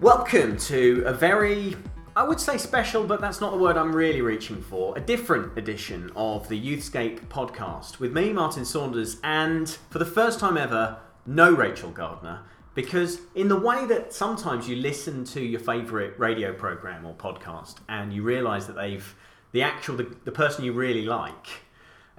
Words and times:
Welcome 0.00 0.56
to 0.58 1.02
a 1.06 1.12
very, 1.12 1.76
I 2.16 2.22
would 2.22 2.40
say 2.40 2.58
special, 2.58 3.04
but 3.04 3.20
that's 3.20 3.40
not 3.40 3.52
the 3.52 3.58
word 3.58 3.76
I'm 3.76 3.94
really 3.94 4.20
reaching 4.22 4.60
for. 4.60 4.96
A 4.96 5.00
different 5.00 5.56
edition 5.58 6.10
of 6.16 6.48
the 6.48 6.60
Youthscape 6.60 7.20
podcast 7.28 8.00
with 8.00 8.12
me, 8.12 8.32
Martin 8.32 8.64
Saunders, 8.64 9.18
and 9.22 9.68
for 9.90 9.98
the 9.98 10.04
first 10.04 10.40
time 10.40 10.56
ever, 10.56 10.98
no 11.26 11.52
Rachel 11.52 11.90
Gardner. 11.90 12.42
Because, 12.74 13.20
in 13.34 13.48
the 13.48 13.58
way 13.58 13.86
that 13.86 14.12
sometimes 14.12 14.68
you 14.68 14.76
listen 14.76 15.24
to 15.26 15.40
your 15.40 15.60
favourite 15.60 16.18
radio 16.18 16.52
programme 16.52 17.04
or 17.04 17.14
podcast 17.14 17.76
and 17.88 18.12
you 18.12 18.22
realise 18.22 18.66
that 18.66 18.76
they've, 18.76 19.14
the 19.52 19.62
actual, 19.62 19.96
the, 19.96 20.14
the 20.24 20.32
person 20.32 20.64
you 20.64 20.72
really 20.72 21.04
like 21.04 21.48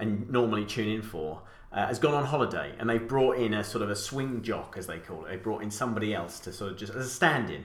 and 0.02 0.28
normally 0.30 0.64
tune 0.66 0.88
in 0.88 1.02
for, 1.02 1.40
uh, 1.72 1.86
has 1.86 1.98
gone 1.98 2.14
on 2.14 2.24
holiday 2.26 2.74
and 2.78 2.90
they've 2.90 3.06
brought 3.08 3.36
in 3.38 3.54
a 3.54 3.62
sort 3.64 3.82
of 3.82 3.90
a 3.90 3.96
swing 3.96 4.42
jock, 4.42 4.74
as 4.76 4.86
they 4.86 4.98
call 4.98 5.24
it. 5.24 5.28
They 5.30 5.36
brought 5.36 5.62
in 5.62 5.70
somebody 5.70 6.12
else 6.14 6.40
to 6.40 6.52
sort 6.52 6.72
of 6.72 6.76
just 6.78 6.92
as 6.92 7.06
a 7.06 7.08
stand 7.08 7.48
in. 7.50 7.64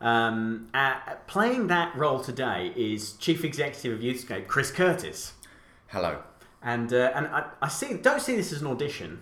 Um, 0.00 0.68
uh, 0.74 0.94
playing 1.26 1.66
that 1.68 1.94
role 1.96 2.20
today 2.20 2.72
is 2.76 3.12
Chief 3.14 3.44
Executive 3.44 3.92
of 3.94 4.00
Youthscape, 4.00 4.46
Chris 4.46 4.70
Curtis. 4.70 5.32
Hello. 5.88 6.22
And, 6.62 6.92
uh, 6.92 7.12
and 7.14 7.26
I, 7.28 7.46
I 7.62 7.68
see, 7.68 7.94
don't 7.94 8.20
see 8.20 8.36
this 8.36 8.52
as 8.52 8.60
an 8.62 8.66
audition. 8.68 9.20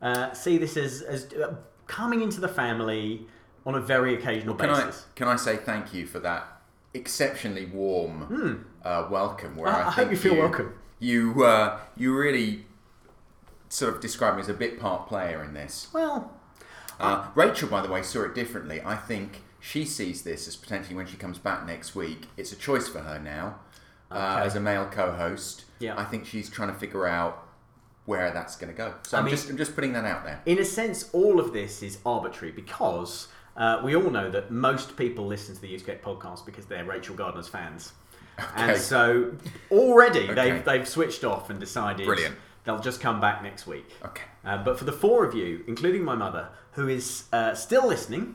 Uh, 0.00 0.32
see 0.32 0.58
this 0.58 0.76
as, 0.76 1.02
as 1.02 1.32
uh, 1.34 1.54
coming 1.86 2.22
into 2.22 2.40
the 2.40 2.48
family 2.48 3.26
on 3.66 3.74
a 3.74 3.80
very 3.80 4.14
occasional 4.14 4.54
Can 4.54 4.70
I 4.70 4.84
basis. 4.86 5.06
can 5.16 5.28
I 5.28 5.36
say 5.36 5.56
thank 5.56 5.92
you 5.92 6.06
for 6.06 6.20
that 6.20 6.46
exceptionally 6.94 7.66
warm 7.66 8.64
uh, 8.84 9.06
welcome? 9.10 9.56
Where. 9.56 9.68
I- 9.68 9.82
I, 9.82 9.86
I 9.88 9.90
hope 9.90 10.10
you 10.10 10.16
feel 10.16 10.36
welcome. 10.36 10.72
You 10.98 11.44
uh, 11.44 11.78
you 11.96 12.16
really 12.16 12.66
sort 13.68 13.94
of 13.94 14.00
describe 14.00 14.34
me 14.36 14.40
as 14.40 14.48
a 14.48 14.54
bit 14.54 14.80
part 14.80 15.06
player 15.08 15.42
in 15.44 15.54
this. 15.54 15.88
Well, 15.92 16.32
Uh, 16.98 17.28
Rachel, 17.36 17.68
by 17.68 17.80
the 17.82 17.88
way, 17.88 18.02
saw 18.02 18.24
it 18.24 18.34
differently. 18.34 18.80
I 18.84 18.96
think 18.96 19.42
she 19.60 19.84
sees 19.84 20.22
this 20.22 20.48
as 20.48 20.56
potentially 20.56 20.96
when 20.96 21.06
she 21.06 21.16
comes 21.16 21.38
back 21.38 21.64
next 21.66 21.94
week. 21.94 22.26
It's 22.36 22.50
a 22.52 22.56
choice 22.56 22.88
for 22.88 23.00
her 23.00 23.18
now 23.20 23.60
uh, 24.10 24.40
as 24.44 24.56
a 24.56 24.60
male 24.60 24.86
co-host. 24.90 25.64
Yeah. 25.78 25.94
I 25.96 26.04
think 26.04 26.26
she's 26.26 26.50
trying 26.50 26.72
to 26.72 26.78
figure 26.78 27.06
out 27.06 27.44
where 28.06 28.32
that's 28.32 28.56
going 28.56 28.72
to 28.72 28.76
go. 28.76 28.94
So 29.02 29.16
I 29.16 29.20
I'm 29.20 29.26
mean- 29.26 29.34
just 29.34 29.48
I'm 29.50 29.56
just 29.56 29.74
putting 29.76 29.92
that 29.92 30.04
out 30.04 30.24
there. 30.24 30.40
in 30.46 30.58
a 30.58 30.64
sense, 30.64 31.08
all 31.12 31.38
of 31.38 31.52
this 31.52 31.82
is 31.82 31.98
arbitrary 32.04 32.50
because 32.52 33.28
uh, 33.56 33.80
we 33.84 33.94
all 33.94 34.10
know 34.10 34.30
that 34.30 34.50
most 34.50 34.96
people 34.96 35.26
listen 35.26 35.54
to 35.54 35.60
the 35.60 35.68
Youthscape 35.72 36.00
podcast 36.00 36.44
because 36.46 36.66
they're 36.66 36.84
Rachel 36.84 37.14
Gardner's 37.14 37.48
fans. 37.48 37.92
And 38.56 38.76
so 38.80 39.32
already 39.70 40.24
Okay. 40.30 40.34
they've, 40.34 40.64
they've 40.64 40.88
switched 40.88 41.24
off 41.24 41.50
and 41.50 41.58
decided 41.60 42.06
Brilliant. 42.06 42.36
they'll 42.64 42.78
just 42.80 43.00
come 43.00 43.20
back 43.20 43.42
next 43.42 43.66
week. 43.66 43.90
Okay. 44.04 44.22
Uh, 44.44 44.58
but 44.62 44.78
for 44.78 44.84
the 44.84 44.92
four 44.92 45.24
of 45.24 45.34
you, 45.34 45.64
including 45.66 46.04
my 46.04 46.14
mother, 46.14 46.48
who 46.72 46.88
is 46.88 47.24
uh, 47.32 47.54
still 47.54 47.86
listening, 47.86 48.34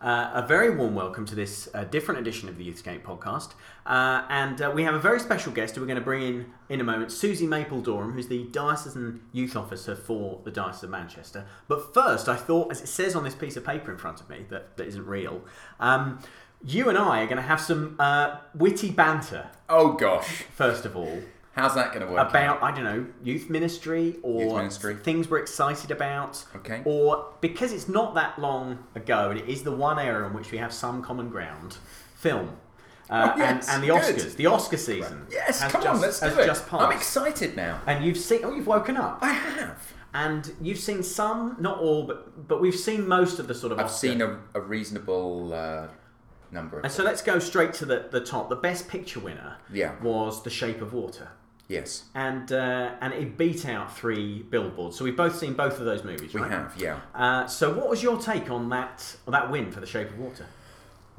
uh, 0.00 0.30
a 0.32 0.46
very 0.46 0.70
warm 0.74 0.94
welcome 0.94 1.26
to 1.26 1.34
this 1.34 1.68
uh, 1.74 1.82
different 1.84 2.20
edition 2.20 2.48
of 2.48 2.56
the 2.56 2.64
Youthscape 2.70 3.02
podcast. 3.02 3.52
Uh, 3.84 4.22
and 4.30 4.62
uh, 4.62 4.70
we 4.72 4.84
have 4.84 4.94
a 4.94 4.98
very 5.00 5.18
special 5.18 5.52
guest 5.52 5.74
who 5.74 5.80
we're 5.80 5.88
going 5.88 5.98
to 5.98 6.04
bring 6.04 6.22
in 6.22 6.46
in 6.68 6.80
a 6.80 6.84
moment, 6.84 7.10
Susie 7.10 7.46
Mapledoram, 7.48 8.12
who's 8.12 8.28
the 8.28 8.44
Diocesan 8.44 9.20
Youth 9.32 9.56
Officer 9.56 9.96
for 9.96 10.40
the 10.44 10.50
Diocese 10.52 10.84
of 10.84 10.90
Manchester. 10.90 11.44
But 11.66 11.92
first, 11.94 12.28
I 12.28 12.36
thought, 12.36 12.70
as 12.70 12.80
it 12.80 12.86
says 12.86 13.16
on 13.16 13.24
this 13.24 13.34
piece 13.34 13.56
of 13.56 13.64
paper 13.66 13.90
in 13.90 13.98
front 13.98 14.20
of 14.20 14.28
me 14.30 14.46
that, 14.50 14.76
that 14.76 14.86
isn't 14.86 15.04
real, 15.06 15.42
um, 15.80 16.20
you 16.64 16.88
and 16.88 16.98
I 16.98 17.22
are 17.22 17.26
going 17.26 17.36
to 17.36 17.42
have 17.42 17.60
some 17.60 17.96
uh, 17.98 18.36
witty 18.54 18.90
banter, 18.90 19.46
Oh 19.68 19.92
gosh, 19.92 20.44
first 20.54 20.84
of 20.84 20.96
all 20.96 21.20
how's 21.52 21.74
that 21.74 21.92
going 21.92 22.06
to 22.06 22.12
work? 22.12 22.20
out? 22.20 22.30
about 22.30 22.62
I 22.62 22.70
don't 22.72 22.84
know 22.84 23.06
youth 23.22 23.50
ministry 23.50 24.16
or 24.22 24.42
Youth 24.42 24.54
ministry. 24.54 24.94
things 24.96 25.28
we're 25.28 25.40
excited 25.40 25.90
about. 25.90 26.44
Okay. 26.56 26.82
Or 26.84 27.32
because 27.40 27.72
it's 27.72 27.88
not 27.88 28.14
that 28.14 28.38
long 28.38 28.78
ago, 28.94 29.30
and 29.30 29.38
it 29.40 29.48
is 29.48 29.62
the 29.64 29.72
one 29.72 29.98
area 29.98 30.26
in 30.28 30.34
which 30.34 30.52
we 30.52 30.58
have 30.58 30.72
some 30.72 31.02
common 31.02 31.28
ground. 31.30 31.78
Film. 32.16 32.56
Uh, 33.10 33.32
Oh, 33.34 33.38
yes, 33.38 33.68
and, 33.68 33.82
and 33.82 33.90
the 33.90 33.98
good. 33.98 34.16
Oscars, 34.16 34.36
the 34.36 34.46
Oscar 34.46 34.76
season. 34.76 35.26
Yes, 35.30 35.60
come 35.62 35.82
just, 35.82 35.86
on, 35.86 36.00
let's 36.00 36.20
do 36.20 36.26
it. 36.28 36.46
just 36.46 36.68
passed. 36.68 36.82
I'm 36.84 36.92
excited 36.92 37.56
now. 37.56 37.80
And 37.86 38.04
you've 38.04 38.18
seen. 38.18 38.40
Oh, 38.44 38.52
you've 38.54 38.66
woken 38.66 38.96
up. 38.98 39.18
I 39.22 39.32
have. 39.32 39.94
And 40.14 40.52
you've 40.60 40.78
seen 40.78 41.02
some, 41.02 41.56
not 41.58 41.78
all, 41.78 42.04
but 42.04 42.46
but 42.46 42.60
we've 42.60 42.74
seen 42.76 43.08
most 43.08 43.38
of 43.38 43.48
the 43.48 43.54
sort 43.54 43.72
of. 43.72 43.78
I've 43.78 43.86
Oscar. 43.86 44.06
seen 44.08 44.20
a, 44.22 44.38
a 44.54 44.60
reasonable 44.60 45.52
uh, 45.54 45.86
number 46.50 46.78
of. 46.78 46.84
And 46.84 46.92
so 46.92 47.02
let's 47.02 47.22
go 47.22 47.38
straight 47.38 47.72
to 47.74 47.84
the, 47.84 48.08
the 48.10 48.20
top. 48.20 48.48
The 48.48 48.56
best 48.56 48.88
picture 48.88 49.20
winner 49.20 49.56
Yeah. 49.72 49.94
was 50.02 50.42
The 50.42 50.50
Shape 50.50 50.80
of 50.80 50.92
Water. 50.92 51.28
yes, 51.68 52.04
and 52.14 52.50
uh, 52.52 52.92
and 53.00 53.12
it 53.12 53.36
beat 53.36 53.66
out 53.66 53.94
three 53.96 54.42
billboards. 54.42 54.96
So 54.96 55.04
we've 55.04 55.16
both 55.16 55.36
seen 55.36 55.52
both 55.54 55.78
of 55.78 55.84
those 55.84 56.04
movies, 56.04 56.32
we 56.34 56.40
right? 56.40 56.50
have. 56.50 56.74
Yeah. 56.78 57.00
Uh, 57.14 57.46
so 57.46 57.72
what 57.72 57.88
was 57.90 58.02
your 58.02 58.18
take 58.18 58.50
on 58.50 58.68
that 58.70 59.16
on 59.26 59.32
that 59.32 59.50
win 59.50 59.70
for 59.70 59.80
The 59.80 59.86
Shape 59.86 60.08
of 60.10 60.18
Water? 60.18 60.46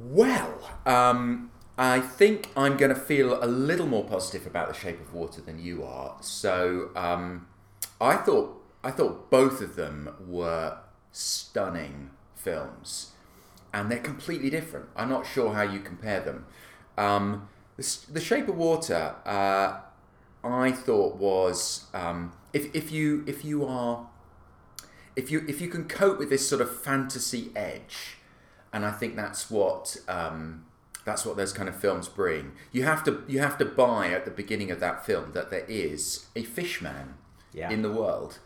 Well, 0.00 0.58
um, 0.86 1.50
I 1.78 2.00
think 2.00 2.48
I'm 2.56 2.76
going 2.76 2.92
to 2.94 3.00
feel 3.00 3.42
a 3.42 3.46
little 3.46 3.86
more 3.86 4.04
positive 4.04 4.46
about 4.46 4.68
the 4.68 4.74
Shape 4.74 5.00
of 5.00 5.12
Water 5.14 5.40
than 5.40 5.58
you 5.58 5.84
are. 5.84 6.16
So 6.20 6.90
um, 6.96 7.46
I 8.00 8.16
thought 8.16 8.60
I 8.82 8.90
thought 8.90 9.30
both 9.30 9.60
of 9.60 9.76
them 9.76 10.10
were 10.26 10.78
stunning 11.12 12.10
films, 12.34 13.10
and 13.72 13.90
they're 13.90 13.98
completely 13.98 14.50
different. 14.50 14.86
I'm 14.96 15.08
not 15.08 15.26
sure 15.26 15.54
how 15.54 15.62
you 15.62 15.80
compare 15.80 16.20
them. 16.20 16.46
Um, 16.98 17.48
the, 17.76 17.98
the 18.12 18.20
Shape 18.20 18.48
of 18.48 18.56
Water, 18.56 19.14
uh, 19.24 19.80
I 20.44 20.72
thought 20.72 21.16
was 21.16 21.86
um, 21.94 22.32
if 22.52 22.74
if 22.74 22.90
you 22.90 23.24
if 23.26 23.44
you 23.44 23.64
are 23.64 24.06
if 25.16 25.30
you 25.30 25.44
if 25.48 25.60
you 25.60 25.68
can 25.68 25.84
cope 25.86 26.18
with 26.18 26.30
this 26.30 26.48
sort 26.48 26.60
of 26.60 26.80
fantasy 26.82 27.50
edge, 27.54 28.16
and 28.72 28.84
I 28.84 28.90
think 28.90 29.16
that's 29.16 29.50
what 29.50 29.96
um, 30.08 30.64
that's 31.04 31.24
what 31.24 31.36
those 31.36 31.52
kind 31.52 31.68
of 31.68 31.76
films 31.76 32.08
bring. 32.08 32.52
You 32.72 32.84
have 32.84 33.04
to 33.04 33.22
you 33.28 33.38
have 33.40 33.58
to 33.58 33.64
buy 33.64 34.08
at 34.08 34.24
the 34.24 34.30
beginning 34.30 34.70
of 34.70 34.80
that 34.80 35.04
film 35.06 35.32
that 35.32 35.50
there 35.50 35.64
is 35.68 36.26
a 36.36 36.42
fishman 36.42 37.14
Yeah. 37.52 37.70
in 37.70 37.82
the 37.82 37.90
world. 37.92 38.38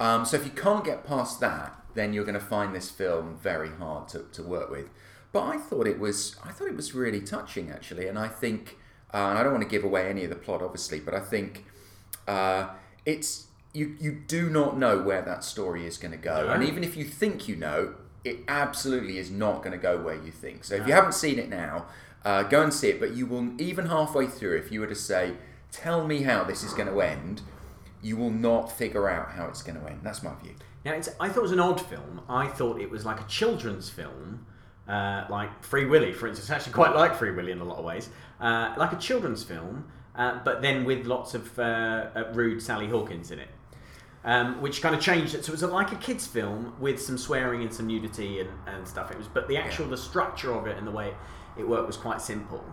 Um, 0.00 0.24
so 0.24 0.36
if 0.36 0.44
you 0.44 0.50
can't 0.50 0.84
get 0.84 1.06
past 1.06 1.40
that, 1.40 1.80
then 1.94 2.12
you're 2.12 2.24
going 2.24 2.38
to 2.38 2.44
find 2.44 2.74
this 2.74 2.90
film 2.90 3.36
very 3.42 3.70
hard 3.70 4.08
to, 4.08 4.24
to 4.32 4.42
work 4.42 4.70
with. 4.70 4.88
But 5.32 5.42
I 5.44 5.56
thought 5.58 5.86
it 5.86 5.98
was 5.98 6.36
I 6.44 6.50
thought 6.52 6.68
it 6.68 6.76
was 6.76 6.94
really 6.94 7.20
touching 7.20 7.70
actually, 7.70 8.06
and 8.06 8.18
I 8.18 8.28
think 8.28 8.76
uh, 9.12 9.28
and 9.30 9.38
I 9.38 9.42
don't 9.42 9.52
want 9.52 9.64
to 9.64 9.68
give 9.68 9.84
away 9.84 10.08
any 10.08 10.24
of 10.24 10.30
the 10.30 10.36
plot 10.36 10.62
obviously, 10.62 11.00
but 11.00 11.14
I 11.14 11.20
think 11.20 11.64
uh, 12.28 12.68
it's 13.04 13.48
you 13.72 13.96
you 14.00 14.12
do 14.28 14.48
not 14.48 14.78
know 14.78 15.00
where 15.02 15.22
that 15.22 15.42
story 15.42 15.86
is 15.86 15.98
going 15.98 16.12
to 16.12 16.18
go, 16.18 16.46
No. 16.46 16.52
and 16.52 16.62
even 16.62 16.84
if 16.84 16.96
you 16.96 17.04
think 17.04 17.48
you 17.48 17.56
know, 17.56 17.94
it 18.24 18.38
absolutely 18.46 19.18
is 19.18 19.30
not 19.30 19.58
going 19.58 19.72
to 19.72 19.78
go 19.78 20.00
where 20.00 20.14
you 20.14 20.30
think. 20.30 20.64
So 20.64 20.76
if 20.76 20.86
you 20.86 20.92
haven't 20.92 21.14
seen 21.14 21.38
it 21.40 21.48
now, 21.48 21.86
uh, 22.24 22.44
go 22.44 22.62
and 22.62 22.72
see 22.72 22.88
it. 22.88 23.00
But 23.00 23.14
you 23.14 23.26
will 23.26 23.60
even 23.60 23.86
halfway 23.86 24.26
through, 24.28 24.56
if 24.58 24.70
you 24.70 24.80
were 24.80 24.86
to 24.86 24.94
say, 24.94 25.34
"Tell 25.72 26.06
me 26.06 26.22
how 26.22 26.44
this 26.44 26.62
is 26.62 26.72
going 26.74 26.88
to 26.88 27.00
end," 27.00 27.42
you 28.02 28.16
will 28.16 28.30
not 28.30 28.70
figure 28.70 29.08
out 29.08 29.32
how 29.32 29.46
it's 29.46 29.62
going 29.62 29.80
to 29.80 29.86
end. 29.88 30.00
That's 30.04 30.22
my 30.22 30.34
view. 30.42 30.54
Now, 30.84 30.92
it's, 30.92 31.08
I 31.18 31.28
thought 31.28 31.38
it 31.38 31.42
was 31.42 31.52
an 31.52 31.60
odd 31.60 31.80
film. 31.80 32.20
I 32.28 32.46
thought 32.46 32.80
it 32.80 32.90
was 32.90 33.06
like 33.06 33.20
a 33.20 33.24
children's 33.24 33.88
film, 33.88 34.46
uh, 34.86 35.24
like 35.30 35.64
Free 35.64 35.86
Willy, 35.86 36.12
for 36.12 36.28
instance. 36.28 36.50
I 36.50 36.56
actually 36.56 36.74
quite 36.74 36.94
like 36.94 37.14
Free 37.14 37.30
Willy 37.30 37.52
in 37.52 37.60
a 37.60 37.64
lot 37.64 37.78
of 37.78 37.84
ways, 37.84 38.10
uh, 38.40 38.74
like 38.76 38.92
a 38.92 38.98
children's 38.98 39.42
film, 39.42 39.86
uh, 40.14 40.40
but 40.44 40.60
then 40.60 40.84
with 40.84 41.06
lots 41.06 41.34
of 41.34 41.58
uh, 41.58 41.62
uh, 42.14 42.32
rude 42.34 42.62
Sally 42.62 42.86
Hawkins 42.88 43.30
in 43.30 43.38
it. 43.38 43.48
Um, 44.26 44.62
which 44.62 44.80
kind 44.80 44.94
of 44.94 45.02
changed 45.02 45.34
it. 45.34 45.44
So 45.44 45.50
it 45.50 45.60
was 45.60 45.62
like 45.64 45.92
a 45.92 45.96
kids' 45.96 46.26
film 46.26 46.72
with 46.80 46.98
some 46.98 47.18
swearing 47.18 47.60
and 47.60 47.70
some 47.70 47.86
nudity 47.86 48.40
and, 48.40 48.48
and 48.66 48.88
stuff. 48.88 49.10
It 49.10 49.18
was, 49.18 49.28
but 49.28 49.48
the 49.48 49.58
actual 49.58 49.86
the 49.86 49.98
structure 49.98 50.50
of 50.54 50.66
it 50.66 50.78
and 50.78 50.86
the 50.86 50.90
way 50.90 51.12
it 51.58 51.68
worked 51.68 51.86
was 51.86 51.98
quite 51.98 52.22
simple. 52.22 52.64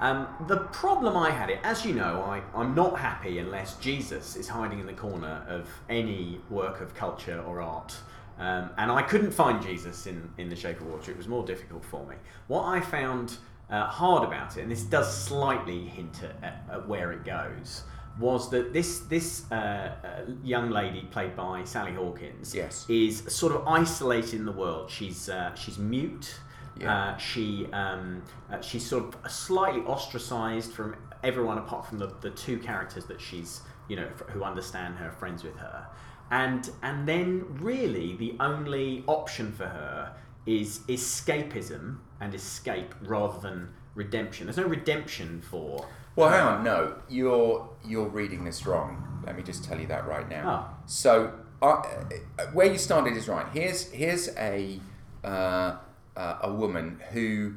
Um, 0.00 0.28
the 0.46 0.56
problem 0.56 1.14
I 1.16 1.30
had 1.30 1.50
it, 1.50 1.60
as 1.62 1.84
you 1.84 1.92
know, 1.92 2.22
I, 2.22 2.42
I'm 2.58 2.74
not 2.74 2.98
happy 2.98 3.38
unless 3.38 3.76
Jesus 3.76 4.34
is 4.34 4.48
hiding 4.48 4.80
in 4.80 4.86
the 4.86 4.94
corner 4.94 5.44
of 5.46 5.68
any 5.90 6.40
work 6.48 6.80
of 6.80 6.94
culture 6.94 7.42
or 7.46 7.60
art. 7.60 7.94
Um, 8.38 8.70
and 8.78 8.90
I 8.90 9.02
couldn't 9.02 9.32
find 9.32 9.62
Jesus 9.62 10.06
in, 10.06 10.30
in 10.38 10.48
The 10.48 10.56
Shape 10.56 10.80
of 10.80 10.86
Water. 10.86 11.10
It 11.10 11.18
was 11.18 11.28
more 11.28 11.44
difficult 11.44 11.84
for 11.84 12.06
me. 12.06 12.16
What 12.46 12.64
I 12.64 12.80
found 12.80 13.36
uh, 13.68 13.86
hard 13.86 14.24
about 14.26 14.56
it, 14.56 14.62
and 14.62 14.70
this 14.72 14.82
does 14.84 15.14
slightly 15.14 15.84
hint 15.88 16.22
at, 16.22 16.64
at, 16.70 16.88
where 16.88 17.12
it 17.12 17.22
goes, 17.24 17.82
was 18.18 18.50
that 18.50 18.72
this 18.72 19.00
this 19.00 19.44
uh, 19.52 19.54
uh, 19.54 20.30
young 20.42 20.70
lady 20.70 21.02
played 21.10 21.36
by 21.36 21.62
Sally 21.64 21.92
Hawkins 21.92 22.54
Yes. 22.54 22.84
is 22.88 23.22
sort 23.28 23.54
of 23.54 23.66
isolated 23.68 24.34
in 24.34 24.46
the 24.46 24.52
world. 24.52 24.90
She's 24.90 25.28
uh, 25.28 25.54
she's 25.54 25.78
mute. 25.78 26.34
Yeah. 26.78 26.94
Uh, 26.94 27.16
she 27.16 27.66
um, 27.72 28.22
uh, 28.50 28.60
she's 28.60 28.86
sort 28.86 29.14
of 29.14 29.30
slightly 29.30 29.80
ostracized 29.82 30.72
from 30.72 30.96
everyone 31.22 31.58
apart 31.58 31.86
from 31.86 31.98
the, 31.98 32.12
the 32.20 32.30
two 32.30 32.58
characters 32.58 33.04
that 33.06 33.20
she's 33.20 33.60
you 33.88 33.96
know 33.96 34.06
f- 34.06 34.28
who 34.28 34.42
understand 34.44 34.96
her, 34.96 35.10
friends 35.10 35.44
with 35.44 35.56
her, 35.56 35.86
and 36.30 36.70
and 36.82 37.06
then 37.08 37.44
really 37.60 38.16
the 38.16 38.36
only 38.40 39.04
option 39.06 39.52
for 39.52 39.66
her 39.66 40.14
is 40.46 40.80
escapism 40.88 41.98
and 42.20 42.34
escape 42.34 42.94
rather 43.02 43.38
than 43.40 43.68
redemption. 43.94 44.46
There's 44.46 44.56
no 44.56 44.64
redemption 44.64 45.42
for 45.42 45.86
Well, 46.16 46.28
hang 46.28 46.40
on. 46.40 46.64
No, 46.64 46.96
you're 47.08 47.68
you're 47.84 48.08
reading 48.08 48.44
this 48.44 48.64
wrong. 48.66 49.22
Let 49.26 49.36
me 49.36 49.42
just 49.42 49.64
tell 49.64 49.78
you 49.78 49.86
that 49.88 50.06
right 50.06 50.28
now. 50.28 50.68
Oh. 50.70 50.76
So, 50.86 51.34
uh, 51.60 51.82
where 52.52 52.66
you 52.72 52.78
started 52.78 53.16
is 53.16 53.28
right. 53.28 53.46
Here's 53.52 53.90
here's 53.90 54.28
a 54.36 54.80
uh, 55.22 55.76
uh, 56.20 56.36
a 56.42 56.52
woman 56.52 57.00
who, 57.12 57.54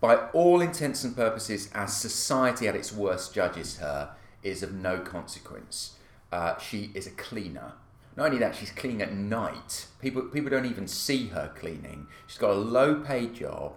by 0.00 0.16
all 0.32 0.62
intents 0.62 1.04
and 1.04 1.14
purposes, 1.14 1.68
as 1.74 1.94
society 1.94 2.66
at 2.66 2.74
its 2.74 2.90
worst 2.90 3.34
judges 3.34 3.76
her, 3.78 4.12
is 4.42 4.62
of 4.62 4.72
no 4.72 4.98
consequence. 5.00 5.96
Uh, 6.32 6.56
she 6.58 6.90
is 6.94 7.06
a 7.06 7.10
cleaner. 7.10 7.72
Not 8.16 8.28
only 8.28 8.38
that, 8.38 8.56
she's 8.56 8.70
cleaning 8.70 9.02
at 9.02 9.12
night. 9.12 9.86
People 10.00 10.22
people 10.22 10.48
don't 10.48 10.64
even 10.64 10.88
see 10.88 11.28
her 11.28 11.52
cleaning. 11.54 12.06
She's 12.26 12.38
got 12.38 12.50
a 12.50 12.54
low 12.54 12.96
paid 12.96 13.34
job. 13.34 13.74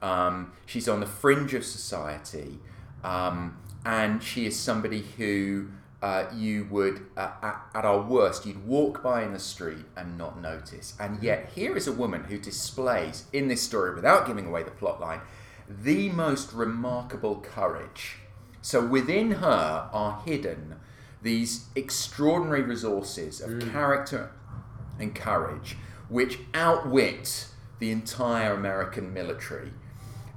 Um, 0.00 0.52
she's 0.64 0.88
on 0.88 1.00
the 1.00 1.06
fringe 1.06 1.52
of 1.52 1.64
society, 1.64 2.58
um, 3.04 3.58
and 3.84 4.22
she 4.22 4.46
is 4.46 4.58
somebody 4.58 5.04
who 5.18 5.68
uh, 6.02 6.26
you 6.34 6.66
would, 6.70 7.06
uh, 7.16 7.30
at, 7.42 7.60
at 7.74 7.84
our 7.84 8.02
worst, 8.02 8.44
you'd 8.46 8.66
walk 8.66 9.02
by 9.02 9.22
in 9.22 9.32
the 9.32 9.38
street 9.38 9.84
and 9.96 10.18
not 10.18 10.40
notice. 10.40 10.94
And 11.00 11.22
yet, 11.22 11.50
here 11.54 11.76
is 11.76 11.86
a 11.86 11.92
woman 11.92 12.24
who 12.24 12.38
displays 12.38 13.24
in 13.32 13.48
this 13.48 13.62
story, 13.62 13.94
without 13.94 14.26
giving 14.26 14.46
away 14.46 14.62
the 14.62 14.70
plot 14.70 15.00
line, 15.00 15.20
the 15.68 16.10
most 16.10 16.52
remarkable 16.52 17.40
courage. 17.40 18.16
So 18.62 18.84
within 18.84 19.32
her 19.32 19.88
are 19.92 20.22
hidden 20.24 20.76
these 21.22 21.66
extraordinary 21.74 22.62
resources 22.62 23.40
of 23.40 23.72
character 23.72 24.32
and 24.98 25.14
courage, 25.14 25.76
which 26.08 26.38
outwit 26.54 27.48
the 27.78 27.90
entire 27.90 28.54
American 28.54 29.12
military. 29.12 29.72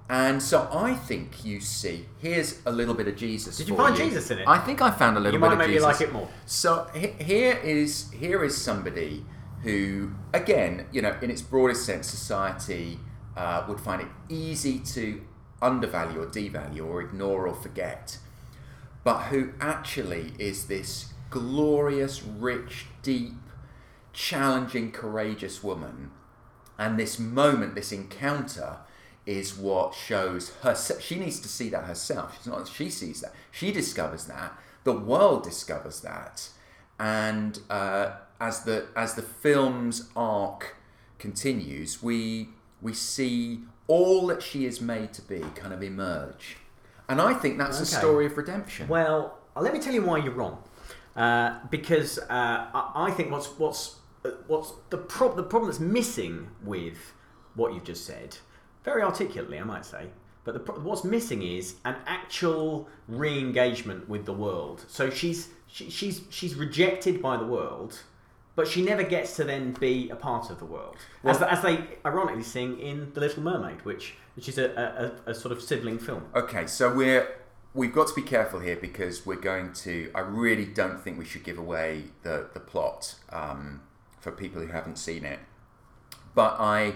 And 0.09 0.41
so 0.41 0.67
I 0.73 0.95
think 0.95 1.45
you 1.45 1.61
see, 1.61 2.07
here's 2.17 2.59
a 2.65 2.71
little 2.71 2.95
bit 2.95 3.07
of 3.07 3.15
Jesus. 3.15 3.57
Did 3.57 3.67
you 3.69 3.75
find 3.77 3.95
Jesus 3.95 4.31
in 4.31 4.39
it? 4.39 4.47
I 4.47 4.57
think 4.57 4.81
I 4.81 4.89
found 4.89 5.17
a 5.17 5.19
little 5.19 5.39
You 5.39 5.45
bit 5.47 5.51
of 5.53 5.59
Jesus. 5.67 5.75
You 5.75 5.81
might 5.81 5.91
make 5.91 6.01
me 6.01 6.09
like 6.09 6.09
it 6.09 6.13
more. 6.13 6.27
So 6.47 6.87
he- 6.95 7.23
here 7.23 7.53
is 7.63 8.09
here 8.11 8.43
is 8.43 8.57
somebody 8.59 9.23
who, 9.61 10.11
again, 10.33 10.87
you 10.91 11.03
know, 11.03 11.15
in 11.21 11.29
its 11.29 11.43
broadest 11.43 11.85
sense, 11.85 12.07
society 12.07 12.99
uh, 13.37 13.63
would 13.67 13.79
find 13.79 14.01
it 14.01 14.07
easy 14.29 14.79
to 14.79 15.21
undervalue 15.61 16.21
or 16.21 16.25
devalue 16.25 16.85
or 16.87 17.01
ignore 17.01 17.47
or 17.47 17.53
forget, 17.53 18.17
but 19.03 19.23
who 19.25 19.51
actually 19.61 20.33
is 20.39 20.65
this 20.67 21.13
glorious, 21.29 22.23
rich, 22.23 22.87
deep, 23.03 23.33
challenging, 24.13 24.91
courageous 24.91 25.63
woman, 25.63 26.09
and 26.79 26.97
this 26.97 27.19
moment, 27.19 27.75
this 27.75 27.91
encounter. 27.91 28.77
Is 29.29 29.55
what 29.55 29.93
shows 29.93 30.53
her. 30.63 30.75
She 30.75 31.19
needs 31.19 31.39
to 31.41 31.47
see 31.47 31.69
that 31.69 31.83
herself. 31.85 32.37
She's 32.37 32.47
not. 32.47 32.67
She 32.67 32.89
sees 32.89 33.21
that. 33.21 33.33
She 33.51 33.71
discovers 33.71 34.25
that. 34.25 34.53
The 34.85 34.93
world 34.93 35.43
discovers 35.43 36.01
that 36.01 36.49
and 36.99 37.59
uh, 37.69 38.11
as 38.39 38.63
the 38.63 38.87
as 38.95 39.15
the 39.15 39.21
film's 39.21 40.09
arc 40.15 40.75
continues, 41.17 42.03
we 42.03 42.49
we 42.81 42.93
see 42.93 43.61
all 43.87 44.27
that 44.27 44.43
she 44.43 44.65
is 44.65 44.81
made 44.81 45.13
to 45.13 45.21
be 45.21 45.39
kind 45.55 45.73
of 45.73 45.81
emerge, 45.81 46.57
and 47.07 47.21
I 47.21 47.33
think 47.33 47.57
that's 47.57 47.79
a 47.79 47.85
story 47.85 48.25
of 48.25 48.37
redemption. 48.37 48.87
Well, 48.87 49.37
let 49.55 49.73
me 49.73 49.79
tell 49.79 49.93
you 49.93 50.03
why 50.03 50.17
you're 50.17 50.33
wrong. 50.33 50.61
Uh, 51.15 51.59
because 51.69 52.19
uh, 52.19 52.23
I, 52.29 52.91
I 52.95 53.11
think 53.11 53.31
what's 53.31 53.47
what's 53.57 53.95
uh, 54.25 54.31
what's 54.47 54.73
the 54.89 54.97
prob- 54.97 55.37
the 55.37 55.43
problem 55.43 55.71
that's 55.71 55.79
missing 55.79 56.49
with 56.63 57.13
what 57.55 57.73
you've 57.73 57.85
just 57.85 58.05
said, 58.05 58.37
very 58.83 59.01
articulately, 59.01 59.59
I 59.59 59.63
might 59.63 59.85
say. 59.85 60.07
But 60.43 60.65
the 60.65 60.71
what's 60.73 61.03
missing 61.03 61.41
is 61.43 61.75
an 61.85 61.95
actual 62.05 62.87
re-engagement 63.07 64.07
with 64.07 64.25
the 64.25 64.33
world. 64.33 64.85
So 64.87 65.09
she's 65.09 65.49
she, 65.67 65.89
she's 65.89 66.21
she's 66.29 66.55
rejected 66.55 67.21
by 67.21 67.37
the 67.37 67.45
world, 67.45 67.99
but 68.55 68.67
she 68.67 68.81
never 68.81 69.03
gets 69.03 69.35
to 69.35 69.43
then 69.43 69.73
be 69.73 70.09
a 70.09 70.15
part 70.15 70.49
of 70.49 70.59
the 70.59 70.65
world, 70.65 70.97
as, 71.23 71.41
as 71.41 71.61
they 71.61 71.83
ironically 72.05 72.43
sing 72.43 72.79
in 72.79 73.11
The 73.13 73.19
Little 73.19 73.43
Mermaid, 73.43 73.83
which 73.85 74.15
which 74.35 74.49
is 74.49 74.57
a, 74.57 75.13
a, 75.25 75.31
a 75.31 75.35
sort 75.35 75.51
of 75.51 75.61
sibling 75.61 75.99
film. 75.99 76.25
Okay, 76.33 76.65
so 76.65 76.93
we're 76.93 77.27
we've 77.73 77.93
got 77.93 78.07
to 78.07 78.13
be 78.13 78.21
careful 78.21 78.59
here 78.59 78.77
because 78.77 79.25
we're 79.25 79.35
going 79.35 79.73
to. 79.73 80.09
I 80.15 80.21
really 80.21 80.65
don't 80.65 80.99
think 81.01 81.19
we 81.19 81.25
should 81.25 81.43
give 81.43 81.57
away 81.57 82.05
the 82.23 82.49
the 82.53 82.59
plot 82.59 83.15
um, 83.31 83.81
for 84.19 84.31
people 84.31 84.61
who 84.61 84.67
haven't 84.69 84.97
seen 84.97 85.25
it, 85.25 85.39
but 86.33 86.55
I 86.59 86.95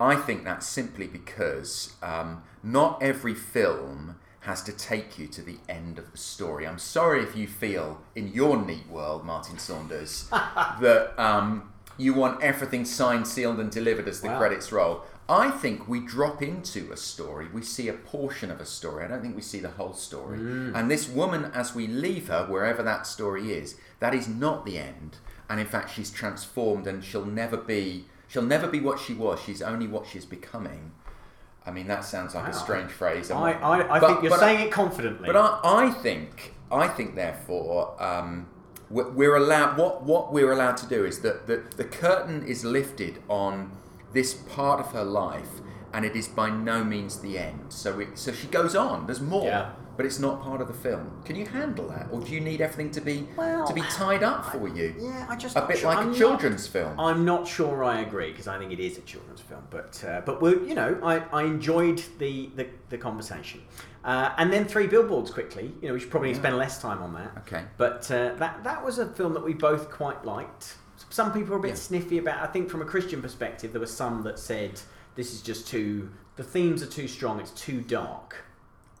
I 0.00 0.16
think 0.16 0.44
that's 0.44 0.66
simply 0.66 1.06
because 1.06 1.94
um, 2.02 2.42
not 2.62 3.02
every 3.02 3.34
film 3.34 4.16
has 4.40 4.62
to 4.62 4.72
take 4.72 5.18
you 5.18 5.26
to 5.26 5.42
the 5.42 5.56
end 5.68 5.98
of 5.98 6.12
the 6.12 6.18
story. 6.18 6.66
I'm 6.66 6.78
sorry 6.78 7.22
if 7.22 7.34
you 7.34 7.48
feel 7.48 8.00
in 8.14 8.28
your 8.28 8.56
neat 8.64 8.88
world, 8.88 9.24
Martin 9.24 9.58
Saunders, 9.58 10.28
that 10.30 11.14
um, 11.18 11.72
you 11.96 12.14
want 12.14 12.42
everything 12.42 12.84
signed, 12.84 13.26
sealed, 13.26 13.58
and 13.58 13.70
delivered 13.70 14.06
as 14.06 14.20
the 14.20 14.28
Wow. 14.28 14.38
credits 14.38 14.70
roll. 14.70 15.02
I 15.28 15.50
think 15.50 15.88
we 15.88 15.98
drop 15.98 16.40
into 16.40 16.92
a 16.92 16.96
story, 16.96 17.48
we 17.52 17.62
see 17.62 17.88
a 17.88 17.92
portion 17.94 18.48
of 18.52 18.60
a 18.60 18.64
story. 18.66 19.04
I 19.04 19.08
don't 19.08 19.22
think 19.22 19.34
we 19.34 19.42
see 19.42 19.58
the 19.58 19.70
whole 19.70 19.94
story. 19.94 20.38
And 20.38 20.88
this 20.88 21.08
woman, 21.08 21.46
as 21.52 21.74
we 21.74 21.88
leave 21.88 22.28
her, 22.28 22.46
wherever 22.46 22.80
that 22.84 23.08
story 23.08 23.52
is, 23.52 23.74
that 23.98 24.14
is 24.14 24.28
not 24.28 24.64
the 24.64 24.78
end. 24.78 25.16
And 25.50 25.58
in 25.58 25.66
fact, 25.66 25.90
she's 25.92 26.12
transformed 26.12 26.86
and 26.86 27.02
she'll 27.02 27.24
never 27.24 27.56
be. 27.56 28.04
She'll 28.28 28.42
never 28.42 28.66
be 28.66 28.80
what 28.80 28.98
she 28.98 29.14
was. 29.14 29.40
She's 29.40 29.62
only 29.62 29.86
what 29.86 30.06
she's 30.06 30.24
becoming. 30.24 30.92
I 31.64 31.70
mean, 31.72 31.86
that 31.88 32.04
sounds 32.04 32.34
like 32.34 32.46
a 32.48 32.52
strange 32.52 32.90
phrase. 32.92 33.30
I, 33.30 33.52
I, 33.52 33.96
I 33.96 33.98
but- 34.00 34.06
think 34.08 34.22
you're 34.22 34.38
saying 34.38 34.60
it 34.66 34.72
confidently. 34.72 35.26
but 35.26 35.36
I, 35.36 35.60
I 35.64 35.90
think, 35.90 36.54
I 36.70 36.86
think, 36.88 37.14
therefore, 37.16 38.00
um, 38.02 38.48
we're 38.88 39.10
we're 39.10 39.36
allowed. 39.36 39.76
What 39.76 40.04
what 40.04 40.32
we're 40.32 40.52
allowed 40.52 40.76
to 40.78 40.86
do 40.86 41.04
is 41.04 41.20
that 41.20 41.46
the, 41.48 41.64
the 41.76 41.84
curtain 41.84 42.46
is 42.46 42.64
lifted 42.64 43.20
on 43.28 43.72
this 44.12 44.34
part 44.34 44.78
of 44.78 44.92
her 44.92 45.02
life, 45.04 45.60
and 45.92 46.04
it 46.04 46.14
is 46.14 46.28
by 46.28 46.50
no 46.50 46.84
means 46.84 47.20
the 47.20 47.36
end. 47.38 47.72
So 47.72 47.98
it, 47.98 48.16
so 48.16 48.32
she 48.32 48.46
goes 48.46 48.76
on. 48.76 49.06
There's 49.06 49.20
more, 49.20 49.46
Yeah. 49.46 49.72
But 49.96 50.04
it's 50.06 50.18
not 50.18 50.42
part 50.42 50.60
of 50.60 50.68
the 50.68 50.74
film. 50.74 51.22
Can 51.24 51.36
you 51.36 51.46
handle 51.46 51.88
that, 51.88 52.08
or 52.12 52.20
do 52.20 52.32
you 52.32 52.40
need 52.40 52.60
everything 52.60 52.90
to 52.92 53.00
be 53.00 53.26
Well, 53.36 53.66
to 53.66 53.74
be 53.74 53.80
tied 53.82 54.22
up 54.22 54.46
for 54.52 54.68
you? 54.68 54.94
yeah, 54.98 55.26
I 55.28 55.36
just 55.36 55.56
A 55.56 55.62
bit 55.66 55.78
sure- 55.78 55.88
like 55.90 55.98
I'm 55.98 56.04
a 56.08 56.10
not- 56.10 56.16
children's 56.18 56.66
film. 56.66 56.98
I'm 57.00 57.24
not 57.24 57.46
sure 57.48 57.82
I 57.84 58.00
agree 58.00 58.30
because 58.30 58.46
I 58.48 58.58
think 58.58 58.72
it 58.72 58.80
is 58.80 58.98
a 58.98 59.02
children's 59.02 59.40
film, 59.40 59.62
but 59.70 60.02
uh, 60.06 60.20
but 60.24 60.40
you 60.42 60.74
know 60.74 60.98
I, 61.02 61.18
I 61.32 61.42
enjoyed 61.44 62.02
the 62.18 62.50
the, 62.56 62.66
the 62.90 62.98
conversation, 62.98 63.62
uh, 64.04 64.32
and 64.38 64.52
then 64.52 64.64
three 64.66 64.86
billboards 64.86 65.30
quickly. 65.30 65.72
You 65.80 65.88
know 65.88 65.94
we 65.94 66.00
should 66.00 66.10
probably 66.10 66.34
spend 66.34 66.56
less 66.58 66.80
time 66.80 67.02
on 67.02 67.14
that. 67.14 67.32
Okay. 67.38 67.64
But 67.76 68.10
uh, 68.10 68.34
that 68.34 68.64
that 68.64 68.84
was 68.84 68.98
a 68.98 69.06
film 69.06 69.32
that 69.34 69.44
we 69.44 69.54
both 69.54 69.90
quite 69.90 70.24
liked. 70.24 70.76
Some 71.10 71.32
people 71.32 71.50
were 71.52 71.58
a 71.58 71.62
bit 71.62 71.68
Yeah. 71.68 71.74
sniffy 71.76 72.18
about. 72.18 72.42
I 72.42 72.50
think 72.52 72.68
from 72.68 72.82
a 72.82 72.84
Christian 72.84 73.22
perspective, 73.22 73.72
there 73.72 73.80
were 73.80 73.86
some 73.86 74.22
that 74.24 74.38
said 74.38 74.80
this 75.14 75.32
is 75.32 75.40
just 75.42 75.66
too. 75.68 76.10
The 76.36 76.42
themes 76.42 76.82
are 76.82 76.86
too 76.86 77.08
strong. 77.08 77.40
It's 77.40 77.52
too 77.52 77.80
dark. 77.80 78.44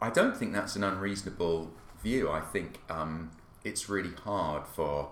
I 0.00 0.10
don't 0.10 0.36
think 0.36 0.52
that's 0.52 0.76
an 0.76 0.84
unreasonable 0.84 1.70
view. 2.02 2.30
I 2.30 2.40
think 2.40 2.80
um, 2.90 3.30
it's 3.64 3.88
really 3.88 4.14
hard 4.24 4.66
for 4.66 5.10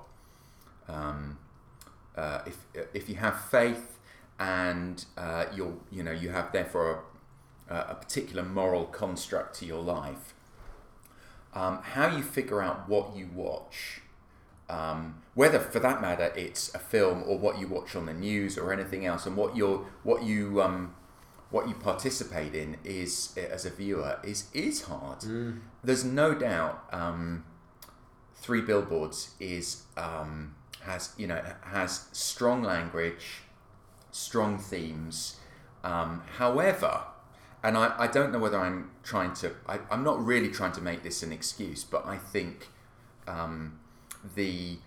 um, 0.88 1.38
uh, 2.16 2.40
if 2.46 2.66
if 2.92 3.08
you 3.08 3.16
have 3.16 3.40
faith 3.40 3.98
and 4.38 5.04
uh, 5.16 5.46
you're 5.54 5.74
you 5.90 6.02
know 6.02 6.12
you 6.12 6.30
have 6.30 6.52
therefore 6.52 7.04
a, 7.68 7.76
a 7.76 7.94
particular 7.94 8.42
moral 8.42 8.84
construct 8.86 9.56
to 9.56 9.66
your 9.66 9.82
life. 9.82 10.34
Um, 11.54 11.78
how 11.82 12.14
you 12.14 12.22
figure 12.22 12.60
out 12.60 12.88
what 12.88 13.14
you 13.16 13.28
watch, 13.32 14.00
um, 14.68 15.22
whether 15.34 15.60
for 15.60 15.78
that 15.78 16.02
matter 16.02 16.32
it's 16.36 16.74
a 16.74 16.80
film 16.80 17.22
or 17.26 17.38
what 17.38 17.60
you 17.60 17.68
watch 17.68 17.94
on 17.94 18.06
the 18.06 18.12
news 18.12 18.58
or 18.58 18.72
anything 18.72 19.06
else, 19.06 19.24
and 19.24 19.36
what 19.36 19.56
you 19.56 19.86
what 20.02 20.24
you 20.24 20.60
um, 20.60 20.94
what 21.54 21.68
you 21.68 21.74
participate 21.74 22.52
in 22.52 22.76
is 22.82 23.32
as 23.36 23.64
a 23.64 23.70
viewer 23.70 24.18
is 24.24 24.48
is 24.52 24.82
hard. 24.82 25.22
There's 25.84 26.04
no 26.04 26.34
doubt. 26.34 26.82
Um, 26.92 27.44
Three 28.34 28.60
Billboards 28.60 29.36
is 29.38 29.84
um, 29.96 30.56
has 30.82 31.12
you 31.16 31.28
know 31.28 31.40
has 31.62 32.08
strong 32.10 32.64
language, 32.64 33.42
strong 34.10 34.58
themes. 34.58 35.36
Um, 35.84 36.22
however, 36.38 37.02
and 37.62 37.78
I, 37.78 37.94
I 37.98 38.08
don't 38.08 38.32
know 38.32 38.40
whether 38.40 38.58
I'm 38.58 38.90
trying 39.04 39.32
to 39.34 39.52
I, 39.68 39.78
I'm 39.92 40.02
not 40.02 40.18
really 40.24 40.48
trying 40.48 40.72
to 40.72 40.80
make 40.80 41.04
this 41.04 41.22
an 41.22 41.30
excuse, 41.32 41.84
but 41.84 42.04
I 42.04 42.16
think 42.18 42.66
um, 43.28 43.78
the 44.34 44.78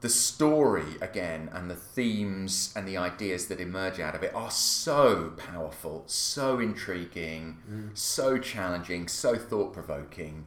the 0.00 0.08
story 0.08 0.96
again 1.00 1.48
and 1.52 1.70
the 1.70 1.74
themes 1.74 2.72
and 2.76 2.86
the 2.86 2.96
ideas 2.96 3.46
that 3.46 3.60
emerge 3.60 3.98
out 3.98 4.14
of 4.14 4.22
it 4.22 4.34
are 4.34 4.50
so 4.50 5.32
powerful, 5.36 6.04
so 6.06 6.58
intriguing, 6.58 7.58
mm. 7.70 7.96
so 7.96 8.38
challenging, 8.38 9.08
so 9.08 9.36
thought 9.36 9.72
provoking 9.72 10.46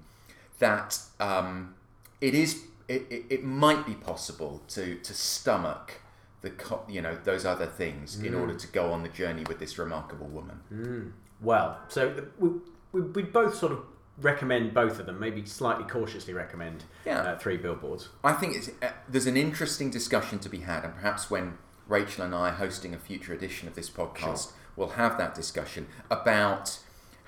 that 0.60 1.00
um, 1.20 1.76
it 2.22 2.36
is 2.36 2.64
it, 2.88 3.06
it, 3.10 3.26
it 3.30 3.44
might 3.44 3.86
be 3.86 3.94
possible 3.94 4.62
to 4.68 4.96
to 4.96 5.14
stomach 5.14 6.02
the 6.42 6.50
co- 6.52 6.84
you 6.88 7.02
know 7.02 7.18
those 7.24 7.46
other 7.46 7.66
things 7.66 8.20
in 8.20 8.34
order 8.34 8.54
mm. 8.54 8.60
to 8.60 8.68
go 8.68 8.92
on 8.92 9.04
the 9.04 9.10
journey 9.10 9.44
with 9.48 9.60
this 9.60 9.78
remarkable 9.78 10.28
woman. 10.28 10.60
Mm. 10.74 11.12
Well, 11.42 11.80
so 11.88 12.28
we, 12.38 12.50
we, 12.92 13.02
we 13.02 13.24
both 13.24 13.56
sort 13.56 13.72
of 13.72 13.80
recommend 14.22 14.74
both 14.74 15.00
of 15.00 15.06
them. 15.06 15.20
Maybe 15.20 15.46
slightly 15.46 15.86
cautiously 15.86 16.34
recommend 16.34 16.84
Yeah. 17.06 17.22
uh, 17.22 17.38
Three 17.38 17.58
Billboards. 17.58 18.10
I 18.24 18.34
think 18.34 18.56
it's, 18.56 18.70
uh, 18.82 18.92
there's 19.08 19.28
an 19.28 19.38
interesting 19.38 19.90
discussion 19.90 20.40
to 20.40 20.50
be 20.50 20.60
had, 20.60 20.84
and 20.84 20.94
perhaps 20.94 21.30
when 21.30 21.58
Rachel 21.88 22.24
and 22.26 22.36
I 22.36 22.50
are 22.50 22.54
hosting 22.54 22.94
a 22.94 23.00
future 23.00 23.34
edition 23.34 23.68
of 23.68 23.76
this 23.76 23.90
podcast, 23.90 24.52
we'll 24.76 24.90
have 24.90 25.18
that 25.18 25.34
discussion 25.34 25.88
about 26.10 26.80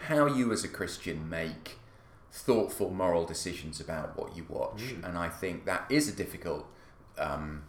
how 0.08 0.26
you, 0.26 0.52
as 0.52 0.64
a 0.64 0.68
Christian, 0.68 1.30
make 1.30 1.78
thoughtful 2.32 2.90
moral 2.92 3.26
decisions 3.26 3.80
about 3.80 4.18
what 4.18 4.36
you 4.38 4.46
watch. 4.48 4.82
Mm. 4.82 5.08
And 5.08 5.18
I 5.18 5.30
think 5.30 5.66
that 5.66 5.86
is 5.90 6.08
a 6.08 6.12
difficult 6.14 6.66
um, 7.18 7.64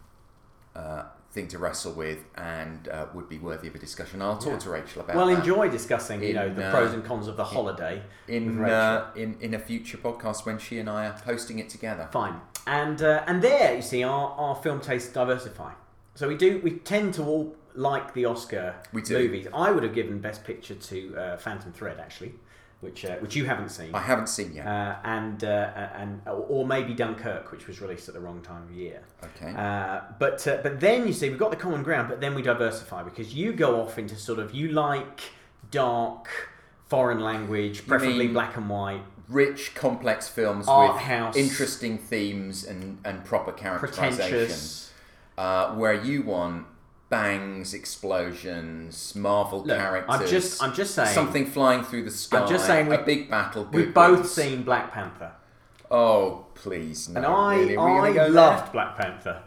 uh, 0.75 1.03
thing 1.33 1.47
to 1.49 1.57
wrestle 1.57 1.93
with, 1.93 2.19
and 2.35 2.87
uh, 2.87 3.07
would 3.13 3.27
be 3.27 3.39
worthy 3.39 3.67
of 3.67 3.75
a 3.75 3.79
discussion. 3.79 4.21
I'll 4.21 4.37
talk 4.37 4.53
Yeah. 4.53 4.59
to 4.59 4.69
Rachel 4.69 5.01
about 5.01 5.15
Well, 5.15 5.29
enjoy 5.29 5.67
discussing, 5.69 6.23
you 6.23 6.33
know, 6.33 6.53
the 6.53 6.65
uh, 6.67 6.71
pros 6.71 6.93
and 6.93 7.03
cons 7.03 7.27
of 7.27 7.35
the 7.37 7.43
holiday 7.43 8.03
in 8.27 8.59
Rachel. 8.59 8.75
uh, 8.75 9.05
in 9.15 9.35
in 9.41 9.53
a 9.53 9.59
future 9.59 9.97
podcast 9.97 10.45
when 10.45 10.59
she 10.59 10.77
and 10.79 10.89
I 10.89 11.07
are 11.07 11.17
hosting 11.25 11.57
it 11.59 11.69
together. 11.69 12.07
Fine. 12.11 12.39
And 12.67 13.01
uh, 13.01 13.23
and 13.27 13.41
there, 13.41 13.75
you 13.75 13.81
see, 13.81 14.03
our, 14.03 14.29
our 14.37 14.55
film 14.55 14.79
tastes 14.79 15.11
diversify. 15.11 15.71
So 16.15 16.27
we 16.27 16.37
do 16.37 16.61
we 16.63 16.71
tend 16.71 17.15
to 17.15 17.23
all 17.23 17.55
like 17.75 18.13
the 18.13 18.25
Oscar 18.25 18.75
movies. 18.93 19.47
I 19.51 19.71
would 19.71 19.81
have 19.83 19.95
given 19.95 20.19
Best 20.19 20.43
Picture 20.43 20.75
to 20.75 21.17
uh, 21.17 21.37
Phantom 21.37 21.71
Thread 21.73 21.99
actually, 21.99 22.33
which 22.83 23.05
uh, 23.05 23.15
which 23.17 23.35
you 23.35 23.45
haven't 23.45 23.69
seen. 23.69 23.95
I 23.95 23.99
haven't 23.99 24.27
seen 24.27 24.53
yet. 24.53 24.67
Uh, 24.67 24.95
and 25.03 25.43
uh, 25.43 25.89
and 25.95 26.21
or 26.27 26.67
maybe 26.67 26.93
Dunkirk, 26.93 27.51
which 27.51 27.65
was 27.67 27.81
released 27.81 28.07
at 28.09 28.13
the 28.13 28.19
wrong 28.19 28.41
time 28.41 28.63
of 28.63 28.71
year. 28.71 29.01
Okay. 29.23 29.53
Uh, 29.55 30.01
but 30.19 30.45
uh, 30.47 30.57
but 30.61 30.79
then 30.79 31.07
you 31.07 31.13
see 31.13 31.29
we've 31.29 31.39
got 31.39 31.51
the 31.51 31.57
common 31.57 31.81
ground, 31.81 32.09
but 32.09 32.21
then 32.21 32.35
we 32.35 32.41
diversify 32.41 33.01
because 33.01 33.33
you 33.33 33.53
go 33.53 33.81
off 33.81 33.97
into 33.97 34.15
sort 34.15 34.39
of 34.39 34.53
you 34.53 34.67
like 34.69 35.21
dark 35.71 36.27
foreign 36.87 37.21
language, 37.21 37.87
preferably 37.87 38.27
black 38.27 38.55
and 38.55 38.69
white, 38.69 39.01
rich, 39.27 39.73
complex 39.73 40.27
films 40.27 40.67
Art 40.67 40.93
with 40.93 41.01
house. 41.03 41.35
interesting 41.35 41.97
themes 41.97 42.63
and, 42.63 42.99
and 43.03 43.23
proper 43.25 43.51
characterization. 43.51 44.15
pretentious. 44.17 44.91
Uh, 45.35 45.73
where 45.73 45.95
you 45.95 46.21
want 46.21 46.67
bangs, 47.13 47.73
explosions, 47.73 49.15
Marvel 49.15 49.63
Look, 49.63 49.77
characters. 49.77 50.15
I'm 50.21 50.27
just 50.27 50.63
I'm 50.63 50.73
just 50.73 50.95
saying 50.95 51.13
something 51.13 51.45
flying 51.45 51.83
through 51.83 52.03
the 52.03 52.11
sky. 52.11 52.39
I'm 52.39 52.49
just 52.49 52.65
saying 52.65 52.87
we, 52.87 52.97
big 52.97 53.29
battle. 53.29 53.67
We've 53.71 53.93
both 53.93 54.27
seen 54.29 54.63
Black 54.63 54.91
Panther, 54.91 55.31
Oh 55.91 56.45
please, 56.55 57.09
no! 57.09 57.17
and 57.17 57.25
I 57.25 57.55
really? 57.57 57.77
I 58.19 58.27
loved 58.27 58.65
there? 58.65 58.71
Black 58.73 58.97
Panther. 58.97 59.43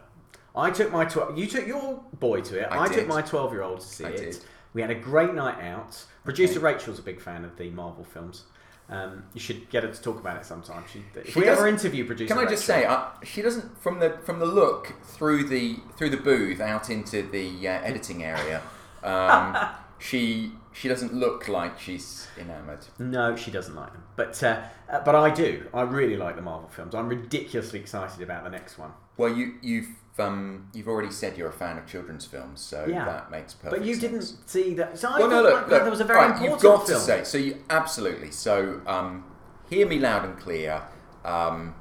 I 0.55 0.71
took 0.71 0.91
my 0.91 1.05
tw- 1.05 1.35
you 1.35 1.45
took 1.45 1.67
your 1.67 2.03
boy 2.19 2.41
to 2.41 2.59
it. 2.61 2.67
I 2.71 2.83
I, 2.85 2.87
took 2.87 3.07
my 3.07 3.21
twelve 3.21 3.51
year 3.51 3.63
old 3.63 3.81
to 3.81 3.85
see 3.85 4.05
I 4.05 4.09
it. 4.09 4.17
did. 4.17 4.37
We 4.73 4.81
had 4.81 4.91
a 4.91 4.95
great 4.95 5.33
night 5.33 5.61
out. 5.63 6.03
Producer 6.23 6.59
Okay. 6.59 6.73
Rachel's 6.73 6.99
a 6.99 7.01
big 7.01 7.21
fan 7.21 7.43
of 7.45 7.57
the 7.57 7.69
Marvel 7.69 8.03
films. 8.03 8.43
Um, 8.89 9.23
you 9.33 9.41
should 9.41 9.69
get 9.69 9.83
her 9.83 9.91
to 9.91 10.01
talk 10.01 10.17
about 10.19 10.37
it 10.37 10.45
sometime. 10.45 10.83
She, 10.91 11.03
if 11.15 11.33
She 11.33 11.39
we 11.39 11.45
does- 11.45 11.57
ever 11.57 11.67
interview 11.67 12.05
producer, 12.05 12.33
Can 12.33 12.45
I 12.45 12.49
just 12.49 12.65
say, 12.65 12.85
uh, 12.85 13.07
she 13.23 13.41
doesn't 13.41 13.81
from 13.81 13.99
the 13.99 14.11
from 14.23 14.39
the 14.39 14.45
look 14.45 14.93
through 15.03 15.43
the 15.49 15.77
through 15.97 16.11
the 16.11 16.17
booth 16.17 16.61
out 16.61 16.89
into 16.89 17.21
the 17.23 17.67
uh, 17.67 17.71
editing 17.83 18.23
area. 18.23 18.61
Um, 19.03 19.57
she 19.99 20.53
she 20.71 20.87
doesn't 20.87 21.13
look 21.13 21.47
like 21.49 21.77
she's 21.79 22.27
enamoured. 22.37 22.85
No, 22.97 23.35
she 23.35 23.51
doesn't 23.51 23.75
like 23.75 23.91
them, 23.91 24.03
but 24.15 24.41
uh, 24.41 24.61
uh, 24.89 25.01
but 25.03 25.15
I 25.15 25.31
do. 25.31 25.67
I 25.73 25.81
really 25.81 26.15
like 26.15 26.35
the 26.37 26.41
Marvel 26.41 26.69
films. 26.69 26.95
I'm 26.95 27.09
ridiculously 27.09 27.79
excited 27.79 28.21
about 28.21 28.43
the 28.45 28.49
next 28.51 28.77
one. 28.77 28.91
Well, 29.17 29.33
you 29.35 29.55
you've 29.61 29.89
um, 30.19 30.69
you've 30.73 30.87
already 30.87 31.11
said 31.11 31.37
you're 31.37 31.49
a 31.49 31.53
fan 31.53 31.77
of 31.77 31.85
children's 31.87 32.25
films, 32.25 32.61
so 32.61 32.85
Yeah. 32.87 33.05
that 33.05 33.31
makes 33.31 33.53
perfect. 33.53 33.79
But 33.81 33.85
you 33.87 33.95
sense. 33.95 34.31
didn't 34.31 34.49
see 34.49 34.73
that. 34.75 34.97
So 34.97 35.07
I 35.09 35.19
Well, 35.19 35.29
thought 35.29 35.29
no, 35.29 35.41
look, 35.43 35.69
Panther 35.69 35.89
was 35.89 35.99
a 35.99 36.03
very 36.03 36.19
right, 36.19 36.29
important 36.31 36.51
You've 36.53 36.61
got 36.61 36.87
film. 36.87 36.99
to 36.99 37.05
say 37.05 37.23
so. 37.23 37.37
You 37.37 37.63
absolutely 37.69 38.31
so. 38.31 38.81
Um, 38.87 39.25
hear 39.69 39.87
me 39.87 39.99
loud 39.99 40.25
and 40.25 40.37
clear. 40.37 40.81
Um, 41.25 41.75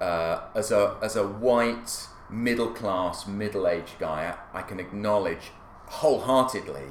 uh, 0.00 0.40
as 0.54 0.70
a 0.72 0.96
as 1.02 1.14
a 1.16 1.26
white 1.26 2.06
middle 2.28 2.70
class 2.70 3.26
middle 3.26 3.68
aged 3.68 3.98
guy, 3.98 4.34
I, 4.54 4.58
I 4.58 4.62
can 4.62 4.80
acknowledge 4.80 5.52
wholeheartedly 5.86 6.88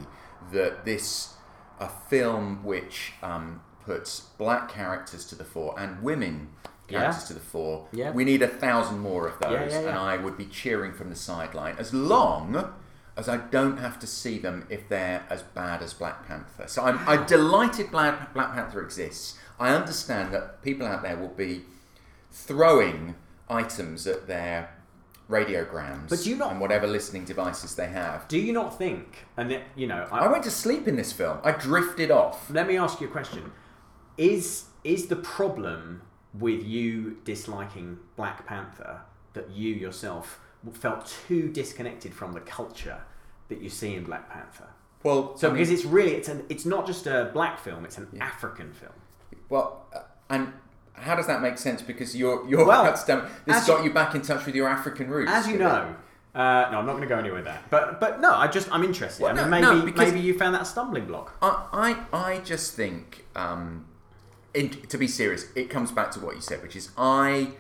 that 0.51 0.85
this 0.85 1.33
a 1.79 1.89
film 1.89 2.63
which 2.63 3.13
um, 3.23 3.61
puts 3.85 4.19
black 4.37 4.69
characters 4.69 5.25
to 5.25 5.35
the 5.35 5.43
fore 5.43 5.73
and 5.79 6.01
women 6.03 6.49
characters 6.91 7.23
Yeah. 7.23 7.27
to 7.27 7.33
the 7.33 7.39
fore. 7.39 7.87
Yeah. 7.91 8.11
We 8.11 8.23
need 8.23 8.41
a 8.41 8.47
thousand 8.47 8.99
more 8.99 9.27
of 9.27 9.39
those, 9.39 9.73
and. 9.73 9.89
I 9.89 10.17
would 10.17 10.37
be 10.37 10.45
cheering 10.45 10.93
from 10.93 11.09
the 11.09 11.15
sideline 11.15 11.75
as 11.77 11.93
long 11.93 12.73
as 13.17 13.27
I 13.27 13.37
don't 13.37 13.77
have 13.77 13.99
to 13.99 14.07
see 14.07 14.37
them 14.39 14.65
if 14.69 14.87
they're 14.89 15.23
as 15.29 15.41
bad 15.43 15.81
as 15.81 15.93
Black 15.93 16.27
Panther. 16.27 16.65
So 16.67 16.83
I'm, 16.83 16.99
I'm 17.07 17.25
delighted 17.37 17.91
Black, 17.91 18.33
Black 18.33 18.53
Panther 18.53 18.81
exists. 18.81 19.37
I 19.59 19.73
understand 19.75 20.33
that 20.33 20.61
people 20.63 20.87
out 20.87 21.03
there 21.03 21.17
will 21.17 21.27
be 21.27 21.63
throwing 22.31 23.15
items 23.49 24.07
at 24.07 24.27
their 24.27 24.69
radiograms 25.29 26.09
But 26.09 26.19
do 26.23 26.29
you 26.29 26.35
not- 26.35 26.51
and 26.51 26.59
whatever 26.61 26.87
listening 26.87 27.25
devices 27.25 27.75
they 27.75 27.87
have. 27.87 28.27
Do 28.27 28.37
you 28.37 28.53
not 28.53 28.77
think? 28.77 29.25
And 29.37 29.51
it, 29.51 29.63
you 29.75 29.87
know, 29.87 30.07
I 30.11 30.27
went 30.27 30.43
to 30.43 30.51
sleep 30.51 30.87
in 30.87 30.95
this 30.95 31.11
film. 31.13 31.37
I 31.43 31.51
drifted 31.51 32.11
off. 32.11 32.49
Let 32.49 32.67
me 32.67 32.77
ask 32.77 32.99
you 33.01 33.07
a 33.07 33.11
question: 33.11 33.51
Is 34.17 34.65
is 34.83 35.07
the 35.07 35.15
problem 35.15 36.01
with 36.33 36.63
you 36.63 37.17
disliking 37.23 37.97
Black 38.15 38.45
Panther 38.47 39.01
that 39.33 39.49
you 39.51 39.73
yourself 39.73 40.39
felt 40.73 41.13
too 41.27 41.49
disconnected 41.49 42.13
from 42.13 42.33
the 42.33 42.39
culture 42.41 43.01
that 43.49 43.61
you 43.61 43.69
see 43.69 43.95
in 43.95 44.03
Black 44.03 44.29
Panther? 44.29 44.67
Well, 45.03 45.35
So 45.37 45.47
I 45.47 45.51
mean- 45.51 45.57
because 45.63 45.71
it's 45.71 45.85
really 45.85 46.13
it's 46.13 46.27
an 46.29 46.45
it's 46.49 46.65
not 46.65 46.85
just 46.85 47.07
a 47.07 47.31
black 47.33 47.59
film; 47.59 47.85
it's 47.85 47.97
an 47.97 48.07
African 48.21 48.71
film. 48.71 48.93
Well, 49.49 49.85
uh, 49.95 49.99
and 50.29 50.53
how 50.93 51.15
does 51.15 51.25
that 51.27 51.41
make 51.41 51.57
sense? 51.57 51.81
Because 51.81 52.15
you're 52.15 52.47
you're 52.47 52.65
Well, 52.65 52.83
that's 52.83 53.03
done- 53.05 53.27
this 53.45 53.65
got 53.67 53.79
you- 53.79 53.85
you 53.85 53.93
back 53.93 54.13
in 54.15 54.21
touch 54.21 54.45
with 54.45 54.53
your 54.55 54.67
African 54.69 55.09
roots. 55.09 55.31
As 55.31 55.47
you 55.47 55.57
know. 55.57 55.95
Uh, 56.33 56.69
no, 56.71 56.77
I'm 56.79 56.85
not 56.85 56.93
going 56.93 57.01
to 57.01 57.07
go 57.07 57.17
anywhere 57.17 57.39
with 57.39 57.45
that. 57.45 57.69
But 57.69 57.99
but 57.99 58.21
no, 58.21 58.33
I 58.33 58.47
just 58.47 58.71
I'm 58.71 58.83
interested. 58.85 59.21
Well, 59.23 59.31
I 59.37 59.41
mean, 59.49 59.61
no, 59.61 59.73
maybe 59.73 59.91
no, 59.91 59.97
maybe 60.05 60.19
you 60.21 60.37
found 60.37 60.55
that 60.55 60.61
a 60.61 60.65
stumbling 60.65 61.05
block. 61.05 61.35
I, 61.41 61.97
I, 62.13 62.17
I 62.35 62.37
just 62.39 62.73
think, 62.73 63.25
um, 63.35 63.85
in, 64.53 64.69
to 64.69 64.97
be 64.97 65.07
serious, 65.07 65.45
it 65.55 65.69
comes 65.69 65.91
back 65.91 66.11
to 66.11 66.19
what 66.19 66.35
you 66.35 66.41
said, 66.41 66.61
which 66.61 66.75
is 66.75 66.91
I, 66.97 67.51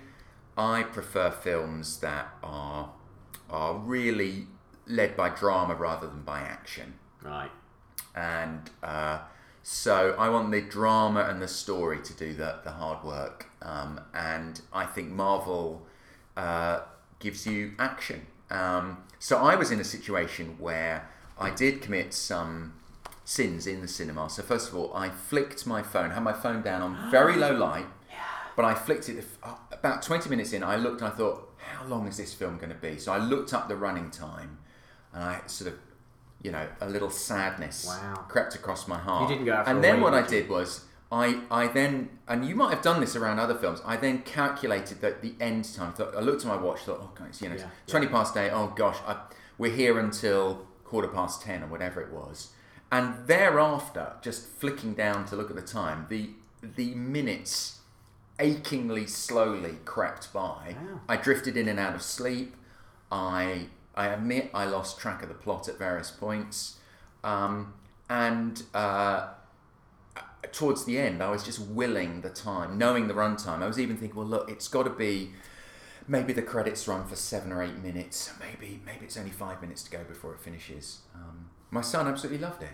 I 0.57 0.83
prefer 0.83 1.31
films 1.31 1.97
that 1.99 2.33
are 2.43 2.91
are 3.49 3.75
really 3.77 4.47
led 4.87 5.15
by 5.17 5.29
drama 5.29 5.75
rather 5.75 6.07
than 6.07 6.21
by 6.21 6.39
action, 6.39 6.93
Right. 7.21 7.51
and 8.15 8.69
uh, 8.81 9.19
so 9.61 10.15
I 10.17 10.29
want 10.29 10.51
the 10.51 10.61
drama 10.61 11.21
and 11.29 11.41
the 11.41 11.47
story 11.47 12.01
to 12.01 12.13
do 12.13 12.33
the 12.33 12.59
the 12.63 12.71
hard 12.71 13.03
work, 13.03 13.47
um, 13.61 13.99
and 14.13 14.61
I 14.73 14.85
think 14.85 15.09
Marvel 15.11 15.85
uh, 16.37 16.81
gives 17.19 17.45
you 17.45 17.73
action. 17.77 18.25
Um, 18.49 19.03
so 19.19 19.37
I 19.37 19.55
was 19.55 19.71
in 19.71 19.79
a 19.79 19.83
situation 19.85 20.55
where 20.59 21.09
I 21.37 21.49
did 21.51 21.81
commit 21.81 22.13
some 22.13 22.73
sins 23.31 23.65
in 23.65 23.79
the 23.81 23.87
cinema. 23.87 24.29
So 24.29 24.43
first 24.43 24.69
of 24.69 24.75
all, 24.75 24.93
I 24.93 25.09
flicked 25.09 25.65
my 25.65 25.81
phone, 25.81 26.11
had 26.11 26.21
my 26.23 26.33
phone 26.33 26.61
down 26.61 26.81
on 26.81 26.91
very 27.11 27.35
low 27.37 27.53
light, 27.53 27.85
yeah. 28.09 28.17
but 28.57 28.65
I 28.65 28.73
flicked 28.73 29.07
it 29.07 29.23
uh, 29.41 29.55
about 29.71 30.01
20 30.01 30.29
minutes 30.29 30.51
in. 30.51 30.63
I 30.63 30.75
looked 30.75 31.01
and 31.01 31.11
I 31.11 31.15
thought, 31.15 31.49
how 31.57 31.85
long 31.85 32.07
is 32.07 32.17
this 32.17 32.33
film 32.33 32.57
going 32.57 32.69
to 32.69 32.75
be? 32.75 32.97
So 32.97 33.13
I 33.13 33.19
looked 33.19 33.53
up 33.53 33.69
the 33.69 33.77
running 33.77 34.11
time, 34.11 34.57
and 35.13 35.23
I 35.23 35.41
sort 35.45 35.71
of, 35.71 35.79
you 36.41 36.51
know, 36.51 36.67
a 36.81 36.89
little 36.89 37.09
sadness 37.09 37.85
Wow. 37.87 38.25
crept 38.27 38.55
across 38.55 38.87
my 38.87 38.97
heart. 38.97 39.29
You 39.29 39.35
didn't 39.35 39.45
go 39.45 39.63
And 39.65 39.83
then 39.83 40.01
what 40.01 40.13
I 40.13 40.23
did 40.27 40.49
was. 40.49 40.85
I, 41.13 41.41
I 41.51 41.67
then 41.67 42.07
and 42.25 42.45
you 42.45 42.55
might 42.55 42.73
have 42.73 42.81
done 42.81 43.01
this 43.01 43.17
around 43.17 43.37
other 43.37 43.53
films. 43.55 43.81
I 43.83 43.97
then 43.97 44.19
calculated 44.19 45.01
that 45.01 45.21
the 45.21 45.33
end 45.41 45.65
time. 45.75 45.89
I, 45.89 45.91
thought, 45.91 46.15
I 46.15 46.21
looked 46.21 46.43
at 46.43 46.47
my 46.47 46.55
watch. 46.55 46.79
Thought, 46.83 47.01
oh, 47.03 47.11
God, 47.13 47.27
it's, 47.27 47.41
you 47.41 47.49
know, 47.49 47.55
Yeah, 47.55 47.67
twenty 47.85 48.07
past 48.07 48.37
eight. 48.37 48.51
Oh 48.51 48.71
gosh, 48.73 48.95
I, 49.05 49.17
we're 49.57 49.75
here 49.75 49.99
until 49.99 50.65
quarter 50.85 51.09
past 51.09 51.41
ten 51.41 51.63
or 51.63 51.67
whatever 51.67 51.99
it 51.99 52.13
was. 52.13 52.51
And 52.91 53.25
thereafter, 53.27 54.13
just 54.21 54.47
flicking 54.47 54.93
down 54.93 55.25
to 55.27 55.35
look 55.35 55.49
at 55.49 55.55
the 55.55 55.61
time, 55.61 56.07
the 56.09 56.31
the 56.61 56.93
minutes 56.93 57.79
achingly 58.39 59.07
slowly 59.07 59.77
crept 59.85 60.31
by. 60.33 60.75
Wow. 60.79 61.01
I 61.07 61.17
drifted 61.17 61.57
in 61.57 61.67
and 61.67 61.79
out 61.79 61.95
of 61.95 62.01
sleep. 62.01 62.55
I 63.11 63.67
I 63.95 64.07
admit 64.07 64.51
I 64.53 64.65
lost 64.65 64.99
track 64.99 65.23
of 65.23 65.29
the 65.29 65.35
plot 65.35 65.67
at 65.67 65.77
various 65.77 66.11
points, 66.11 66.77
um, 67.23 67.73
and 68.09 68.63
uh, 68.73 69.29
towards 70.51 70.85
the 70.85 70.97
end, 70.97 71.21
I 71.21 71.29
was 71.29 71.43
just 71.43 71.59
willing 71.59 72.21
the 72.21 72.29
time, 72.29 72.77
knowing 72.77 73.07
the 73.07 73.13
runtime. 73.13 73.61
I 73.61 73.67
was 73.67 73.79
even 73.79 73.97
thinking, 73.97 74.17
well, 74.17 74.27
look, 74.27 74.49
it's 74.49 74.67
got 74.67 74.83
to 74.83 74.89
be 74.89 75.31
maybe 76.07 76.33
the 76.33 76.41
credits 76.41 76.87
run 76.87 77.05
for 77.07 77.15
seven 77.15 77.51
or 77.51 77.61
eight 77.61 77.77
minutes. 77.77 78.31
Maybe 78.39 78.81
maybe 78.85 79.05
it's 79.05 79.17
only 79.17 79.31
five 79.31 79.61
minutes 79.61 79.83
to 79.83 79.91
go 79.91 80.03
before 80.03 80.33
it 80.33 80.39
finishes. 80.39 80.99
Um, 81.15 81.49
my 81.71 81.81
son 81.81 82.07
absolutely 82.07 82.39
loved 82.45 82.61
it. 82.63 82.69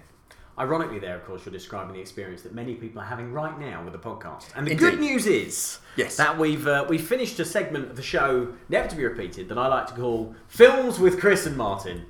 Ironically, 0.60 0.98
there, 0.98 1.16
of 1.16 1.24
course, 1.24 1.46
you're 1.46 1.54
describing 1.54 1.94
the 1.94 2.00
experience 2.00 2.42
that 2.42 2.52
many 2.54 2.74
people 2.74 3.00
are 3.00 3.06
having 3.06 3.32
right 3.32 3.60
now 3.60 3.84
with 3.84 3.94
the 3.94 4.00
podcast. 4.00 4.46
And 4.56 4.66
the 4.66 4.72
Indeed. 4.72 4.84
good 4.84 5.00
news 5.00 5.28
is 5.28 5.78
Yes. 5.96 6.18
that 6.18 6.38
we've 6.40 6.66
uh, 6.68 6.86
we've 6.90 7.06
finished 7.08 7.40
a 7.40 7.46
segment 7.46 7.86
of 7.92 7.96
the 7.96 8.02
show, 8.02 8.54
never 8.68 8.88
to 8.88 8.96
be 8.96 9.06
repeated, 9.06 9.50
that 9.50 9.58
I 9.60 9.68
like 9.68 9.86
to 9.88 9.94
call 9.94 10.36
"Films 10.48 10.98
with 11.00 11.20
Chris 11.20 11.46
and 11.46 11.56
Martin." 11.56 12.06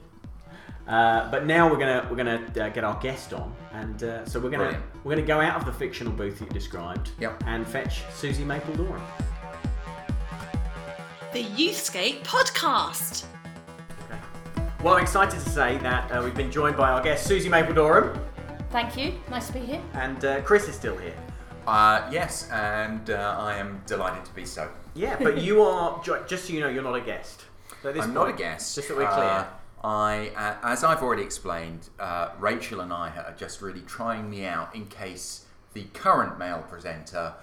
Uh, 0.87 1.29
but 1.29 1.45
now 1.45 1.69
we're 1.69 1.77
gonna 1.77 2.07
we're 2.09 2.15
gonna 2.15 2.41
uh, 2.57 2.69
get 2.69 2.85
our 2.85 2.97
guest 3.01 3.33
on, 3.33 3.53
and 3.73 4.01
uh, 4.03 4.25
so 4.25 4.39
we're 4.39 4.49
gonna 4.49 4.63
Brilliant. 4.63 4.85
we're 5.03 5.15
gonna 5.15 5.27
go 5.27 5.41
out 5.41 5.57
of 5.57 5.65
the 5.65 5.73
fictional 5.73 6.13
booth 6.13 6.39
that 6.39 6.45
you 6.45 6.51
described, 6.51 7.09
Yep. 7.19 7.43
and 7.47 7.67
fetch 7.67 8.03
Susie 8.13 8.45
Mapledoram. 8.45 9.01
The 11.33 11.43
Youthscape 11.43 12.23
podcast. 12.23 13.25
Okay. 14.77 14.83
Well, 14.83 14.95
I'm 14.95 15.01
excited 15.03 15.39
to 15.39 15.49
say 15.49 15.77
that 15.79 16.11
uh, 16.11 16.21
we've 16.23 16.35
been 16.35 16.51
joined 16.51 16.77
by 16.77 16.91
our 16.91 17.01
guest 17.01 17.25
Susie 17.25 17.49
Mapledoram, 17.49 18.19
Thank 18.69 18.97
you. 18.97 19.13
Nice 19.29 19.47
to 19.47 19.53
be 19.53 19.59
here. 19.61 19.81
and 19.93 20.23
uh, 20.25 20.41
Chris 20.41 20.67
is 20.67 20.75
still 20.75 20.97
here. 20.97 21.15
Uh, 21.65 22.07
yes, 22.11 22.49
and 22.51 23.09
uh, 23.09 23.35
I 23.39 23.55
am 23.57 23.81
delighted 23.87 24.25
to 24.25 24.33
be 24.33 24.45
so. 24.45 24.69
Yeah, 24.93 25.17
but 25.21 25.41
you 25.41 25.61
are 25.63 26.01
just 26.27 26.45
so 26.45 26.53
you 26.53 26.59
know, 26.59 26.67
you're 26.69 26.83
not 26.83 26.95
a 26.95 27.01
guest. 27.01 27.43
So 27.81 27.91
this 27.93 28.03
I'm 28.03 28.13
not 28.13 28.29
a 28.29 28.33
guest. 28.33 28.75
Just 28.75 28.89
that 28.89 28.97
we're 28.97 29.07
clear. 29.09 29.23
Uh, 29.25 29.45
I, 29.83 30.31
uh, 30.35 30.55
as 30.63 30.83
I've 30.83 31.01
already 31.01 31.23
explained, 31.23 31.87
uh, 31.99 32.29
Rachel 32.39 32.81
and 32.81 32.91
I 32.91 33.09
are 33.09 33.35
just 33.37 33.61
really 33.61 33.81
trying 33.81 34.29
me 34.29 34.45
out 34.45 34.75
in 34.75 34.85
case 34.87 35.45
the 35.73 35.83
current 35.93 36.37
male 36.37 36.63
presenter, 36.69 37.33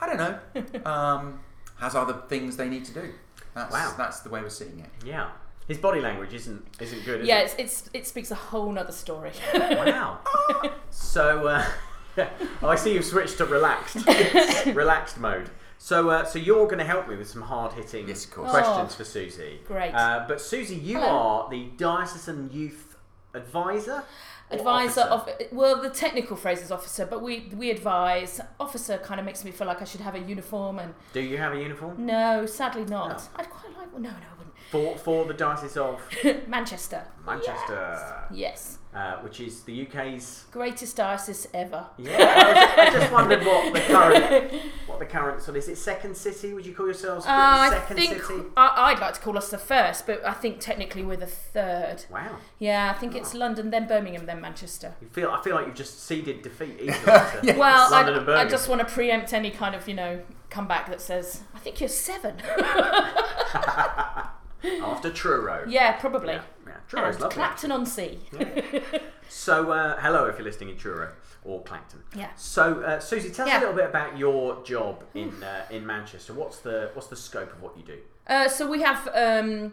I 0.00 0.06
don't 0.06 0.18
know, 0.18 0.84
um, 0.90 1.40
has 1.80 1.94
other 1.96 2.22
things 2.28 2.56
they 2.56 2.68
need 2.68 2.84
to 2.86 2.92
do. 2.94 3.12
That's, 3.54 3.72
Wow. 3.72 3.94
that's 3.98 4.20
the 4.20 4.28
way 4.30 4.40
we're 4.42 4.50
seeing 4.50 4.78
it. 4.78 4.90
yeah, 5.04 5.30
his 5.70 5.78
body 5.78 6.00
language 6.00 6.34
isn't 6.34 6.62
isn't 6.80 7.04
good. 7.04 7.20
Is 7.20 7.28
Yeah, 7.28 7.38
it? 7.38 7.44
it's, 7.44 7.54
it's, 7.58 7.90
it 7.94 8.06
speaks 8.08 8.32
a 8.32 8.34
whole 8.34 8.72
nother 8.72 8.90
story. 8.90 9.30
Wow. 9.54 10.18
so, 10.90 11.46
uh, 11.46 11.64
oh, 12.62 12.68
I 12.68 12.74
see 12.74 12.92
you've 12.94 13.04
switched 13.04 13.38
to 13.38 13.44
relaxed, 13.44 13.96
relaxed 14.66 15.18
mode. 15.18 15.48
So, 15.78 16.10
uh, 16.10 16.24
so 16.24 16.40
you're 16.40 16.66
going 16.66 16.78
to 16.78 16.84
help 16.84 17.08
me 17.08 17.14
with 17.14 17.30
some 17.30 17.42
hard 17.42 17.72
hitting 17.72 18.08
Yes, 18.08 18.26
questions 18.26 18.92
Oh, 18.92 18.96
for 18.98 19.04
Susie. 19.04 19.60
great. 19.64 19.92
Uh, 19.94 20.24
but 20.26 20.40
Susie, 20.40 20.74
you 20.74 20.98
Hello. 20.98 21.08
are 21.08 21.50
the 21.50 21.68
diocesan 21.76 22.50
youth 22.52 22.96
advisor. 23.32 24.02
Advisor 24.50 25.02
officer? 25.02 25.36
of 25.40 25.52
well, 25.52 25.80
the 25.80 25.88
technical 25.88 26.36
phrase 26.36 26.60
is 26.60 26.72
officer, 26.72 27.06
but 27.06 27.22
we 27.22 27.48
we 27.56 27.70
advise. 27.70 28.40
Officer 28.58 28.98
kind 28.98 29.20
of 29.20 29.24
makes 29.24 29.44
me 29.44 29.52
feel 29.52 29.68
like 29.68 29.80
I 29.80 29.84
should 29.84 30.00
have 30.00 30.16
a 30.16 30.18
uniform, 30.18 30.80
and 30.80 30.92
Do 31.12 31.20
you 31.20 31.38
have 31.38 31.52
a 31.52 31.60
uniform 31.62 32.04
no, 32.04 32.44
sadly 32.46 32.84
not. 32.84 33.18
No. 33.18 33.24
I'd 33.36 33.48
quite 33.48 33.72
like. 33.78 33.92
No, 33.92 34.10
no, 34.10 34.16
I 34.16 34.40
for 34.70 34.96
for 34.98 35.24
the 35.26 35.34
diocese 35.34 35.76
of. 35.76 36.00
Manchester. 36.46 37.02
Manchester, 37.26 38.24
Yes, 38.32 38.78
uh, 38.94 39.16
which 39.18 39.40
is 39.40 39.62
the 39.64 39.86
UK's? 39.86 40.46
greatest 40.50 40.96
diocese 40.96 41.46
ever. 41.52 41.86
Yeah, 41.98 42.16
I, 42.18 42.48
was, 42.48 42.94
I 42.96 42.98
just 42.98 43.12
wondered 43.16 43.44
what 43.44 43.74
the 43.74 43.80
current 43.80 44.52
what 44.86 44.98
the 44.98 45.04
current 45.06 45.42
so 45.42 45.52
is 45.54 45.68
it 45.68 45.76
second 45.76 46.16
city? 46.16 46.54
Would 46.54 46.64
you 46.66 46.74
call 46.74 46.86
yourselves 46.86 47.26
Uh, 47.26 47.30
I 47.30 47.70
second 47.70 47.96
think 47.96 48.22
city? 48.22 48.40
I, 48.56 48.90
I'd 48.92 48.98
like 48.98 49.14
to 49.14 49.20
call 49.20 49.36
us 49.36 49.50
the 49.50 49.58
first, 49.58 50.06
but 50.06 50.24
I 50.24 50.32
think 50.32 50.60
technically 50.60 51.04
we're 51.04 51.18
the 51.18 51.26
third. 51.26 52.06
Wow. 52.10 52.36
Yeah, 52.58 52.90
I 52.94 52.98
think 52.98 53.14
it's 53.14 53.34
London, 53.34 53.70
then 53.70 53.86
Birmingham, 53.86 54.26
then 54.26 54.40
Manchester. 54.40 54.94
You 55.02 55.08
feel 55.08 55.30
I 55.30 55.42
feel 55.42 55.54
like 55.56 55.66
you've 55.66 55.76
just 55.76 56.02
ceded 56.06 56.42
defeat 56.42 56.76
easily 56.80 56.94
to 57.52 57.54
Well, 57.58 57.90
London 57.90 58.16
and 58.16 58.30
I, 58.30 58.42
I 58.42 58.48
just 58.48 58.68
want 58.68 58.80
to 58.80 58.92
preempt 58.92 59.32
any 59.34 59.50
kind 59.50 59.74
of, 59.74 59.86
you 59.88 59.94
know, 59.94 60.20
comeback 60.48 60.88
that 60.88 61.00
says, 61.00 61.42
I 61.54 61.58
think 61.58 61.80
you're 61.80 61.88
seven. 61.88 62.36
After 64.82 65.10
Truro. 65.10 65.64
yeah, 65.68 65.92
probably. 65.92 66.34
Yeah, 66.34 66.42
yeah. 66.66 66.74
Truro's 66.88 67.14
And 67.16 67.22
lovely. 67.22 67.34
Clacton 67.36 67.72
on 67.72 67.86
Sea. 67.86 68.18
So 69.28 69.70
uh, 69.70 70.00
hello 70.00 70.26
if 70.26 70.36
you're 70.38 70.44
listening 70.44 70.70
in 70.70 70.76
Truro 70.76 71.12
or 71.44 71.62
Clacton. 71.62 72.00
Yeah. 72.16 72.30
So 72.36 72.80
uh, 72.82 72.98
Susie, 72.98 73.30
tell 73.30 73.48
us 73.48 73.54
a 73.54 73.58
little 73.60 73.74
bit 73.74 73.86
about 73.88 74.18
your 74.18 74.62
job 74.64 75.04
in 75.14 75.42
uh, 75.42 75.66
in 75.70 75.86
Manchester. 75.86 76.34
What's 76.34 76.58
the 76.58 76.90
what's 76.94 77.08
the 77.08 77.16
scope 77.16 77.52
of 77.52 77.62
what 77.62 77.76
you 77.76 77.84
do? 77.84 77.98
Uh, 78.26 78.48
so 78.48 78.68
we 78.68 78.82
have 78.82 79.08
um, 79.14 79.72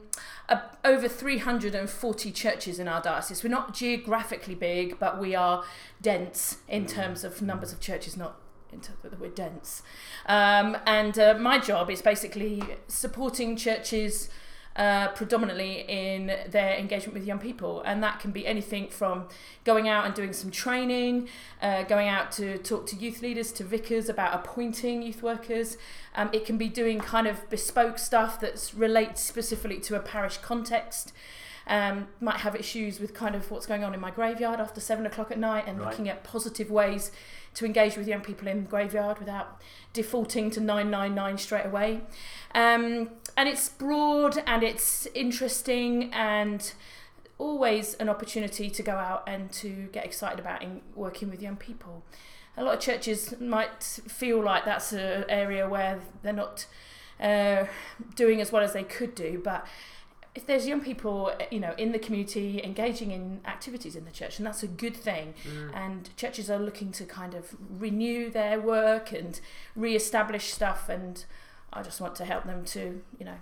a, 0.49 0.61
over 0.83 1.07
340 1.07 2.31
churches 2.31 2.79
in 2.79 2.87
our 2.87 3.01
diocese. 3.01 3.43
We're 3.43 3.49
not 3.49 3.73
geographically 3.73 4.55
big, 4.55 4.97
but 4.99 5.19
we 5.19 5.35
are 5.35 5.63
dense 6.01 6.57
in 6.67 6.85
terms 6.87 7.23
of 7.23 7.41
numbers 7.41 7.71
of 7.71 7.79
churches, 7.79 8.15
not 8.17 8.39
in 8.71 8.79
terms 8.81 9.03
of 9.05 9.19
we're 9.19 9.29
dense. 9.29 9.83
Um, 10.25 10.77
and 10.87 11.19
uh, 11.19 11.35
my 11.39 11.59
job 11.59 11.89
is 11.91 12.01
basically 12.01 12.63
supporting 12.87 13.55
churches 13.55 14.29
uh, 14.77 15.07
predominantly 15.09 15.81
in 15.87 16.27
their 16.49 16.75
engagement 16.77 17.15
with 17.15 17.25
young 17.25 17.39
people. 17.39 17.81
And 17.81 18.01
that 18.03 18.19
can 18.19 18.31
be 18.31 18.45
anything 18.45 18.89
from 18.89 19.27
going 19.63 19.89
out 19.89 20.05
and 20.05 20.13
doing 20.13 20.33
some 20.33 20.51
training, 20.51 21.27
uh, 21.61 21.83
going 21.83 22.07
out 22.07 22.31
to 22.33 22.57
talk 22.59 22.85
to 22.87 22.95
youth 22.95 23.21
leaders, 23.21 23.51
to 23.53 23.63
vicars 23.63 24.07
about 24.07 24.33
appointing 24.35 25.01
youth 25.01 25.23
workers. 25.23 25.77
Um, 26.15 26.29
it 26.31 26.45
can 26.45 26.57
be 26.57 26.69
doing 26.69 26.99
kind 26.99 27.27
of 27.27 27.49
bespoke 27.49 27.97
stuff 27.97 28.39
that 28.41 28.71
relates 28.75 29.21
specifically 29.21 29.79
to 29.81 29.95
a 29.95 29.99
parish 29.99 30.37
context. 30.37 31.11
Um, 31.69 32.07
might 32.21 32.37
have 32.37 32.55
issues 32.55 32.99
with 33.01 33.13
kind 33.13 33.35
of 33.35 33.51
what's 33.51 33.65
going 33.65 33.83
on 33.83 33.93
in 33.93 33.99
my 33.99 34.09
graveyard 34.09 34.61
after 34.61 34.79
seven 34.79 35.05
o'clock 35.05 35.31
at 35.31 35.37
night 35.37 35.65
and 35.67 35.79
Right. 35.79 35.89
looking 35.89 36.07
at 36.07 36.23
positive 36.23 36.71
ways 36.71 37.11
to 37.55 37.65
engage 37.65 37.97
with 37.97 38.07
young 38.07 38.21
people 38.21 38.47
in 38.47 38.63
the 38.63 38.69
graveyard 38.69 39.19
without 39.19 39.59
defaulting 39.91 40.49
to 40.51 40.61
999 40.61 41.37
straight 41.37 41.65
away. 41.65 42.01
Um, 42.55 43.09
and 43.37 43.47
it's 43.47 43.69
broad 43.69 44.43
and 44.45 44.63
it's 44.63 45.07
interesting 45.13 46.11
and 46.11 46.73
always 47.37 47.93
an 47.95 48.09
opportunity 48.09 48.69
to 48.69 48.81
go 48.81 48.93
out 48.93 49.23
and 49.27 49.51
to 49.51 49.87
get 49.93 50.03
excited 50.03 50.39
about 50.39 50.63
in 50.63 50.81
working 50.95 51.29
with 51.29 51.41
young 51.41 51.55
people. 51.55 52.03
A 52.57 52.63
lot 52.63 52.73
of 52.73 52.79
churches 52.79 53.35
might 53.39 53.83
feel 53.83 54.43
like 54.43 54.65
that's 54.65 54.91
an 54.91 55.25
area 55.29 55.69
where 55.69 55.99
they're 56.23 56.33
not 56.33 56.65
uh, 57.21 57.65
doing 58.15 58.41
as 58.41 58.51
well 58.51 58.63
as 58.63 58.73
they 58.73 58.83
could 58.83 59.13
do, 59.13 59.39
but 59.43 59.67
if 60.33 60.45
there's 60.45 60.67
young 60.67 60.81
people, 60.81 61.31
you 61.51 61.59
know, 61.59 61.73
in 61.77 61.91
the 61.91 61.99
community 61.99 62.61
engaging 62.63 63.11
in 63.11 63.41
activities 63.45 63.95
in 63.95 64.05
the 64.05 64.11
church, 64.11 64.37
and 64.37 64.45
that's 64.45 64.61
a 64.63 64.67
good 64.67 64.95
thing. 64.95 65.33
And 65.73 66.15
churches 66.15 66.49
are 66.49 66.59
looking 66.59 66.91
to 66.93 67.05
kind 67.05 67.33
of 67.33 67.55
renew 67.69 68.29
their 68.29 68.59
work 68.59 69.11
and 69.11 69.39
re-establish 69.75 70.53
stuff, 70.53 70.89
and 70.89 71.25
I 71.77 71.83
just 71.83 72.01
want 72.01 72.15
to 72.15 72.25
help 72.25 72.45
them 72.45 72.65
to, 72.65 73.01
you 73.19 73.25
know, 73.25 73.35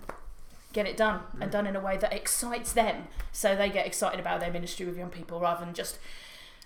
get 0.72 0.86
it 0.86 0.96
done 0.96 1.20
and 1.40 1.50
done 1.50 1.66
in 1.66 1.74
a 1.74 1.80
way 1.80 1.96
that 1.96 2.12
excites 2.12 2.72
them, 2.72 3.08
so 3.32 3.56
they 3.56 3.70
get 3.70 3.86
excited 3.86 4.20
about 4.20 4.40
their 4.40 4.52
ministry 4.52 4.84
with 4.84 4.96
young 4.96 5.10
people 5.10 5.40
rather 5.40 5.64
than 5.64 5.74
just 5.74 5.98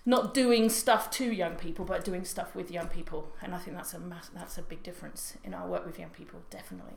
not 0.04 0.34
doing 0.34 0.68
stuff 0.68 1.10
to 1.12 1.24
young 1.24 1.54
people, 1.54 1.84
but 1.84 2.04
doing 2.04 2.24
stuff 2.24 2.54
with 2.54 2.70
young 2.70 2.88
people. 2.88 3.28
And 3.40 3.54
I 3.54 3.58
think 3.58 3.76
that's 3.76 3.94
a 3.94 4.00
mass, 4.00 4.30
that's 4.34 4.58
a 4.58 4.62
big 4.62 4.82
difference 4.82 5.36
in 5.44 5.54
our 5.54 5.68
work 5.68 5.86
with 5.86 5.98
young 5.98 6.10
people, 6.10 6.40
definitely. 6.50 6.94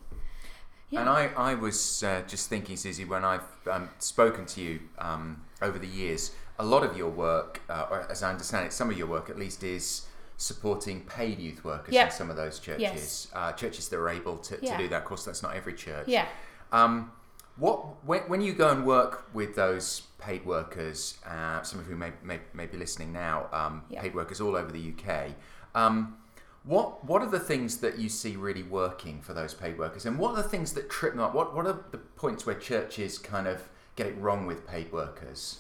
Yeah. 0.89 1.01
And 1.01 1.09
I, 1.09 1.27
I 1.36 1.53
was 1.55 2.03
uh, 2.03 2.21
just 2.27 2.49
thinking, 2.49 2.77
Susie, 2.77 3.05
when 3.05 3.23
I've 3.25 3.41
um, 3.69 3.89
spoken 3.99 4.45
to 4.47 4.62
you 4.62 4.79
um, 4.99 5.43
over 5.62 5.77
the 5.77 5.88
years, 5.88 6.31
a 6.59 6.65
lot 6.65 6.83
of 6.83 6.95
your 6.95 7.09
work, 7.09 7.62
uh, 7.69 7.88
or 7.89 8.12
as 8.12 8.23
I 8.23 8.29
understand 8.29 8.67
it, 8.67 8.73
some 8.73 8.89
of 8.89 8.97
your 8.97 9.07
work 9.07 9.29
at 9.29 9.38
least 9.38 9.63
is 9.63 10.07
supporting 10.43 11.01
paid 11.06 11.39
youth 11.39 11.63
workers 11.63 11.93
Yeah. 11.93 12.06
in 12.06 12.12
some 12.12 12.29
of 12.29 12.36
those 12.36 12.60
churches. 12.60 12.82
Yes. 12.82 13.27
Uh, 13.34 13.51
churches 13.53 13.88
that 13.89 13.97
are 13.97 14.10
able 14.10 14.38
to, 14.39 14.60
Yeah. 14.62 14.75
to 14.77 14.84
do 14.84 14.89
that. 14.89 14.97
Of 15.03 15.06
course, 15.06 15.23
that's 15.25 15.41
not 15.41 15.56
every 15.56 15.73
church. 15.73 16.08
Yeah. 16.08 16.27
Um, 16.71 17.12
what 17.56 18.03
when, 18.06 18.21
when 18.23 18.41
you 18.41 18.53
go 18.53 18.69
and 18.69 18.86
work 18.86 19.25
with 19.34 19.56
those 19.56 20.01
paid 20.19 20.45
workers, 20.45 21.17
uh, 21.25 21.62
some 21.62 21.79
of 21.79 21.86
whom 21.86 21.99
may, 21.99 22.12
may, 22.23 22.39
may 22.53 22.65
be 22.65 22.77
listening 22.77 23.13
now, 23.13 23.47
um, 23.53 23.84
Yeah. 23.89 24.01
paid 24.01 24.15
workers 24.15 24.41
all 24.41 24.56
over 24.56 24.71
the 24.71 24.79
UK, 24.93 25.36
um, 25.75 26.17
what 26.63 27.03
what 27.06 27.21
are 27.21 27.29
the 27.29 27.39
things 27.39 27.77
that 27.77 27.97
you 27.99 28.10
see 28.10 28.36
really 28.36 28.63
working 28.63 29.21
for 29.21 29.34
those 29.34 29.53
paid 29.53 29.77
workers, 29.77 30.06
and 30.06 30.17
what 30.17 30.32
are 30.32 30.38
the 30.43 30.49
things 30.49 30.73
that 30.73 30.89
trip 30.89 31.13
them 31.13 31.21
up? 31.21 31.34
What 31.34 31.53
what 31.56 31.65
are 31.67 31.77
the 31.91 31.97
points 31.97 32.45
where 32.45 32.56
churches 32.56 33.17
kind 33.17 33.47
of 33.47 33.69
get 33.95 34.08
it 34.08 34.17
wrong 34.17 34.45
with 34.45 34.65
paid 34.67 34.91
workers? 34.91 35.60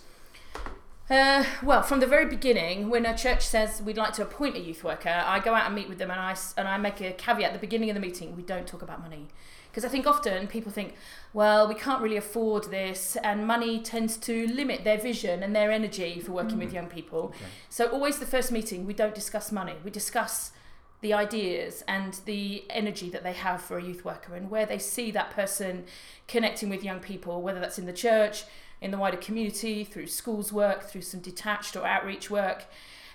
Uh, 1.09 1.43
well, 1.61 1.83
from 1.83 1.99
the 1.99 2.07
very 2.07 2.25
beginning, 2.25 2.89
when 2.89 3.05
a 3.05 3.15
church 3.15 3.45
says 3.45 3.81
we'd 3.81 3.97
like 3.97 4.13
to 4.13 4.21
appoint 4.21 4.55
a 4.55 4.59
youth 4.59 4.85
worker, 4.85 5.23
I 5.25 5.39
go 5.39 5.53
out 5.53 5.65
and 5.65 5.75
meet 5.75 5.89
with 5.89 5.97
them, 5.97 6.09
and 6.09 6.19
I 6.19 6.35
and 6.55 6.65
I 6.65 6.77
make 6.77 7.01
a 7.01 7.11
caveat 7.11 7.47
at 7.47 7.53
the 7.53 7.59
beginning 7.59 7.89
of 7.89 7.95
the 7.95 7.99
meeting: 7.99 8.37
we 8.37 8.41
don't 8.41 8.65
talk 8.65 8.81
about 8.81 9.01
money, 9.01 9.27
because 9.69 9.83
I 9.83 9.89
think 9.89 10.07
often 10.07 10.47
people 10.47 10.71
think, 10.71 10.95
well, 11.33 11.67
we 11.67 11.75
can't 11.75 12.01
really 12.01 12.15
afford 12.15 12.71
this, 12.71 13.17
and 13.17 13.45
money 13.45 13.81
tends 13.81 14.15
to 14.17 14.47
limit 14.47 14.85
their 14.85 14.97
vision 14.97 15.43
and 15.43 15.53
their 15.53 15.71
energy 15.71 16.21
for 16.21 16.31
working 16.31 16.57
with 16.57 16.71
young 16.71 16.87
people. 16.87 17.33
So 17.67 17.87
always 17.87 18.19
the 18.19 18.25
first 18.25 18.49
meeting, 18.49 18.85
we 18.85 18.93
don't 18.93 19.13
discuss 19.13 19.51
money. 19.51 19.75
We 19.83 19.91
discuss 19.91 20.53
the 21.01 21.13
ideas 21.13 21.83
and 21.85 22.21
the 22.23 22.63
energy 22.69 23.09
that 23.09 23.23
they 23.23 23.33
have 23.33 23.61
for 23.61 23.77
a 23.77 23.83
youth 23.83 24.05
worker 24.05 24.35
and 24.35 24.49
where 24.49 24.65
they 24.65 24.79
see 24.79 25.11
that 25.11 25.31
person 25.31 25.83
connecting 26.29 26.69
with 26.69 26.81
young 26.81 27.01
people, 27.01 27.41
whether 27.41 27.59
that's 27.59 27.77
in 27.77 27.85
the 27.85 27.91
church, 27.91 28.45
in 28.83 28.91
the 28.91 28.97
wider 28.97 29.17
community, 29.17 29.83
through 29.83 30.07
schools 30.07 30.51
work, 30.51 30.83
through 30.83 31.01
some 31.01 31.21
detached 31.21 31.75
or 31.75 31.85
outreach 31.87 32.29
work. 32.29 32.65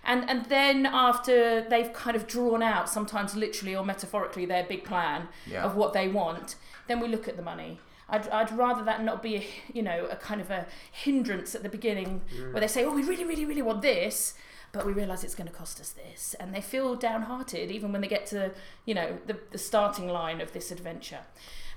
And, 0.02 0.28
and 0.30 0.46
then 0.46 0.86
after 0.86 1.60
they've 1.68 1.92
kind 1.92 2.16
of 2.16 2.26
drawn 2.26 2.62
out, 2.62 2.88
sometimes 2.88 3.36
literally 3.36 3.76
or 3.76 3.84
metaphorically, 3.84 4.46
their 4.46 4.64
big 4.64 4.82
plan 4.82 5.28
Yeah. 5.46 5.64
of 5.64 5.76
what 5.76 5.92
they 5.92 6.08
want, 6.08 6.56
then 6.86 6.98
we 7.00 7.08
look 7.08 7.28
at 7.28 7.36
the 7.36 7.42
money. 7.42 7.80
I'd, 8.08 8.26
I'd 8.30 8.50
rather 8.56 8.82
that 8.84 9.04
not 9.04 9.22
be, 9.22 9.36
a, 9.36 9.46
you 9.74 9.82
know, 9.82 10.06
a 10.10 10.16
kind 10.16 10.40
of 10.40 10.50
a 10.50 10.66
hindrance 10.90 11.54
at 11.54 11.62
the 11.62 11.68
beginning 11.68 12.22
mm. 12.34 12.52
where 12.52 12.60
they 12.62 12.66
say, 12.66 12.84
oh, 12.84 12.94
we 12.94 13.02
really, 13.02 13.24
really, 13.24 13.44
really 13.44 13.60
want 13.60 13.82
this, 13.82 14.32
but 14.72 14.86
we 14.86 14.92
realise 14.92 15.22
it's 15.24 15.34
going 15.34 15.48
to 15.48 15.52
cost 15.52 15.78
us 15.78 15.90
this. 15.90 16.34
And 16.40 16.54
they 16.54 16.62
feel 16.62 16.94
downhearted 16.94 17.70
even 17.70 17.92
when 17.92 18.00
they 18.00 18.08
get 18.08 18.24
to, 18.28 18.52
you 18.86 18.94
know, 18.94 19.18
the, 19.26 19.36
the 19.50 19.58
starting 19.58 20.08
line 20.08 20.40
of 20.40 20.52
this 20.52 20.70
adventure. 20.70 21.20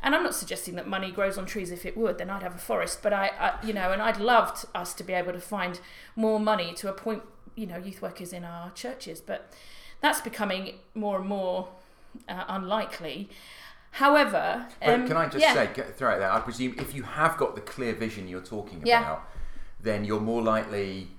And 0.04 0.16
I'm 0.16 0.24
not 0.24 0.36
suggesting 0.36 0.76
that 0.76 0.88
money 0.88 1.12
grows 1.12 1.38
on 1.38 1.46
trees. 1.46 1.72
If 1.72 1.86
it 1.86 1.96
would, 1.96 2.18
then 2.18 2.30
I'd 2.30 2.44
have 2.44 2.56
a 2.56 2.60
forest. 2.60 3.00
But 3.04 3.14
I, 3.14 3.32
I 3.40 3.66
you 3.66 3.74
know, 3.74 3.92
and 3.92 4.02
I'd 4.02 4.18
loved 4.18 4.66
us 4.74 4.94
to 4.96 5.04
be 5.04 5.14
able 5.14 5.34
to 5.34 5.40
find 5.40 5.80
more 6.16 6.40
money 6.40 6.74
to 6.76 6.90
appoint, 6.90 7.24
you 7.56 7.68
know, 7.68 7.78
youth 7.78 8.02
workers 8.02 8.34
in 8.34 8.44
our 8.44 8.72
churches. 8.72 9.22
But 9.22 9.54
that's 10.02 10.22
becoming 10.22 10.76
more 10.96 11.20
and 11.20 11.28
more 11.28 11.70
uh, 12.28 12.46
unlikely. 12.48 13.30
However, 13.92 14.68
But 14.80 14.90
um, 14.90 15.08
can 15.08 15.18
I 15.18 15.28
just 15.28 15.44
yeah. 15.44 15.54
say, 15.54 15.70
get, 15.74 15.98
throw 15.98 16.16
it 16.16 16.20
there? 16.20 16.32
I 16.32 16.40
presume 16.40 16.76
if 16.80 16.96
you 16.96 17.04
have 17.04 17.38
got 17.38 17.56
the 17.56 17.62
clear 17.62 17.94
vision 17.94 18.28
you're 18.28 18.42
talking 18.42 18.82
Yeah. 18.86 19.02
about, 19.02 19.30
then 19.82 20.06
you're 20.06 20.22
more 20.22 20.42
likely 20.42 21.10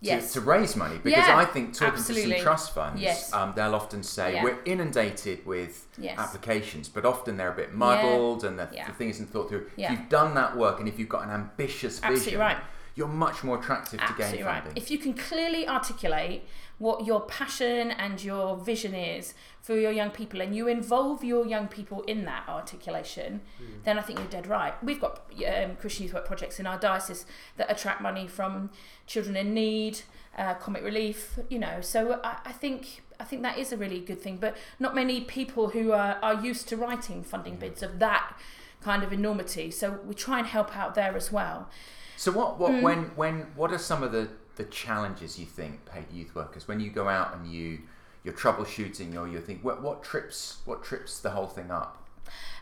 Yes. 0.00 0.32
to 0.34 0.40
raise 0.40 0.76
money. 0.76 0.98
Because 1.02 1.26
Yeah, 1.26 1.36
I 1.36 1.44
think 1.46 1.72
talking 1.72 1.94
to 1.94 1.98
absolutely. 1.98 2.36
some 2.36 2.42
trust 2.42 2.74
funds, 2.74 3.00
Yes. 3.00 3.32
um, 3.32 3.54
they'll 3.56 3.74
often 3.74 4.02
say 4.02 4.34
Yeah. 4.34 4.44
we're 4.44 4.58
inundated 4.64 5.44
with 5.46 5.86
Yes. 5.98 6.18
applications, 6.18 6.88
but 6.88 7.04
often 7.06 7.36
they're 7.36 7.52
a 7.52 7.56
bit 7.56 7.74
muddled 7.74 8.44
and 8.44 8.58
the, 8.58 8.68
Yeah. 8.72 8.86
the 8.86 8.92
thing 8.92 9.08
isn't 9.10 9.32
thought 9.32 9.48
through. 9.48 9.66
Yeah. 9.76 9.92
If 9.92 9.98
you've 9.98 10.08
done 10.08 10.34
that 10.34 10.56
work 10.56 10.80
and 10.80 10.88
if 10.88 10.98
you've 10.98 11.08
got 11.08 11.24
an 11.24 11.30
ambitious 11.30 11.96
Absolutely 12.02 12.24
vision, 12.24 12.40
right. 12.40 12.56
you're 12.94 13.08
much 13.08 13.42
more 13.42 13.58
attractive 13.58 13.98
to 14.00 14.04
Absolutely 14.04 14.38
gain 14.38 14.46
right. 14.46 14.62
funding. 14.64 14.76
If 14.82 14.90
you 14.90 14.98
can 14.98 15.14
clearly 15.14 15.66
articulate 15.66 16.46
what 16.78 17.06
your 17.06 17.22
passion 17.22 17.90
and 17.90 18.22
your 18.22 18.56
vision 18.56 18.94
is 18.94 19.32
for 19.62 19.76
your 19.78 19.90
young 19.90 20.10
people 20.10 20.40
and 20.42 20.54
you 20.54 20.68
involve 20.68 21.24
your 21.24 21.46
young 21.46 21.68
people 21.68 22.02
in 22.02 22.24
that 22.26 22.44
articulation, 22.48 23.40
then 23.84 23.98
I 23.98 24.02
think 24.02 24.18
you're 24.18 24.28
dead 24.28 24.46
right. 24.46 24.74
We've 24.84 25.00
got 25.00 25.22
um, 25.46 25.76
Christian 25.76 26.04
Youth 26.04 26.14
Work 26.14 26.26
projects 26.26 26.60
in 26.60 26.66
our 26.66 26.78
diocese 26.78 27.24
that 27.56 27.70
attract 27.70 28.00
money 28.02 28.26
from 28.26 28.70
children 29.06 29.36
in 29.36 29.54
need, 29.54 30.00
uh, 30.36 30.54
comic 30.54 30.82
relief, 30.84 31.38
you 31.48 31.58
know. 31.58 31.80
So 31.80 32.20
I, 32.22 32.38
I 32.44 32.52
think 32.52 33.02
I 33.18 33.24
think 33.24 33.40
that 33.42 33.56
is 33.56 33.72
a 33.72 33.78
really 33.78 34.00
good 34.00 34.20
thing. 34.20 34.36
But 34.36 34.54
not 34.78 34.94
many 34.94 35.22
people 35.22 35.68
who 35.70 35.92
are, 35.92 36.18
are 36.22 36.34
used 36.34 36.68
to 36.68 36.76
writing 36.76 37.24
funding 37.24 37.56
bids 37.56 37.82
of 37.82 37.98
that 38.00 38.36
kind 38.82 39.02
of 39.02 39.12
enormity. 39.12 39.70
So 39.70 39.98
we 40.06 40.14
try 40.14 40.38
and 40.40 40.46
help 40.46 40.76
out 40.76 40.94
there 40.94 41.16
as 41.16 41.32
well. 41.32 41.70
So 42.18 42.30
what 42.32 42.58
what 42.58 42.72
Mm. 42.72 42.82
when 42.82 42.98
when 43.16 43.34
what 43.56 43.72
are 43.72 43.78
some 43.78 44.02
of 44.02 44.12
the 44.12 44.28
the 44.56 44.64
challenges 44.64 45.38
you 45.38 45.46
think 45.46 45.84
paid 45.86 46.06
youth 46.12 46.34
workers 46.34 46.66
when 46.66 46.80
you 46.80 46.90
go 46.90 47.08
out 47.08 47.36
and 47.36 47.46
you 47.46 47.80
you're 48.24 48.34
troubleshooting 48.34 49.16
or 49.16 49.28
you 49.28 49.40
think 49.40 49.62
what 49.62 49.82
what 49.82 50.02
trips 50.02 50.58
what 50.64 50.82
trips 50.82 51.20
the 51.20 51.30
whole 51.30 51.46
thing 51.46 51.70
up? 51.70 52.02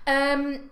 Um, 0.06 0.70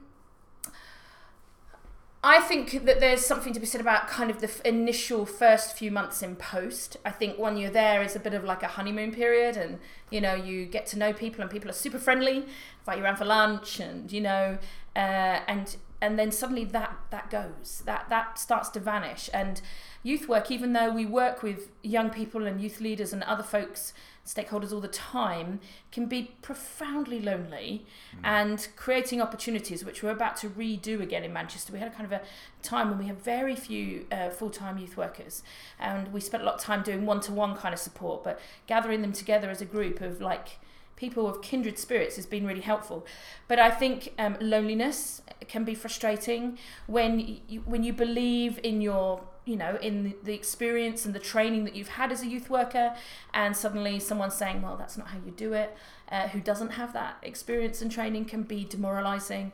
I 2.24 2.40
think 2.40 2.85
that 2.85 3.00
there's 3.00 3.26
something 3.26 3.52
to 3.52 3.58
be 3.58 3.66
said 3.66 3.80
about 3.80 4.06
kind 4.06 4.30
of 4.30 4.40
the 4.40 4.46
f- 4.46 4.61
initial 4.64 5.26
first 5.26 5.76
few 5.76 5.90
months 5.90 6.22
in 6.22 6.37
post. 6.37 6.96
I 7.04 7.11
think 7.11 7.37
when 7.37 7.56
you're 7.56 7.70
there 7.70 8.00
is 8.00 8.14
a 8.14 8.20
bit 8.20 8.32
of 8.32 8.44
like 8.44 8.62
a 8.62 8.68
honeymoon 8.68 9.11
period, 9.11 9.56
and 9.56 9.80
you 10.11 10.20
know 10.20 10.35
you 10.35 10.66
get 10.66 10.87
to 10.88 10.98
know 10.98 11.12
people, 11.12 11.40
and 11.40 11.50
people 11.50 11.68
are 11.68 11.74
super 11.74 11.98
friendly, 11.98 12.44
invite 12.80 12.98
you 12.98 13.04
around 13.04 13.16
for 13.16 13.24
lunch, 13.24 13.80
and 13.80 14.12
you 14.12 14.20
know, 14.20 14.58
uh, 14.94 15.40
and 15.48 15.76
and 16.03 16.19
then 16.19 16.33
suddenly 16.33 16.65
that 16.65 16.97
that 17.11 17.31
goes, 17.31 17.83
that 17.87 18.09
that 18.11 18.37
starts 18.37 18.69
to 18.71 18.81
vanish, 18.81 19.31
and 19.33 19.62
youth 20.03 20.29
work, 20.29 20.51
even 20.51 20.73
though 20.73 20.91
we 20.91 21.07
work 21.07 21.45
with 21.45 21.71
young 21.83 22.11
people 22.11 22.45
and 22.45 22.61
youth 22.61 22.81
leaders 22.81 23.12
and 23.12 23.23
other 23.23 23.45
folks, 23.45 23.95
stakeholders 24.27 24.73
all 24.73 24.81
the 24.81 24.88
time, 24.88 25.61
can 25.93 26.07
be 26.07 26.33
profoundly 26.43 27.21
lonely. 27.21 27.87
And 28.25 28.67
creating 28.75 29.23
opportunities, 29.23 29.85
which 29.85 30.03
we're 30.03 30.11
about 30.11 30.37
to 30.38 30.51
redo 30.51 31.01
again 31.01 31.23
in 31.23 31.33
Manchester. 31.33 31.73
We 31.73 31.79
had 31.79 31.93
a 31.93 31.95
kind 31.95 32.05
of 32.05 32.12
a 32.12 32.23
time 32.62 32.91
when 32.91 32.99
we 32.99 33.07
had 33.07 33.23
very 33.23 33.55
few 33.55 34.07
uh, 34.11 34.31
full 34.31 34.51
time 34.51 34.79
youth 34.79 34.97
workers, 34.97 35.45
and 35.79 36.12
we 36.12 36.21
spent 36.21 36.43
a 36.43 36.47
lot 36.47 36.57
of 36.57 36.61
time 36.61 36.83
doing 36.83 37.07
one 37.07 37.21
to 37.21 37.33
one 37.33 37.57
kind 37.57 37.73
of 37.73 37.79
support, 37.79 38.25
but 38.25 38.41
gathering 38.67 39.03
them 39.03 39.12
together 39.12 39.49
as 39.49 39.61
a 39.61 39.67
group 39.67 40.01
of 40.01 40.21
like 40.21 40.59
people 40.96 41.26
of 41.26 41.42
kindred 41.42 41.78
spirits 41.78 42.16
has 42.16 42.26
been 42.26 42.46
really 42.46 42.61
helpful. 42.61 43.07
But 43.48 43.59
I 43.59 43.70
think 43.70 44.12
um, 44.18 44.37
loneliness 44.40 45.22
can 45.48 45.64
be 45.64 45.74
frustrating 45.74 46.59
when 46.87 47.40
you, 47.48 47.61
when 47.64 47.83
you 47.83 47.92
believe 47.92 48.61
in 48.62 48.81
your 48.81 49.22
you 49.44 49.57
know 49.57 49.76
in 49.83 50.14
the 50.22 50.35
experience 50.35 51.05
and 51.05 51.14
the 51.14 51.18
training 51.18 51.64
that 51.64 51.74
you've 51.74 51.88
had 51.88 52.12
as 52.12 52.22
a 52.22 52.26
youth 52.26 52.48
worker 52.48 52.94
and 53.35 53.57
suddenly 53.57 53.98
someone's 53.98 54.35
saying 54.35 54.62
well 54.62 54.76
that's 54.76 54.96
not 54.96 55.09
how 55.09 55.18
you 55.26 55.33
do 55.33 55.52
it 55.52 55.76
uh, 56.12 56.28
who 56.28 56.40
doesn't 56.40 56.70
have 56.70 56.92
that 56.92 57.16
experience 57.22 57.83
and 57.83 57.90
training 57.90 58.24
can 58.24 58.44
be 58.44 58.64
demoralizing 58.64 59.50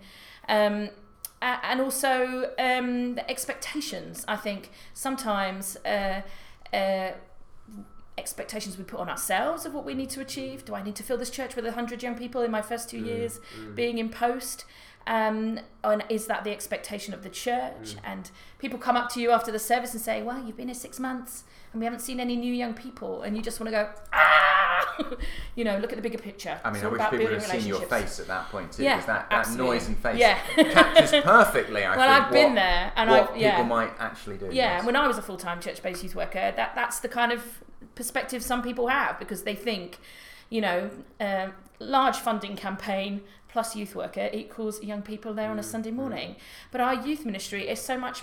um, 0.49 0.91
and 1.41 1.81
also 1.81 2.51
um, 2.59 3.15
the 3.15 3.31
expectations 3.31 4.27
i 4.29 4.37
think 4.37 4.71
sometimes 4.93 5.79
uh, 5.87 6.21
uh, 6.73 7.13
expectations 8.19 8.77
we 8.77 8.85
put 8.85 9.01
on 9.01 9.09
ourselves 9.09 9.65
of 9.65 9.73
what 9.75 9.85
we 9.85 9.95
need 9.95 10.11
to 10.11 10.21
achieve. 10.21 10.65
Do 10.65 10.75
I 10.75 10.83
need 10.83 10.97
to 10.97 11.03
fill 11.03 11.17
this 11.19 11.31
church 11.31 11.57
with 11.57 11.65
100 11.65 12.03
young 12.03 12.17
people 12.17 12.43
in 12.43 12.51
my 12.51 12.63
first 12.63 12.91
two 12.91 12.99
years 12.99 13.41
being 13.75 13.99
in 13.99 14.09
post? 14.11 14.65
Um, 15.07 15.61
and 15.83 16.05
is 16.11 16.27
that 16.27 16.45
the 16.45 16.51
expectation 16.51 17.15
of 17.15 17.23
the 17.23 17.31
church? 17.31 17.97
And 18.05 18.31
people 18.59 18.79
come 18.79 18.95
up 18.97 19.09
to 19.15 19.21
you 19.21 19.31
after 19.31 19.51
the 19.51 19.59
service 19.59 19.93
and 19.95 20.03
say, 20.03 20.23
Well, 20.23 20.45
you've 20.45 20.57
been 20.59 20.69
here 20.69 20.75
six 20.75 21.01
months 21.01 21.45
and 21.73 21.81
we 21.81 21.87
haven't 21.87 22.01
seen 22.01 22.21
any 22.21 22.37
new 22.37 22.53
young 22.53 22.75
people. 22.75 23.23
And 23.23 23.35
you 23.35 23.43
just 23.43 23.59
want 23.59 23.69
to 23.69 23.71
go, 23.73 23.91
Ah! 24.13 24.97
you 25.55 25.65
know, 25.65 25.79
look 25.79 25.93
at 25.93 25.97
the 25.97 26.03
bigger 26.03 26.19
picture. 26.19 26.61
I 26.63 26.71
mean, 26.71 26.85
I 26.85 26.89
wish 26.89 26.97
about 26.97 27.11
people 27.13 27.27
would 27.27 27.41
have 27.41 27.51
seen 27.51 27.67
your 27.67 27.81
face 27.83 28.21
at 28.21 28.27
that 28.27 28.51
point 28.51 28.73
too, 28.73 28.83
Yeah, 28.83 28.97
because 28.97 29.07
that, 29.07 29.31
that 29.31 29.51
noise 29.57 29.87
and 29.89 29.97
face 29.97 30.19
Yeah. 30.19 30.39
captures 30.73 31.23
perfectly. 31.23 31.85
I 31.85 31.97
Well, 31.97 32.07
think, 32.15 32.27
I've 32.27 32.33
been 32.33 32.45
what- 32.49 32.55
there 32.57 32.93
and 32.97 33.11
what 33.11 33.31
I've- 33.31 33.41
yeah. 33.41 33.51
people 33.53 33.65
might 33.65 33.93
actually 33.99 34.37
do. 34.37 34.47
Yeah, 34.47 34.77
yes. 34.77 34.85
when 34.85 34.95
I 34.97 35.07
was 35.07 35.17
a 35.17 35.23
full 35.23 35.39
time 35.39 35.61
church 35.61 35.83
based 35.83 36.03
youth 36.03 36.15
worker, 36.15 36.53
that 36.55 36.75
that's 36.75 37.01
the 37.01 37.09
kind 37.09 37.33
of 37.33 37.63
perspective 37.95 38.43
some 38.43 38.63
people 38.63 38.89
have 38.89 39.19
because 39.19 39.43
they 39.43 39.55
think, 39.55 39.99
you 40.51 40.61
know, 40.61 40.91
um, 41.21 41.53
large 41.79 42.17
funding 42.17 42.57
campaign 42.57 43.23
plus 43.49 43.75
youth 43.75 43.95
worker 43.95 44.29
equals 44.33 44.83
young 44.83 45.03
people 45.03 45.33
there 45.35 45.51
on 45.51 45.59
a 45.59 45.63
Sunday 45.63 45.91
morning. 45.91 46.37
But 46.71 46.81
our 46.81 46.95
youth 46.95 47.25
ministry 47.25 47.69
is 47.69 47.81
so 47.81 47.99
much 47.99 48.23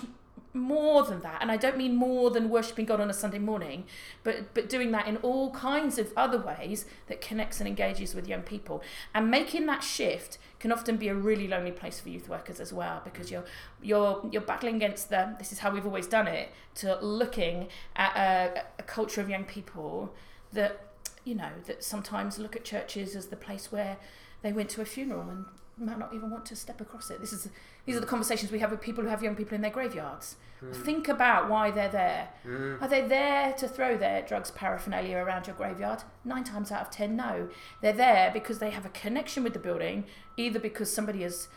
more 0.56 1.04
than 1.04 1.20
that 1.20 1.38
and 1.40 1.50
i 1.50 1.56
don't 1.56 1.76
mean 1.76 1.94
more 1.94 2.30
than 2.30 2.48
worshipping 2.48 2.84
god 2.84 3.00
on 3.00 3.10
a 3.10 3.14
sunday 3.14 3.38
morning 3.38 3.84
but 4.22 4.54
but 4.54 4.68
doing 4.68 4.90
that 4.92 5.06
in 5.06 5.16
all 5.18 5.50
kinds 5.50 5.98
of 5.98 6.12
other 6.16 6.38
ways 6.38 6.86
that 7.06 7.20
connects 7.20 7.60
and 7.60 7.68
engages 7.68 8.14
with 8.14 8.28
young 8.28 8.42
people. 8.42 8.82
And 9.14 9.30
making 9.30 9.66
that 9.66 9.82
shift 9.82 10.38
can 10.58 10.72
often 10.72 10.96
be 10.96 11.08
a 11.08 11.14
really 11.14 11.46
lonely 11.48 11.72
place 11.72 12.00
for 12.00 12.08
youth 12.08 12.28
workers 12.28 12.60
as 12.60 12.72
well 12.72 13.00
because 13.04 13.30
you're 13.30 13.44
you're 13.82 14.26
you're 14.30 14.42
battling 14.42 14.76
against 14.76 15.10
the 15.10 15.34
this 15.38 15.52
is 15.52 15.58
how 15.60 15.70
we've 15.70 15.86
always 15.86 16.06
done 16.06 16.26
it 16.26 16.50
to 16.76 16.98
looking 17.00 17.68
at 17.94 18.16
a, 18.16 18.64
a 18.78 18.82
culture 18.82 19.20
of 19.20 19.28
young 19.28 19.44
people 19.44 20.14
that 20.52 20.80
you 21.24 21.34
know 21.34 21.50
that 21.66 21.84
sometimes 21.84 22.38
look 22.38 22.56
at 22.56 22.64
churches 22.64 23.14
as 23.14 23.26
the 23.26 23.36
place 23.36 23.70
where 23.70 23.96
they 24.42 24.52
went 24.52 24.70
to 24.70 24.80
a 24.80 24.84
funeral 24.84 25.28
and 25.28 25.44
might 25.78 25.98
not 25.98 26.14
even 26.14 26.30
want 26.30 26.46
to 26.46 26.56
step 26.56 26.80
across 26.80 27.10
it. 27.10 27.20
This 27.20 27.32
is 27.32 27.48
these 27.84 27.96
are 27.96 28.00
the 28.00 28.06
conversations 28.06 28.50
we 28.50 28.58
have 28.60 28.70
with 28.70 28.80
people 28.80 29.04
who 29.04 29.10
have 29.10 29.22
young 29.22 29.36
people 29.36 29.54
in 29.54 29.60
their 29.60 29.70
graveyards. 29.70 30.36
Hmm. 30.60 30.72
Think 30.72 31.08
about 31.08 31.50
why 31.50 31.70
they're 31.70 31.90
there. 31.90 32.28
Hmm. 32.42 32.76
Are 32.80 32.88
they 32.88 33.02
there 33.02 33.52
to 33.54 33.68
throw 33.68 33.96
their 33.96 34.22
drugs 34.22 34.50
paraphernalia 34.50 35.18
around 35.18 35.46
your 35.46 35.56
graveyard? 35.56 36.02
Nine 36.24 36.44
times 36.44 36.72
out 36.72 36.80
of 36.80 36.90
ten, 36.90 37.14
no. 37.16 37.48
They're 37.82 37.92
there 37.92 38.30
because 38.32 38.58
they 38.58 38.70
have 38.70 38.86
a 38.86 38.90
connection 38.90 39.44
with 39.44 39.52
the 39.52 39.58
building, 39.58 40.04
either 40.36 40.58
because 40.58 40.92
somebody 40.92 41.22
has 41.22 41.48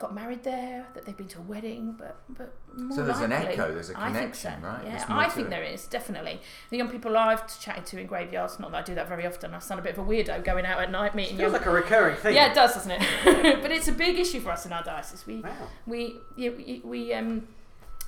got 0.00 0.14
married 0.14 0.42
there, 0.42 0.86
that 0.94 1.04
they've 1.04 1.16
been 1.16 1.28
to 1.28 1.38
a 1.38 1.42
wedding, 1.42 1.94
but 1.98 2.16
but 2.30 2.52
more 2.76 2.96
So 2.96 3.04
there's 3.04 3.20
an 3.20 3.32
echo, 3.32 3.72
there's 3.72 3.90
a 3.90 4.00
I 4.00 4.12
think 4.12 4.34
so, 4.34 4.48
connection, 4.48 4.62
right? 4.62 4.84
Yeah, 4.86 5.04
I 5.08 5.28
think 5.28 5.46
it. 5.48 5.50
there 5.50 5.62
is 5.62 5.86
definitely. 5.86 6.40
The 6.70 6.78
young 6.78 6.88
people 6.88 7.16
I've 7.16 7.60
chatted 7.60 7.86
to 7.86 8.00
in 8.00 8.06
graveyards, 8.06 8.58
not 8.58 8.72
that 8.72 8.78
I 8.78 8.82
do 8.82 8.94
that 8.96 9.08
very 9.08 9.26
often. 9.26 9.54
I 9.54 9.58
sound 9.58 9.78
a 9.78 9.82
bit 9.82 9.96
of 9.96 9.98
a 9.98 10.08
weirdo 10.10 10.42
going 10.44 10.64
out 10.66 10.80
at 10.80 10.90
night 10.90 11.14
meeting 11.14 11.36
Feels 11.36 11.52
young 11.52 11.60
like 11.60 11.66
a 11.66 11.70
recurring 11.70 12.16
thing. 12.16 12.34
yeah, 12.34 12.50
it 12.50 12.54
does, 12.54 12.74
doesn't 12.74 12.90
it? 12.92 13.02
but 13.62 13.70
it's 13.70 13.88
a 13.88 13.92
big 13.92 14.18
issue 14.18 14.40
for 14.40 14.50
us 14.50 14.66
in 14.66 14.72
our 14.72 14.82
diocese. 14.82 15.24
We 15.26 15.40
Wow. 15.42 15.50
we 15.86 16.16
yeah, 16.36 16.50
we, 16.50 16.80
we 16.84 17.12
um 17.14 17.46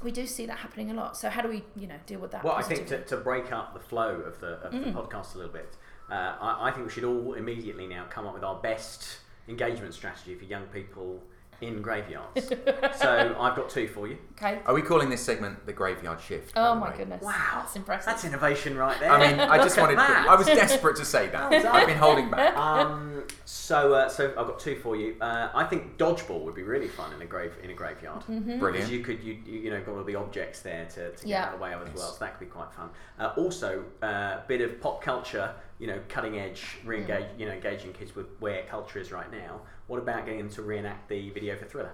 we 0.03 0.11
do 0.11 0.27
see 0.27 0.47
that 0.47 0.59
happening 0.59 0.91
a 0.91 0.95
lot. 0.95 1.17
So 1.17 1.29
how 1.29 1.43
do 1.43 1.49
we 1.49 1.63
you 1.77 1.87
know 1.87 1.97
deal 2.07 2.19
with 2.21 2.31
that? 2.33 2.43
Well, 2.43 2.55
I 2.55 2.63
think 2.63 2.87
to, 2.89 3.05
to 3.05 3.17
break 3.19 3.53
up 3.53 3.75
the 3.75 3.81
flow 3.81 4.09
of 4.17 4.41
the, 4.41 4.55
of 4.67 4.73
Mm. 4.73 4.85
the 4.87 4.91
podcast 5.01 5.35
a 5.35 5.39
little 5.39 5.53
bit, 5.53 5.77
uh, 6.11 6.35
I, 6.41 6.69
I 6.69 6.71
think 6.73 6.87
we 6.87 6.93
should 6.93 7.05
all 7.05 7.35
immediately 7.35 7.87
now 7.87 8.07
come 8.09 8.27
up 8.27 8.35
with 8.35 8.43
our 8.45 8.57
best 8.57 9.19
engagement 9.49 9.93
strategy 9.93 10.35
for 10.35 10.45
young 10.45 10.65
people 10.67 11.23
in 11.63 11.81
graveyards. 11.81 12.49
so 12.99 13.37
I've 13.39 13.57
got 13.57 13.71
two 13.71 13.87
for 13.89 14.07
you. 14.09 14.19
okay. 14.33 14.59
Are 14.67 14.75
we 14.75 14.83
calling 14.83 15.09
this 15.09 15.23
segment 15.23 15.65
the 15.65 15.73
graveyard 15.73 16.21
shift? 16.21 16.55
by 16.55 16.61
Oh 16.61 16.75
the 16.75 16.81
my 16.81 16.91
way? 16.91 16.97
goodness! 16.99 17.23
Wow. 17.23 17.33
that's 17.61 17.77
impressive. 17.77 18.07
That's 18.07 18.25
innovation 18.25 18.77
right 18.77 18.99
there. 19.01 19.11
I 19.11 19.31
mean, 19.31 19.41
I 19.41 19.57
just 19.59 19.79
at 19.79 19.81
wanted. 19.83 19.93
To, 19.95 19.97
that. 19.99 20.27
I 20.29 20.35
was 20.35 20.47
desperate 20.47 20.97
to 20.97 21.05
say 21.05 21.29
that. 21.29 21.51
Well 21.51 21.63
done. 21.63 21.75
I've 21.75 21.87
been 21.87 21.97
holding 21.99 22.31
back. 22.31 22.55
Um, 22.73 23.25
so, 23.45 23.93
uh, 23.95 24.09
so 24.09 24.29
I've 24.31 24.47
got 24.47 24.59
two 24.59 24.77
for 24.77 24.97
you. 24.97 25.17
Uh, 25.21 25.51
I 25.55 25.65
think 25.65 25.97
dodgeball 25.97 26.43
would 26.43 26.55
be 26.55 26.63
really 26.63 26.89
fun 26.89 27.13
in 27.13 27.23
a 27.23 27.27
grave 27.27 27.53
in 27.63 27.71
a 27.71 27.75
graveyard 27.75 28.23
Mm-hmm. 28.23 28.39
because 28.45 28.59
Brilliant. 28.61 28.91
you 28.91 29.01
could 29.01 29.23
you, 29.23 29.39
you 29.47 29.59
you 29.61 29.71
know 29.71 29.81
got 29.83 29.95
all 29.97 30.05
the 30.05 30.17
objects 30.17 30.61
there 30.61 30.87
to, 30.87 31.11
to 31.13 31.17
get 31.25 31.27
Yeah. 31.27 31.43
out 31.47 31.55
of 31.55 31.59
the 31.59 31.65
way 31.65 31.73
of 31.73 31.83
as 31.83 31.89
Yes. 31.89 31.97
well. 31.99 32.13
So 32.13 32.19
that 32.25 32.39
could 32.39 32.47
be 32.49 32.51
quite 32.51 32.73
fun. 32.73 32.91
Uh, 33.19 33.33
also, 33.37 33.85
a 34.03 34.07
uh, 34.07 34.41
bit 34.49 34.61
of 34.61 34.81
pop 34.81 35.03
culture, 35.03 35.55
you 35.83 35.89
know, 35.89 35.99
cutting 36.09 36.39
edge, 36.39 36.79
re-engage, 36.85 37.25
Mm. 37.25 37.41
you 37.41 37.47
know, 37.47 37.53
engaging 37.53 37.93
kids 37.93 38.15
with 38.15 38.27
where 38.39 38.63
culture 38.71 39.01
is 39.01 39.11
right 39.11 39.29
now. 39.33 39.63
What 39.89 39.99
about 39.99 40.25
getting 40.25 40.39
them 40.39 40.51
to 40.51 40.63
reenact 40.63 41.09
the 41.09 41.31
video 41.31 41.57
for 41.57 41.65
Thriller? 41.65 41.91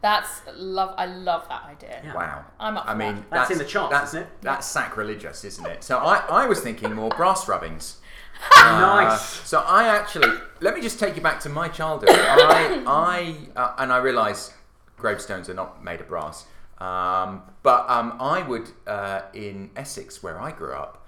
That's 0.00 0.40
love. 0.56 0.94
I 0.98 1.06
love 1.06 1.48
that 1.48 1.62
idea. 1.64 2.00
Yeah. 2.02 2.14
Wow. 2.14 2.44
I'm 2.58 2.76
up 2.76 2.86
I 2.88 2.94
mean, 2.94 3.14
that. 3.16 3.30
That's 3.30 3.50
in 3.52 3.58
the 3.58 3.64
charts, 3.64 3.92
that's, 3.92 4.10
isn't 4.14 4.22
it? 4.22 4.28
That's 4.40 4.66
sacrilegious, 4.66 5.44
isn't 5.44 5.64
it? 5.64 5.84
So 5.84 5.98
I, 5.98 6.24
I 6.28 6.46
was 6.46 6.58
thinking 6.58 6.92
more 6.92 7.10
brass 7.10 7.46
rubbings. 7.46 7.98
Nice. 8.56 9.20
So 9.22 9.60
I 9.60 9.88
actually 9.88 10.32
let 10.60 10.74
me 10.74 10.80
just 10.80 10.98
take 10.98 11.14
you 11.16 11.22
back 11.22 11.38
to 11.40 11.48
my 11.48 11.68
childhood. 11.68 12.10
I, 12.10 12.82
I 12.86 13.36
uh, 13.60 13.74
and 13.78 13.92
I 13.92 13.98
realise 13.98 14.52
gravestones 14.96 15.48
are 15.48 15.54
not 15.54 15.84
made 15.84 16.00
of 16.00 16.08
brass, 16.08 16.46
um, 16.78 17.42
but 17.62 17.88
um, 17.88 18.16
I 18.20 18.42
would 18.42 18.70
uh, 18.86 19.22
in 19.34 19.70
Essex 19.76 20.22
where 20.22 20.40
I 20.40 20.50
grew 20.52 20.72
up. 20.72 21.04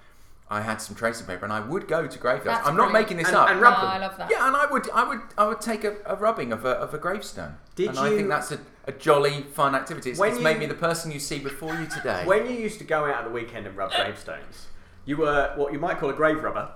I 0.51 0.59
had 0.59 0.81
some 0.81 0.97
tracing 0.97 1.25
paper, 1.25 1.45
and 1.45 1.53
I 1.53 1.61
would 1.61 1.87
go 1.87 2.05
to 2.05 2.19
graveyards. 2.19 2.45
That's 2.57 2.67
I'm 2.67 2.75
not 2.75 2.89
brilliant. 2.91 3.05
making 3.09 3.17
this 3.17 3.27
And- 3.29 3.37
up. 3.37 3.49
and 3.49 3.59
Oh, 3.59 3.61
rub 3.63 3.75
them. 3.79 3.89
I 3.89 3.97
love 3.99 4.17
that. 4.17 4.29
yeah, 4.29 4.45
and 4.47 4.55
I 4.55 4.65
would, 4.65 4.89
I 4.89 5.03
would, 5.07 5.21
I 5.37 5.47
would 5.47 5.61
take 5.61 5.85
a, 5.85 5.95
a 6.05 6.15
rubbing 6.17 6.51
of 6.51 6.65
a, 6.65 6.71
of 6.71 6.93
a 6.93 6.97
gravestone. 6.97 7.55
Did 7.75 7.89
and 7.91 7.99
I 7.99 8.09
you- 8.09 8.17
think 8.17 8.27
that's 8.27 8.51
a, 8.51 8.59
a 8.85 8.91
jolly 8.91 9.43
fun 9.53 9.75
activity. 9.75 10.09
It's, 10.11 10.19
When 10.19 10.33
it's 10.33 10.41
made 10.41 10.55
you- 10.55 10.59
me 10.59 10.65
the 10.65 10.73
person 10.73 11.09
you 11.09 11.19
see 11.19 11.39
before 11.39 11.73
you 11.75 11.85
today. 11.87 12.23
When 12.25 12.45
you 12.47 12.51
used 12.51 12.79
to 12.79 12.83
go 12.83 13.05
out 13.05 13.19
at 13.19 13.23
the 13.23 13.29
weekend 13.31 13.65
and 13.65 13.77
rub 13.77 13.91
gravestones, 13.91 14.67
you 15.05 15.15
were 15.15 15.53
what 15.55 15.71
you 15.71 15.79
might 15.79 15.99
call 15.99 16.09
a 16.09 16.13
grave 16.13 16.43
rubber. 16.43 16.69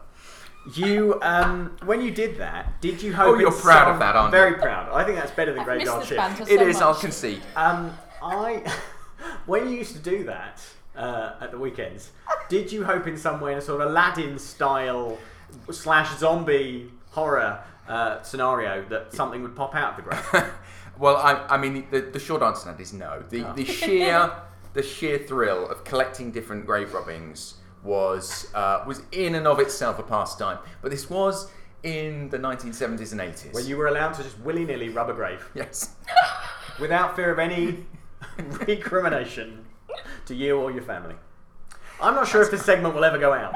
You, 0.73 1.19
um, 1.21 1.75
when 1.85 2.01
you 2.01 2.09
did 2.11 2.37
that, 2.37 2.79
did 2.81 3.01
you 3.03 3.13
hope? 3.13 3.27
Oh, 3.35 3.37
you're 3.37 3.53
in 3.53 3.59
proud 3.59 3.87
of 3.89 3.93
some- 3.95 3.99
that, 3.99 4.15
aren't 4.15 4.31
Very 4.31 4.51
you? 4.51 4.57
proud. 4.57 4.89
I 4.93 5.03
think 5.03 5.17
that's 5.17 5.31
better 5.31 5.51
than 5.51 5.61
I've 5.61 5.67
missed 5.67 5.77
graveyard 5.85 6.01
this 6.01 6.07
shit. 6.09 6.17
banter 6.17 6.43
it 6.43 6.59
so 6.59 6.67
is, 6.67 6.81
I'll 6.81 6.91
much. 6.93 7.01
concede. 7.01 7.41
Um, 7.57 7.95
I, 8.23 8.63
when 9.45 9.69
you 9.69 9.75
used 9.77 9.93
to 9.93 9.99
do 9.99 10.23
that 10.23 10.61
uh, 10.95 11.33
at 11.41 11.51
the 11.51 11.57
weekends, 11.57 12.11
did 12.49 12.71
you 12.71 12.83
hope 12.83 13.07
in 13.07 13.17
some 13.17 13.39
way 13.41 13.51
in 13.53 13.57
a 13.57 13.61
sort 13.61 13.81
of 13.81 13.89
Aladdin 13.89 14.37
style 14.39 15.17
slash 15.71 16.17
zombie 16.17 16.91
horror 17.11 17.59
uh, 17.87 18.21
scenario 18.21 18.83
that 18.89 19.13
something 19.13 19.41
would 19.43 19.55
pop 19.55 19.75
out 19.75 19.97
of 19.99 20.05
the 20.05 20.09
grave? 20.09 20.51
Well, 20.97 21.17
I, 21.17 21.45
I 21.49 21.57
mean, 21.57 21.85
the, 21.91 21.99
the 21.99 22.19
short 22.19 22.41
answer 22.41 22.71
to 22.71 22.77
that 22.77 22.79
is 22.81 22.93
no. 22.93 23.21
The, 23.29 23.43
Oh. 23.43 23.53
the 23.53 23.65
sheer 23.65 24.31
the 24.73 24.81
sheer 24.81 25.17
thrill 25.17 25.67
of 25.69 25.83
collecting 25.83 26.31
different 26.31 26.65
grave 26.65 26.93
rubbings 26.93 27.55
was 27.83 28.47
uh, 28.55 28.81
was 28.87 29.01
in 29.11 29.35
and 29.35 29.45
of 29.45 29.59
itself 29.59 29.99
a 29.99 30.03
pastime. 30.03 30.57
But 30.81 30.91
this 30.91 31.09
was 31.09 31.51
in 31.83 32.29
the 32.29 32.37
1970s 32.39 33.11
and 33.11 33.19
80s. 33.21 33.53
when 33.53 33.65
you 33.65 33.75
were 33.75 33.87
allowed 33.87 34.13
to 34.13 34.23
just 34.23 34.39
willy 34.39 34.63
nilly 34.65 34.87
rub 34.89 35.09
a 35.09 35.13
grave 35.13 35.47
yes. 35.53 35.95
without 36.79 37.15
fear 37.15 37.29
of 37.31 37.39
any 37.39 37.85
recrimination 38.67 39.64
to 40.25 40.35
you 40.35 40.57
or 40.57 40.71
your 40.71 40.83
family. 40.83 41.15
I'm 42.01 42.15
not 42.15 42.27
sure 42.27 42.41
if 42.41 42.51
this 42.51 42.63
segment 42.63 42.93
will 42.93 43.05
ever 43.05 43.17
go 43.17 43.33
out, 43.33 43.53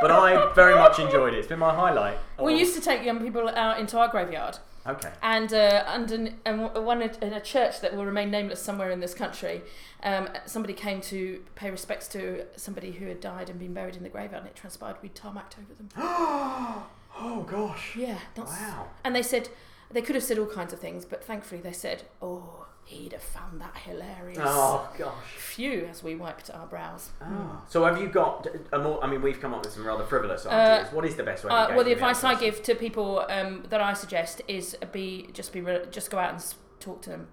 but 0.00 0.10
I 0.10 0.52
very 0.54 0.74
much 0.74 0.98
enjoyed 0.98 1.34
it. 1.34 1.38
It's 1.38 1.46
been 1.46 1.60
my 1.60 1.74
highlight. 1.74 2.18
We 2.40 2.58
used 2.58 2.74
to 2.74 2.80
take 2.80 3.04
young 3.04 3.20
people 3.20 3.48
out 3.48 3.78
into 3.78 3.98
our 3.98 4.08
graveyard. 4.08 4.58
Okay. 4.84 5.12
And 5.22 5.52
uh, 5.52 5.84
under 5.86 6.30
and 6.44 6.74
one 6.74 7.02
in 7.02 7.32
a 7.32 7.40
church 7.40 7.80
that 7.80 7.94
will 7.94 8.04
remain 8.04 8.30
nameless 8.32 8.60
somewhere 8.60 8.90
in 8.90 8.98
this 8.98 9.14
country, 9.14 9.62
um, 10.02 10.28
somebody 10.44 10.74
came 10.74 11.00
to 11.02 11.40
pay 11.54 11.70
respects 11.70 12.08
to 12.08 12.46
somebody 12.56 12.90
who 12.90 13.06
had 13.06 13.20
died 13.20 13.48
and 13.48 13.60
been 13.60 13.74
buried 13.74 13.94
in 13.94 14.02
the 14.02 14.08
graveyard, 14.08 14.42
and 14.42 14.50
it 14.50 14.56
transpired 14.56 14.96
we'd 15.02 15.14
tarmacked 15.14 15.56
over 15.58 15.74
them. 15.74 15.88
Oh 17.14 17.42
gosh. 17.42 17.94
Yeah, 17.94 18.16
that's, 18.34 18.50
Wow. 18.52 18.88
And 19.04 19.14
they 19.14 19.22
said 19.22 19.50
they 19.90 20.00
could 20.00 20.14
have 20.14 20.24
said 20.24 20.38
all 20.38 20.46
kinds 20.46 20.72
of 20.72 20.80
things, 20.80 21.04
but 21.04 21.22
thankfully 21.22 21.60
they 21.60 21.72
said, 21.72 22.04
"Oh, 22.22 22.66
he'd 22.92 23.12
have 23.12 23.22
found 23.22 23.60
that 23.60 23.76
hilarious." 23.76 24.38
Oh 24.40 24.88
gosh. 24.98 25.12
Phew, 25.36 25.86
as 25.90 26.02
we 26.02 26.14
wiped 26.14 26.50
our 26.50 26.66
brows. 26.66 27.10
Oh. 27.20 27.62
So 27.68 27.84
have 27.84 27.98
you 28.00 28.08
got 28.08 28.46
a 28.72 28.78
more? 28.78 29.02
I 29.04 29.06
mean, 29.08 29.22
we've 29.22 29.40
come 29.40 29.52
up 29.54 29.64
with 29.64 29.72
some 29.74 29.86
rather 29.86 30.04
frivolous 30.04 30.46
Uh, 30.46 30.50
ideas. 30.50 30.92
what 30.92 31.04
is 31.04 31.16
the 31.16 31.22
best 31.24 31.44
way? 31.44 31.50
Uh, 31.50 31.74
well, 31.74 31.84
the 31.84 31.92
advice 31.92 32.22
I 32.24 32.34
give 32.34 32.62
to 32.64 32.74
people 32.74 33.24
um, 33.28 33.64
that 33.68 33.80
I 33.80 33.92
suggest 33.94 34.42
is 34.48 34.76
be 34.92 35.28
just 35.32 35.52
be 35.52 35.60
just 35.90 36.10
go 36.10 36.18
out 36.18 36.30
and 36.34 36.54
talk 36.80 37.02
to 37.02 37.10
them. 37.10 37.28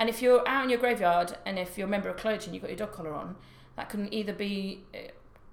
And 0.00 0.08
if 0.08 0.22
you're 0.22 0.46
out 0.48 0.62
in 0.64 0.70
your 0.70 0.78
graveyard 0.78 1.36
and 1.44 1.58
if 1.58 1.76
you're 1.76 1.88
a 1.88 1.90
member 1.90 2.08
of 2.08 2.16
clergy 2.16 2.44
and 2.46 2.54
you've 2.54 2.62
got 2.62 2.70
your 2.70 2.76
dog 2.78 2.92
collar 2.92 3.12
on, 3.14 3.34
that 3.76 3.88
can 3.88 4.12
either 4.14 4.32
be 4.32 4.84
uh, 4.94 4.98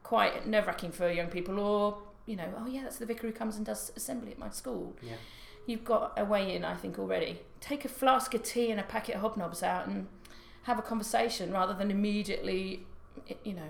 quite 0.03 0.45
nerve 0.47 0.67
wracking 0.67 0.91
for 0.91 1.09
young 1.09 1.27
people 1.27 1.59
or 1.59 1.97
you 2.27 2.35
know, 2.35 2.51
oh 2.59 2.65
yeah, 2.67 2.83
that's 2.83 2.97
the 2.97 3.05
vicar 3.05 3.27
who 3.27 3.33
comes 3.33 3.55
and 3.55 3.65
does 3.65 3.91
assembly 3.95 4.31
at 4.31 4.39
my 4.39 4.49
school. 4.49 4.95
Yeah. 5.01 5.13
You've 5.65 5.83
got 5.83 6.13
a 6.17 6.25
way 6.25 6.55
in, 6.55 6.63
I 6.63 6.75
think, 6.75 6.99
already. 6.99 7.41
Take 7.59 7.85
a 7.85 7.89
flask 7.89 8.33
of 8.33 8.43
tea 8.43 8.69
and 8.71 8.79
a 8.79 8.83
packet 8.83 9.15
of 9.15 9.21
hobnobs 9.21 9.63
out 9.63 9.87
and 9.87 10.07
have 10.63 10.77
a 10.77 10.81
conversation 10.81 11.51
rather 11.51 11.73
than 11.73 11.89
immediately, 11.91 12.85
you 13.43 13.53
know, 13.53 13.69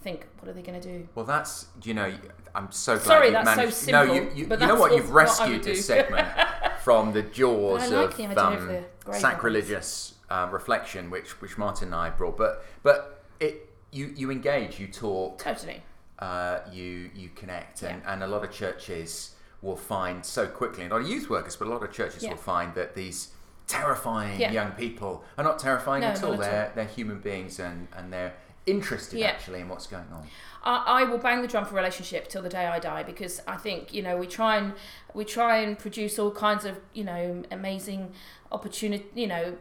think, 0.00 0.26
what 0.38 0.48
are 0.48 0.52
they 0.52 0.62
going 0.62 0.80
to 0.80 0.86
do? 0.98 1.08
Well, 1.14 1.24
that's 1.24 1.66
you 1.84 1.94
know, 1.94 2.12
I'm 2.54 2.70
so 2.72 2.94
glad 2.94 3.04
Sorry, 3.04 3.30
that's 3.30 3.50
so 3.50 3.56
managed. 3.56 3.88
no, 3.88 4.02
you, 4.14 4.30
you, 4.34 4.46
but 4.46 4.60
you 4.60 4.66
know 4.66 4.74
what? 4.74 4.90
what- 4.90 4.96
You've 4.96 5.10
rescued 5.10 5.50
would 5.50 5.62
this 5.64 5.86
segment 5.86 6.26
from 6.82 7.12
the 7.12 7.22
jaws 7.22 7.90
like 7.90 8.18
of 8.18 8.30
of 8.30 8.38
um, 8.38 8.66
the 8.66 9.12
sacrilegious 9.12 10.14
um, 10.30 10.50
reflection, 10.50 11.10
which 11.10 11.40
which 11.40 11.58
Martin 11.58 11.88
and 11.88 11.94
I 11.94 12.10
brought. 12.10 12.36
But 12.36 12.64
but 12.82 13.24
it 13.40 13.68
you 13.92 14.12
you 14.16 14.30
engage, 14.30 14.78
you 14.78 14.86
talk, 14.88 15.38
Totally. 15.38 15.82
uh, 16.18 16.60
you 16.72 17.10
you 17.14 17.30
connect, 17.34 17.82
and, 17.82 18.02
Yeah. 18.02 18.12
and 18.12 18.22
a 18.22 18.26
lot 18.26 18.44
of 18.44 18.52
churches 18.52 19.34
will 19.62 19.76
find 19.76 20.24
so 20.24 20.46
quickly, 20.46 20.84
and 20.84 20.92
of 20.92 21.06
youth 21.08 21.28
workers, 21.28 21.56
but 21.56 21.66
a 21.66 21.70
lot 21.70 21.82
of 21.82 21.92
churches 21.92 22.22
Yeah. 22.22 22.30
will 22.30 22.36
find 22.36 22.74
that 22.74 22.94
these 22.94 23.28
terrifying 23.66 24.40
Yeah. 24.40 24.50
young 24.52 24.72
people 24.72 25.24
are 25.36 25.44
not 25.44 25.58
terrifying 25.58 26.00
No, 26.02 26.08
at 26.08 26.22
all. 26.22 26.34
at 26.34 26.40
They're 26.40 26.72
they're 26.74 26.84
human 26.84 27.18
beings, 27.18 27.58
and 27.58 27.88
and 27.96 28.12
they're 28.12 28.34
interested 28.66 29.18
Yeah. 29.18 29.28
actually 29.28 29.60
in 29.60 29.68
what's 29.68 29.86
going 29.86 30.06
on. 30.12 30.26
I, 30.62 31.00
I 31.00 31.04
will 31.04 31.18
bang 31.18 31.40
the 31.42 31.48
drum 31.48 31.64
for 31.64 31.74
relationship 31.74 32.28
till 32.28 32.42
the 32.42 32.48
day 32.48 32.66
I 32.66 32.78
die 32.78 33.02
because 33.02 33.40
I 33.46 33.56
think 33.56 33.92
you 33.94 34.02
know 34.02 34.16
we 34.16 34.26
try 34.26 34.56
and 34.56 34.74
we 35.14 35.24
try 35.24 35.58
and 35.58 35.78
produce 35.78 36.18
all 36.18 36.30
kinds 36.30 36.64
of 36.64 36.78
you 36.92 37.04
know 37.04 37.42
amazing 37.50 38.12
opportunity 38.52 39.06
you 39.14 39.26
know 39.26 39.56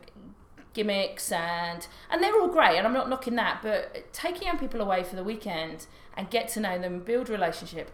gimmicks 0.73 1.31
and 1.31 1.87
and 2.11 2.21
they're 2.21 2.39
all 2.39 2.49
great 2.49 2.77
and 2.77 2.85
I'm 2.85 2.93
not 2.93 3.09
knocking 3.09 3.35
that 3.35 3.61
but 3.63 4.11
taking 4.13 4.47
young 4.47 4.59
people 4.59 4.79
away 4.81 5.03
for 5.03 5.15
the 5.15 5.23
weekend 5.23 5.87
and 6.15 6.29
get 6.29 6.47
to 6.49 6.59
know 6.59 6.77
them 6.77 6.99
build 6.99 7.29
relationship 7.29 7.91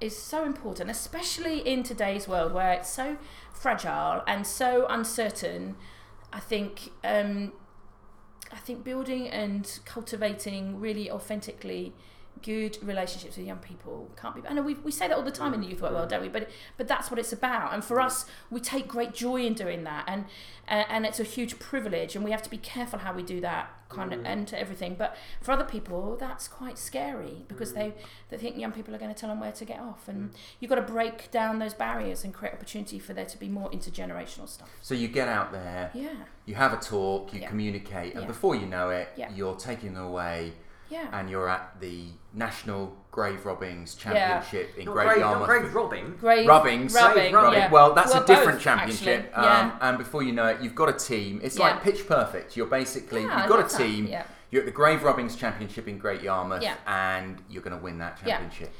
is 0.00 0.16
so 0.16 0.44
important 0.44 0.90
especially 0.90 1.60
in 1.60 1.82
today's 1.82 2.28
world 2.28 2.52
where 2.52 2.72
it's 2.72 2.88
so 2.88 3.16
fragile 3.56 4.22
and 4.26 4.46
so 4.46 4.86
uncertain. 4.88 5.76
I 6.32 6.40
think 6.40 6.90
um, 7.02 7.52
I 8.52 8.56
think 8.56 8.84
building 8.84 9.28
and 9.28 9.80
cultivating 9.84 10.78
really 10.78 11.10
authentically 11.10 11.94
good 12.42 12.78
relationships 12.82 13.36
with 13.36 13.46
young 13.46 13.58
people 13.58 14.10
can't 14.20 14.34
be. 14.34 14.42
I 14.48 14.52
know 14.52 14.62
we, 14.62 14.74
we 14.74 14.90
say 14.90 15.08
that 15.08 15.16
all 15.16 15.22
the 15.22 15.30
time 15.30 15.54
in 15.54 15.60
the 15.60 15.66
youth 15.66 15.80
work 15.80 15.92
world, 15.92 16.08
don't 16.08 16.22
we? 16.22 16.28
But 16.28 16.48
but 16.76 16.88
that's 16.88 17.10
what 17.10 17.18
it's 17.18 17.32
about. 17.32 17.72
And 17.74 17.84
for 17.84 18.00
us, 18.00 18.26
we 18.50 18.60
take 18.60 18.86
great 18.88 19.14
joy 19.14 19.44
in 19.44 19.54
doing 19.54 19.84
that, 19.84 20.04
and 20.06 20.24
uh, 20.68 20.84
and 20.88 21.06
it's 21.06 21.20
a 21.20 21.24
huge 21.24 21.58
privilege. 21.58 22.14
And 22.16 22.24
we 22.24 22.30
have 22.30 22.42
to 22.42 22.50
be 22.50 22.58
careful 22.58 22.98
how 23.00 23.12
we 23.12 23.22
do 23.22 23.40
that 23.40 23.70
kind 23.88 24.12
of 24.12 24.24
and 24.24 24.48
to 24.48 24.58
everything. 24.58 24.96
But 24.98 25.16
for 25.40 25.52
other 25.52 25.64
people, 25.64 26.16
that's 26.18 26.48
quite 26.48 26.76
scary 26.78 27.44
because 27.48 27.72
they 27.72 27.94
they 28.30 28.36
think 28.36 28.56
young 28.58 28.72
people 28.72 28.94
are 28.94 28.98
going 28.98 29.14
to 29.14 29.18
tell 29.18 29.28
them 29.28 29.40
where 29.40 29.52
to 29.52 29.64
get 29.64 29.80
off, 29.80 30.08
and 30.08 30.30
you've 30.60 30.68
got 30.68 30.76
to 30.76 30.82
break 30.82 31.30
down 31.30 31.58
those 31.58 31.74
barriers 31.74 32.24
and 32.24 32.34
create 32.34 32.54
opportunity 32.54 32.98
for 32.98 33.12
there 33.14 33.26
to 33.26 33.38
be 33.38 33.48
more 33.48 33.70
intergenerational 33.70 34.48
stuff. 34.48 34.68
So 34.82 34.94
you 34.94 35.08
get 35.08 35.28
out 35.28 35.52
there, 35.52 35.90
Yeah, 35.94 36.10
you 36.44 36.54
have 36.54 36.72
a 36.72 36.76
talk, 36.78 37.32
you 37.32 37.40
Yeah. 37.40 37.48
communicate, 37.48 38.12
and 38.14 38.22
Yeah. 38.22 38.26
before 38.28 38.54
you 38.54 38.66
know 38.66 38.90
it, 38.90 39.08
Yeah. 39.16 39.30
you're 39.34 39.54
taking 39.56 39.94
them 39.94 40.04
away, 40.04 40.52
yeah. 40.90 41.08
and 41.12 41.28
you're 41.30 41.48
at 41.48 41.80
the 41.80 42.04
National 42.32 42.96
Grave 43.10 43.44
Robbings 43.46 43.94
Championship 43.94 44.76
in 44.76 44.84
Not 44.86 44.92
Great 44.92 45.06
grave, 45.08 45.18
Yarmouth. 45.20 45.40
not 45.40 45.58
grave 45.60 45.74
robbing. 45.74 46.16
Grave, 46.20 46.46
Rubbings, 46.46 46.94
rubbing, 46.94 47.32
rubbing. 47.34 47.58
yeah. 47.58 47.70
Well, 47.70 47.94
that's 47.94 48.12
a 48.12 48.18
both, 48.18 48.26
different 48.26 48.60
championship. 48.60 49.30
Yeah. 49.32 49.58
um, 49.60 49.72
and 49.80 49.98
before 49.98 50.22
you 50.22 50.32
know 50.32 50.46
it, 50.48 50.60
you've 50.60 50.74
got 50.74 50.88
a 50.88 50.92
team. 50.92 51.40
It's 51.42 51.56
Yeah. 51.58 51.64
like 51.70 51.82
pitch 51.82 52.06
perfect. 52.06 52.56
You're 52.56 52.66
basically 52.66 53.22
Yeah, 53.22 53.40
you've 53.40 53.48
got 53.48 53.72
a 53.72 53.76
team. 53.76 54.06
yeah. 54.06 54.24
You're 54.50 54.60
at 54.62 54.66
the 54.66 54.72
Grave 54.72 55.02
Robbings 55.02 55.34
Championship 55.34 55.88
in 55.88 55.98
Great 55.98 56.22
Yarmouth, 56.22 56.62
Yeah. 56.62 56.74
and 56.86 57.42
you're 57.48 57.62
going 57.62 57.76
to 57.76 57.82
win 57.82 57.98
that 57.98 58.18
Yeah. 58.24 58.38
championship. 58.38 58.72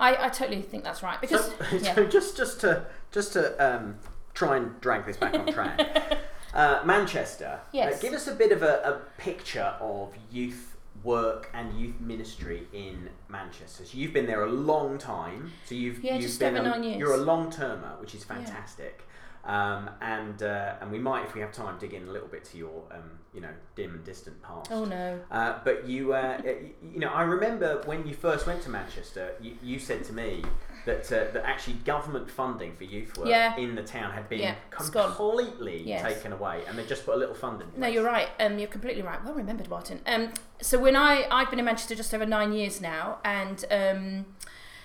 I, 0.00 0.26
I 0.26 0.28
totally 0.30 0.62
think 0.62 0.84
that's 0.84 1.02
right 1.02 1.20
because 1.20 1.46
So, 1.46 1.54
yeah. 1.76 1.94
so 1.94 2.06
just 2.06 2.36
just 2.36 2.60
to 2.62 2.86
just 3.12 3.32
to 3.34 3.54
um, 3.64 3.96
try 4.34 4.56
and 4.56 4.78
drag 4.80 5.06
this 5.06 5.16
back 5.16 5.32
on 5.34 5.46
track, 5.52 5.80
uh, 6.54 6.80
Manchester. 6.84 7.60
Yes. 7.72 7.94
Uh, 7.98 8.02
give 8.02 8.12
us 8.12 8.26
a 8.26 8.34
bit 8.34 8.52
of 8.52 8.62
a, 8.62 8.80
a 8.84 9.20
picture 9.22 9.74
of 9.80 10.12
youth 10.30 10.75
work 11.06 11.48
and 11.54 11.78
youth 11.80 12.00
ministry 12.00 12.66
in 12.72 13.08
Manchester. 13.28 13.84
So 13.84 13.96
you've 13.96 14.12
been 14.12 14.26
there 14.26 14.44
a 14.44 14.50
long 14.50 14.98
time. 14.98 15.52
So 15.64 15.74
you've 15.74 16.02
Yeah, 16.02 16.14
you've 16.14 16.22
just 16.22 16.40
been 16.40 16.56
over 16.56 16.66
a, 16.66 16.70
nine 16.70 16.82
years. 16.82 16.98
You're 16.98 17.14
a 17.14 17.24
long 17.32 17.50
termer, 17.50 17.96
which 18.00 18.14
is 18.14 18.24
fantastic. 18.24 19.04
Um, 19.44 19.88
and 20.00 20.42
uh, 20.42 20.74
and 20.80 20.90
we 20.90 20.98
might, 20.98 21.24
if 21.24 21.34
we 21.36 21.40
have 21.40 21.52
time, 21.52 21.78
dig 21.78 21.94
in 21.94 22.08
a 22.08 22.10
little 22.10 22.26
bit 22.26 22.42
to 22.46 22.58
your 22.58 22.82
um, 22.90 23.12
you 23.32 23.40
know 23.40 23.54
dim 23.76 23.94
and 23.94 24.04
distant 24.04 24.42
past. 24.42 24.72
oh 24.72 24.84
no 24.84 25.20
Uh, 25.30 25.60
but 25.62 25.86
you, 25.86 26.12
uh, 26.12 26.42
you 26.92 26.98
know, 26.98 27.10
I 27.10 27.22
remember 27.22 27.80
when 27.86 28.04
you 28.08 28.14
first 28.14 28.44
went 28.48 28.60
to 28.62 28.70
Manchester, 28.70 29.34
you, 29.40 29.52
you 29.62 29.78
said 29.78 30.02
to 30.06 30.12
me 30.12 30.42
that 30.86 31.04
uh, 31.12 31.30
that 31.32 31.44
actually 31.44 31.74
government 31.84 32.30
funding 32.30 32.74
for 32.76 32.84
youth 32.84 33.16
work 33.18 33.28
Yeah. 33.28 33.54
in 33.56 33.74
the 33.74 33.82
town 33.82 34.12
had 34.12 34.28
been 34.28 34.38
Yeah, 34.40 34.54
completely 34.70 35.82
Yes. 35.84 36.02
taken 36.02 36.32
away, 36.32 36.62
and 36.66 36.78
they 36.78 36.84
just 36.86 37.04
put 37.04 37.14
a 37.14 37.18
little 37.18 37.34
funding. 37.34 37.68
no 37.76 37.86
you're 37.86 38.04
right 38.04 38.28
um, 38.40 38.58
you're 38.58 38.68
completely 38.68 39.02
right 39.02 39.22
well 39.24 39.34
remembered 39.34 39.68
Martin 39.68 40.00
um, 40.06 40.32
so 40.62 40.78
when 40.78 40.96
I 40.96 41.26
I've 41.30 41.50
been 41.50 41.58
in 41.58 41.64
Manchester 41.64 41.94
just 41.94 42.14
over 42.14 42.24
nine 42.24 42.52
years 42.52 42.80
now 42.80 43.18
and 43.24 43.64
um, 43.70 44.26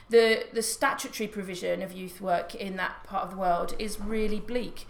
the 0.10 0.46
the 0.52 0.62
statutory 0.62 1.28
provision 1.28 1.82
of 1.82 1.92
youth 1.94 2.20
work 2.20 2.54
in 2.56 2.76
that 2.78 3.04
part 3.06 3.24
of 3.24 3.30
the 3.32 3.38
world 3.38 3.74
is 3.80 4.00
really 4.00 4.40
bleak 4.40 4.88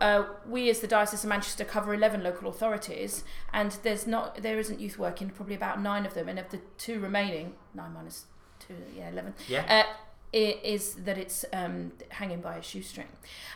uh, 0.00 0.24
we 0.48 0.70
as 0.70 0.80
the 0.80 0.86
diocese 0.86 1.22
of 1.24 1.28
Manchester 1.28 1.64
cover 1.64 1.92
11 1.94 2.22
local 2.22 2.48
authorities 2.48 3.22
and 3.52 3.72
there's 3.82 4.06
not 4.06 4.42
there 4.42 4.58
isn't 4.58 4.80
youth 4.80 4.98
work 4.98 5.20
in 5.22 5.30
probably 5.30 5.54
about 5.54 5.80
nine 5.80 6.04
of 6.06 6.14
them 6.14 6.28
and 6.28 6.38
of 6.38 6.48
the 6.50 6.60
two 6.78 6.98
remaining 6.98 7.54
nine 7.74 7.92
minus 7.92 8.24
two 8.58 8.74
yeah 8.96 9.10
11 9.10 9.34
Yeah. 9.46 9.64
uh, 9.68 9.92
is 10.34 10.94
that 10.94 11.16
it's 11.18 11.44
um, 11.52 11.92
hanging 12.08 12.40
by 12.40 12.56
a 12.56 12.62
shoestring. 12.62 13.08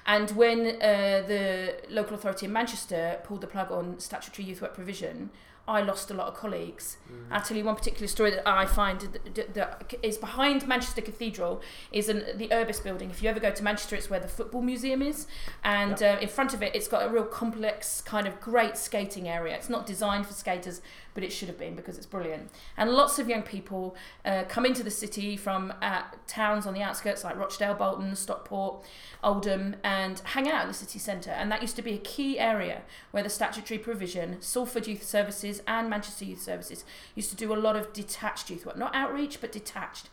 And 0.07 0.31
when 0.33 0.61
uh, 0.81 1.23
the 1.27 1.77
local 1.91 2.14
authority 2.14 2.47
in 2.47 2.53
Manchester 2.53 3.21
pulled 3.25 3.41
the 3.41 3.47
plug 3.47 3.71
on 3.73 3.99
statutory 3.99 4.47
youth 4.49 4.62
work 4.62 4.75
provision, 4.75 5.31
I 5.69 5.83
lost 5.83 6.11
a 6.11 6.14
lot 6.14 6.29
of 6.29 6.35
colleagues. 6.35 6.97
I'll 7.31 7.43
tell 7.43 7.55
you 7.55 7.62
one 7.62 7.77
particular 7.77 8.09
story 8.09 8.31
that 8.31 8.49
I 8.49 8.64
find 8.64 9.01
that, 9.01 9.35
that, 9.35 9.55
that 9.55 9.95
is 10.03 10.17
behind 10.17 10.67
Manchester 10.67 11.03
Cathedral 11.03 11.61
is 11.93 12.09
an, 12.09 12.25
the 12.37 12.49
Urbis 12.49 12.83
building. 12.83 13.11
If 13.11 13.23
you 13.23 13.29
ever 13.29 13.38
go 13.38 13.51
to 13.51 13.62
Manchester, 13.62 13.95
it's 13.95 14.09
where 14.09 14.19
the 14.19 14.29
football 14.29 14.62
museum 14.62 15.03
is, 15.03 15.27
and 15.62 16.03
uh, 16.03 16.17
in 16.23 16.29
front 16.29 16.55
of 16.55 16.62
it, 16.62 16.75
it's 16.75 16.88
got 16.88 17.05
a 17.07 17.11
real 17.11 17.25
complex 17.25 18.01
kind 18.01 18.27
of 18.27 18.41
great 18.41 18.79
skating 18.79 19.29
area. 19.29 19.55
It's 19.57 19.69
not 19.69 19.85
designed 19.85 20.27
for 20.27 20.33
skaters, 20.33 20.81
but 21.18 21.24
it 21.24 21.33
should 21.33 21.48
have 21.48 21.59
been 21.59 21.74
because 21.74 21.96
it's 21.96 22.07
brilliant. 22.07 22.48
And 22.76 22.92
lots 22.92 23.18
of 23.18 23.28
young 23.28 23.42
people 23.42 23.96
uh, 24.24 24.44
come 24.48 24.64
into 24.64 24.85
the 24.85 24.90
city 24.92 25.37
from 25.37 25.72
uh, 25.83 26.02
towns 26.28 26.64
on 26.64 26.74
the 26.74 26.81
outskirts 26.81 27.24
like 27.24 27.37
Rochdale, 27.37 27.74
Bolton, 27.74 28.14
Stockport, 28.14 28.85
Oldham, 29.24 29.74
and 29.83 30.20
hang 30.20 30.48
out 30.48 30.62
in 30.62 30.68
the 30.68 30.74
city 30.74 31.00
centre. 31.00 31.33
And 31.33 31.50
that 31.50 31.61
used 31.61 31.74
to 31.74 31.83
be 31.83 31.94
a 31.94 31.98
key 31.98 32.38
area 32.38 32.83
where 33.11 33.24
the 33.24 33.31
statutory 33.31 33.81
provision, 33.81 34.37
Salford 34.40 34.87
Youth 34.87 35.02
Services, 35.02 35.61
and 35.66 35.90
Manchester 35.90 36.24
Youth 36.24 36.40
Services 36.40 36.85
used 37.16 37.31
to 37.31 37.37
do 37.37 37.52
a 37.52 37.59
lot 37.59 37.74
of 37.74 37.92
detached 37.92 38.48
youth 38.48 38.64
work, 38.64 38.78
not 38.78 38.94
outreach, 38.94 39.40
but 39.40 39.50
detached. 39.50 40.11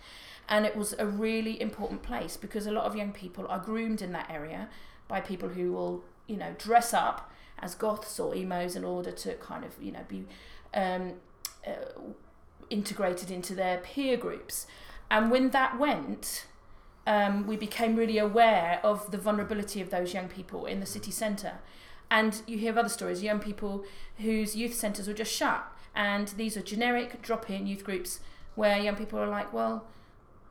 And 0.49 0.65
it 0.65 0.75
was 0.75 0.95
a 0.97 1.05
really 1.05 1.61
important 1.61 2.01
place 2.01 2.35
because 2.35 2.65
a 2.65 2.71
lot 2.71 2.85
of 2.85 2.95
young 2.95 3.11
people 3.11 3.45
are 3.47 3.59
groomed 3.59 4.01
in 4.01 4.11
that 4.13 4.31
area 4.31 4.69
by 5.07 5.21
people 5.21 5.49
who 5.49 5.71
will, 5.71 6.03
you 6.25 6.37
know, 6.37 6.55
dress 6.57 6.95
up 6.95 7.31
as 7.59 7.75
goths 7.75 8.19
or 8.19 8.35
emos 8.35 8.75
in 8.75 8.83
order 8.83 9.11
to 9.11 9.35
kind 9.35 9.63
of, 9.63 9.71
you 9.81 9.91
know, 9.91 10.03
be 10.07 10.25
um, 10.75 11.13
uh, 11.65 11.71
integrated 12.69 13.31
into 13.31 13.55
their 13.55 13.77
peer 13.79 14.17
groups. 14.17 14.67
And 15.09 15.31
when 15.31 15.49
that 15.51 15.79
went, 15.79 16.45
um, 17.07 17.45
we 17.47 17.57
became 17.57 17.95
really 17.95 18.17
aware 18.17 18.79
of 18.83 19.11
the 19.11 19.17
vulnerability 19.17 19.81
of 19.81 19.89
those 19.89 20.13
young 20.13 20.27
people 20.27 20.65
in 20.65 20.79
the 20.79 20.85
city 20.85 21.11
centre. 21.11 21.59
And 22.09 22.41
you 22.47 22.57
hear 22.57 22.71
of 22.71 22.77
other 22.77 22.89
stories, 22.89 23.23
young 23.23 23.39
people 23.39 23.83
whose 24.17 24.55
youth 24.55 24.73
centres 24.73 25.07
were 25.07 25.13
just 25.13 25.31
shut. 25.31 25.65
And 25.95 26.27
these 26.29 26.57
are 26.57 26.61
generic 26.61 27.21
drop 27.21 27.49
in 27.49 27.67
youth 27.67 27.83
groups 27.83 28.19
where 28.55 28.77
young 28.77 28.95
people 28.95 29.19
are 29.19 29.27
like, 29.27 29.53
well, 29.53 29.87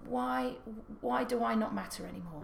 why 0.07 0.53
why 1.01 1.25
do 1.25 1.43
I 1.43 1.55
not 1.55 1.75
matter 1.75 2.05
anymore? 2.07 2.43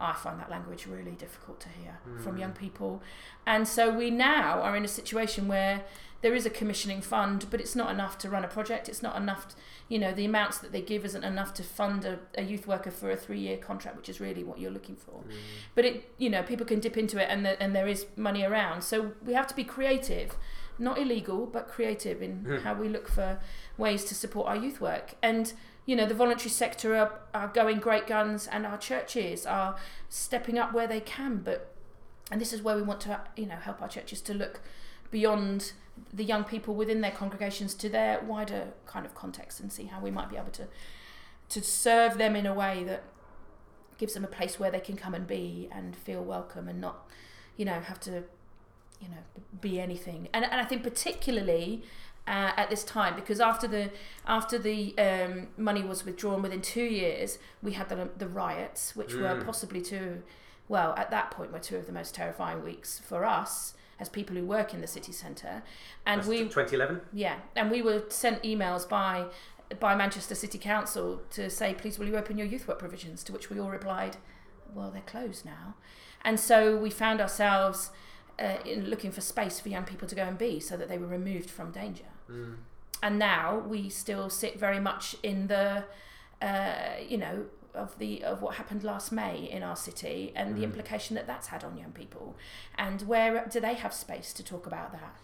I 0.00 0.12
find 0.12 0.38
that 0.38 0.48
language 0.48 0.86
really 0.86 1.12
difficult 1.12 1.60
to 1.60 1.68
hear 1.68 1.98
from 2.22 2.38
young 2.38 2.52
people. 2.52 3.02
And 3.46 3.66
so 3.66 3.92
we 3.92 4.10
now 4.10 4.60
are 4.60 4.76
in 4.76 4.84
a 4.84 4.88
situation 4.88 5.48
where 5.48 5.82
there 6.22 6.34
is 6.34 6.44
a 6.44 6.50
commissioning 6.50 7.00
fund, 7.00 7.46
but 7.50 7.60
it's 7.60 7.74
not 7.74 7.90
enough 7.90 8.18
to 8.18 8.28
run 8.28 8.44
a 8.44 8.48
project. 8.48 8.88
It's 8.88 9.02
not 9.02 9.16
enough, 9.16 9.48
to, 9.48 9.54
you 9.88 9.98
know, 9.98 10.12
the 10.12 10.26
amounts 10.26 10.58
that 10.58 10.70
they 10.70 10.82
give 10.82 11.04
isn't 11.04 11.24
enough 11.24 11.54
to 11.54 11.62
fund 11.62 12.04
a, 12.04 12.18
a 12.36 12.42
youth 12.42 12.66
worker 12.66 12.90
for 12.90 13.10
a 13.10 13.16
three 13.16 13.38
year 13.38 13.56
contract, 13.56 13.96
which 13.96 14.08
is 14.08 14.20
really 14.20 14.44
what 14.44 14.58
you're 14.58 14.70
looking 14.70 14.96
for. 14.96 15.22
Mm. 15.22 15.34
But 15.74 15.84
it, 15.86 16.12
you 16.18 16.28
know, 16.28 16.42
people 16.42 16.66
can 16.66 16.78
dip 16.80 16.98
into 16.98 17.18
it 17.18 17.28
and, 17.30 17.44
the, 17.44 17.60
and 17.62 17.74
there 17.74 17.88
is 17.88 18.06
money 18.16 18.44
around. 18.44 18.82
So 18.82 19.12
we 19.24 19.32
have 19.32 19.46
to 19.46 19.56
be 19.56 19.64
creative, 19.64 20.36
not 20.78 20.98
illegal, 20.98 21.46
but 21.46 21.68
creative 21.68 22.20
in 22.22 22.40
hmm. 22.40 22.56
how 22.58 22.74
we 22.74 22.88
look 22.88 23.08
for 23.08 23.38
ways 23.78 24.04
to 24.04 24.14
support 24.14 24.46
our 24.46 24.56
youth 24.56 24.80
work. 24.80 25.14
And, 25.22 25.52
you 25.86 25.96
know, 25.96 26.06
the 26.06 26.14
voluntary 26.14 26.50
sector 26.50 26.94
are, 26.96 27.20
are 27.32 27.48
going 27.48 27.78
great 27.78 28.06
guns 28.06 28.46
and 28.46 28.66
our 28.66 28.78
churches 28.78 29.46
are 29.46 29.76
stepping 30.10 30.58
up 30.58 30.74
where 30.74 30.86
they 30.86 31.00
can. 31.00 31.38
But, 31.38 31.74
and 32.30 32.40
this 32.40 32.52
is 32.52 32.60
where 32.60 32.76
we 32.76 32.82
want 32.82 33.00
to, 33.02 33.20
you 33.36 33.46
know, 33.46 33.56
help 33.56 33.80
our 33.80 33.88
churches 33.88 34.20
to 34.22 34.34
look 34.34 34.60
beyond 35.10 35.72
the 36.12 36.24
young 36.24 36.44
people 36.44 36.74
within 36.74 37.00
their 37.00 37.10
congregations 37.10 37.74
to 37.74 37.88
their 37.88 38.20
wider 38.20 38.68
kind 38.86 39.04
of 39.04 39.14
context 39.14 39.60
and 39.60 39.72
see 39.72 39.84
how 39.84 40.00
we 40.00 40.10
might 40.10 40.30
be 40.30 40.36
able 40.36 40.50
to 40.50 40.66
to 41.48 41.62
serve 41.62 42.16
them 42.16 42.36
in 42.36 42.46
a 42.46 42.54
way 42.54 42.84
that 42.84 43.02
gives 43.98 44.14
them 44.14 44.24
a 44.24 44.28
place 44.28 44.58
where 44.58 44.70
they 44.70 44.80
can 44.80 44.96
come 44.96 45.14
and 45.14 45.26
be 45.26 45.68
and 45.72 45.94
feel 45.94 46.22
welcome 46.22 46.68
and 46.68 46.80
not 46.80 47.06
you 47.56 47.64
know 47.64 47.80
have 47.80 48.00
to 48.00 48.22
you 49.00 49.08
know 49.08 49.42
be 49.60 49.80
anything. 49.80 50.28
And, 50.32 50.44
and 50.44 50.60
I 50.60 50.64
think 50.64 50.82
particularly 50.82 51.82
uh, 52.26 52.52
at 52.56 52.70
this 52.70 52.84
time 52.84 53.14
because 53.16 53.40
after 53.40 53.66
the 53.66 53.90
after 54.26 54.58
the 54.58 54.96
um, 54.98 55.48
money 55.56 55.82
was 55.82 56.04
withdrawn 56.04 56.42
within 56.42 56.62
two 56.62 56.84
years 56.84 57.38
we 57.62 57.72
had 57.72 57.88
the, 57.88 58.08
the 58.16 58.28
riots 58.28 58.94
which 58.94 59.14
were 59.14 59.42
possibly 59.44 59.80
two 59.80 60.22
well 60.68 60.94
at 60.96 61.10
that 61.10 61.30
point 61.30 61.52
were 61.52 61.58
two 61.58 61.76
of 61.76 61.86
the 61.86 61.92
most 61.92 62.14
terrifying 62.14 62.62
weeks 62.62 63.00
for 63.00 63.24
us 63.24 63.74
as 64.00 64.08
people 64.08 64.34
who 64.34 64.44
work 64.44 64.74
in 64.74 64.80
the 64.80 64.86
city 64.86 65.12
centre 65.12 65.62
and 66.06 66.20
That's 66.20 66.28
we 66.28 66.38
2011. 66.38 67.00
yeah, 67.12 67.36
and 67.54 67.70
we 67.70 67.82
were 67.82 68.02
sent 68.08 68.42
emails 68.42 68.88
by 68.88 69.26
by 69.78 69.94
Manchester 69.94 70.34
City 70.34 70.58
Council 70.58 71.22
to 71.30 71.48
say, 71.48 71.74
please 71.74 71.96
will 71.98 72.08
you 72.08 72.16
open 72.16 72.36
your 72.36 72.46
youth 72.48 72.66
work 72.66 72.78
provisions? 72.80 73.22
To 73.24 73.32
which 73.32 73.50
we 73.50 73.60
all 73.60 73.70
replied, 73.70 74.16
well, 74.74 74.90
they're 74.90 75.02
closed 75.02 75.44
now, 75.44 75.74
and 76.24 76.40
so 76.40 76.76
we 76.76 76.90
found 76.90 77.20
ourselves 77.20 77.90
uh, 78.38 78.56
in 78.64 78.86
looking 78.90 79.12
for 79.12 79.20
space 79.20 79.60
for 79.60 79.68
young 79.68 79.84
people 79.84 80.08
to 80.08 80.14
go 80.14 80.22
and 80.24 80.36
be, 80.38 80.58
so 80.58 80.76
that 80.76 80.88
they 80.88 80.98
were 80.98 81.06
removed 81.06 81.50
from 81.50 81.70
danger. 81.70 82.04
And 83.02 83.18
now 83.18 83.58
we 83.58 83.88
still 83.88 84.28
sit 84.28 84.58
very 84.58 84.80
much 84.80 85.16
in 85.22 85.46
the, 85.46 85.84
uh, 86.42 86.96
you 87.08 87.16
know. 87.18 87.46
Of 87.74 87.98
the 87.98 88.24
of 88.24 88.42
what 88.42 88.56
happened 88.56 88.82
last 88.82 89.12
May 89.12 89.48
in 89.50 89.62
our 89.62 89.76
city 89.76 90.32
and 90.34 90.56
the 90.56 90.64
implication 90.64 91.14
that 91.16 91.26
that's 91.26 91.48
had 91.48 91.62
on 91.64 91.76
young 91.76 91.92
people, 91.92 92.36
and 92.76 93.02
where 93.02 93.46
do 93.50 93.60
they 93.60 93.74
have 93.74 93.94
space 93.94 94.32
to 94.34 94.42
talk 94.44 94.66
about 94.66 94.92
that? 94.92 95.16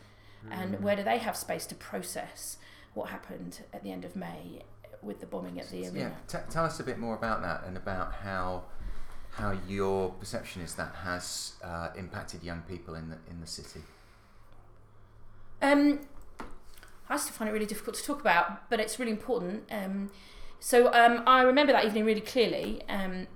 and 0.49 0.81
where 0.81 0.95
do 0.95 1.03
they 1.03 1.19
have 1.19 1.37
space 1.37 1.67
to 1.67 1.75
process 1.75 2.57
what 2.95 3.09
happened 3.11 3.63
at 3.73 3.83
the 3.83 3.91
end 3.91 4.05
of 4.05 4.15
May 4.15 4.63
with 5.03 5.19
the 5.19 5.27
bombing 5.27 5.59
at 5.59 5.69
the 5.71 5.79
Yeah, 5.79 5.91
arena? 5.91 6.17
t- 6.29 6.39
tell 6.51 6.65
us 6.65 6.79
a 6.79 6.85
bit 6.85 6.99
more 6.99 7.17
about 7.17 7.43
that 7.43 7.65
and 7.67 7.77
about 7.77 8.15
how 8.15 8.63
how 9.33 9.51
your 9.67 10.11
perception 10.13 10.63
is 10.63 10.77
that 10.77 10.95
has 11.03 11.55
uh, 11.65 11.89
impacted 11.97 12.45
young 12.45 12.63
people 12.63 12.95
in 12.95 13.09
the 13.09 13.19
in 13.29 13.41
the 13.41 13.47
city. 13.47 13.83
Um, 15.63 16.01
I 17.09 17.17
still 17.17 17.33
find 17.35 17.49
it 17.49 17.53
really 17.53 17.67
difficult 17.67 17.97
to 17.97 18.03
talk 18.05 18.21
about, 18.21 18.69
but 18.71 18.81
it's 18.81 18.99
really 18.99 19.13
important. 19.13 19.65
Um, 19.71 20.11
so 20.61 20.93
um, 20.93 21.23
I 21.27 21.43
remember 21.43 21.73
that 21.73 21.85
evening 21.85 22.05
really 22.05 22.21
clearly 22.21 22.83
um, 22.89 23.27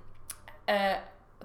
uh, 0.67 0.97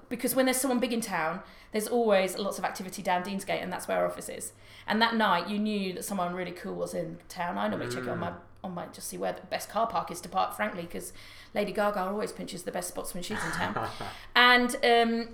because 0.09 0.35
when 0.35 0.45
there's 0.45 0.57
someone 0.57 0.79
big 0.79 0.93
in 0.93 1.01
town, 1.01 1.41
there's 1.71 1.87
always 1.87 2.37
lots 2.37 2.57
of 2.57 2.63
activity 2.63 3.01
down 3.01 3.23
Deansgate, 3.23 3.61
and 3.61 3.71
that's 3.71 3.87
where 3.87 3.97
our 3.97 4.05
office 4.05 4.29
is. 4.29 4.53
And 4.87 5.01
that 5.01 5.15
night, 5.15 5.49
you 5.49 5.59
knew 5.59 5.93
that 5.93 6.05
someone 6.05 6.33
really 6.33 6.51
cool 6.51 6.75
was 6.75 6.93
in 6.93 7.17
town. 7.27 7.57
I 7.57 7.67
normally 7.67 7.93
check 7.93 8.03
it 8.03 8.09
on 8.09 8.19
my 8.19 8.31
on 8.63 8.73
my 8.73 8.85
just 8.87 9.07
see 9.09 9.17
where 9.17 9.33
the 9.33 9.41
best 9.47 9.69
car 9.69 9.87
park 9.87 10.09
is 10.09 10.21
to 10.21 10.29
park, 10.29 10.55
frankly, 10.55 10.83
because 10.83 11.13
Lady 11.53 11.71
Gaga 11.71 11.99
always 11.99 12.31
pinches 12.31 12.63
the 12.63 12.71
best 12.71 12.87
spots 12.87 13.13
when 13.13 13.21
she's 13.21 13.43
in 13.43 13.51
town. 13.51 13.89
and 14.35 14.75
um, 14.75 15.29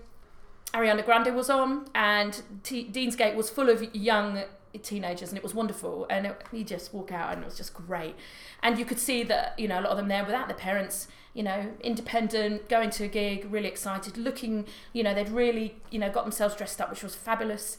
Ariana 0.74 1.06
Grande 1.06 1.36
was 1.36 1.50
on, 1.50 1.86
and 1.94 2.42
T- 2.64 2.90
Deansgate 2.92 3.36
was 3.36 3.50
full 3.50 3.70
of 3.70 3.96
young 3.96 4.44
teenagers, 4.82 5.30
and 5.30 5.38
it 5.38 5.44
was 5.44 5.54
wonderful. 5.54 6.06
And 6.10 6.26
it, 6.26 6.42
you 6.52 6.64
just 6.64 6.94
walk 6.94 7.12
out, 7.12 7.34
and 7.34 7.42
it 7.42 7.46
was 7.46 7.58
just 7.58 7.74
great. 7.74 8.16
And 8.62 8.78
you 8.78 8.86
could 8.86 9.00
see 9.00 9.24
that 9.24 9.58
you 9.58 9.68
know 9.68 9.80
a 9.80 9.82
lot 9.82 9.92
of 9.92 9.98
them 9.98 10.08
there 10.08 10.24
without 10.24 10.48
their 10.48 10.58
parents, 10.58 11.08
you 11.34 11.44
know, 11.44 11.72
independent, 11.82 12.70
going 12.70 12.90
to 12.92 13.06
a 13.06 13.08
gig, 13.08 13.48
really 13.52 13.68
excited, 13.68 14.18
looking, 14.18 14.66
you 14.94 15.04
know, 15.04 15.14
they'd 15.14 15.30
really 15.30 15.76
you 15.92 16.00
know 16.00 16.10
got 16.10 16.24
themselves 16.24 16.56
dressed 16.56 16.80
up, 16.82 16.90
which 16.90 17.04
was 17.04 17.16
fabulous. 17.16 17.78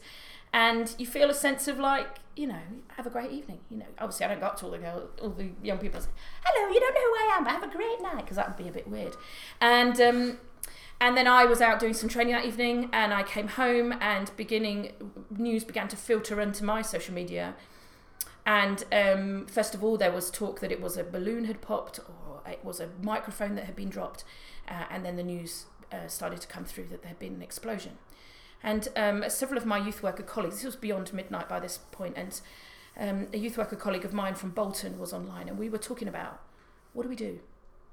And 0.53 0.95
you 0.99 1.07
feel 1.07 1.31
a 1.31 1.35
sense 1.35 1.67
of 1.67 1.81
like, 1.81 2.19
you 2.37 2.47
know, 2.47 2.61
have 2.97 3.07
a 3.09 3.11
great 3.11 3.33
evening. 3.33 3.59
You 3.71 3.79
know, 3.79 3.87
obviously 3.99 4.25
I 4.25 4.29
don't 4.29 4.39
go 4.39 4.47
up 4.47 4.57
to 4.61 4.67
all 4.67 4.71
the 4.71 4.79
girls 4.79 5.11
all 5.21 5.31
the 5.31 5.51
young 5.65 5.79
people 5.79 5.97
and 5.97 6.05
say, 6.05 6.11
"Hello, 6.45 6.73
you 6.73 6.79
don't 6.79 6.95
know 6.95 7.01
who 7.01 7.33
I 7.33 7.37
am, 7.37 7.47
have 7.47 7.63
a 7.65 7.77
great 7.77 8.01
night," 8.01 8.25
because 8.25 8.37
that 8.37 8.49
would 8.49 8.63
be 8.65 8.69
a 8.69 8.73
bit 8.73 8.87
weird. 8.87 9.17
And 9.61 10.01
um, 10.01 10.39
and 11.01 11.17
then 11.17 11.27
I 11.27 11.45
was 11.45 11.61
out 11.61 11.81
doing 11.81 11.95
some 11.95 12.09
training 12.09 12.35
that 12.35 12.45
evening, 12.45 12.89
and 12.93 13.13
I 13.13 13.23
came 13.23 13.49
home, 13.49 13.95
and 14.01 14.31
beginning 14.37 14.93
news 15.31 15.65
began 15.65 15.89
to 15.89 15.97
filter 15.97 16.41
into 16.41 16.65
my 16.65 16.83
social 16.83 17.15
media. 17.15 17.55
And 18.47 18.85
um, 18.93 19.47
first 19.47 19.75
of 19.75 19.83
all, 19.83 19.97
there 19.97 20.13
was 20.13 20.31
talk 20.31 20.61
that 20.61 20.71
it 20.71 20.81
was 20.81 20.97
a 20.97 21.05
balloon 21.05 21.45
had 21.45 21.61
popped, 21.61 21.99
or 21.99 22.43
it 22.51 22.65
was 22.65 22.81
a 22.81 22.91
microphone 23.03 23.55
that 23.55 23.65
had 23.65 23.77
been 23.77 23.89
dropped, 23.89 24.25
uh, 24.69 24.85
and 24.91 25.05
then 25.05 25.17
the 25.17 25.23
news 25.23 25.67
uh, 25.93 26.09
started 26.09 26.41
to 26.41 26.47
come 26.47 26.65
through 26.65 26.89
that 26.89 27.03
there 27.03 27.09
had 27.09 27.19
been 27.19 27.35
an 27.35 27.43
explosion. 27.43 27.99
And 28.63 28.89
um, 28.97 29.25
several 29.29 29.59
of 29.59 29.67
my 29.67 29.79
youth 29.79 30.03
worker 30.03 30.23
colleagues, 30.23 30.57
this 30.57 30.65
was 30.65 30.77
beyond 30.77 31.13
midnight 31.13 31.49
by 31.49 31.61
this 31.61 31.79
point, 31.91 32.17
and 32.17 32.41
um, 32.99 33.29
a 33.33 33.39
youth 33.39 33.59
worker 33.59 33.77
colleague 33.77 34.05
of 34.05 34.13
mine 34.13 34.35
from 34.35 34.51
Bolton 34.51 34.99
was 34.99 35.13
online, 35.13 35.49
and 35.49 35.59
we 35.59 35.69
were 35.69 35.79
talking 35.79 36.09
about 36.09 36.41
what 36.93 37.03
do 37.03 37.09
we 37.09 37.17
do? 37.17 37.41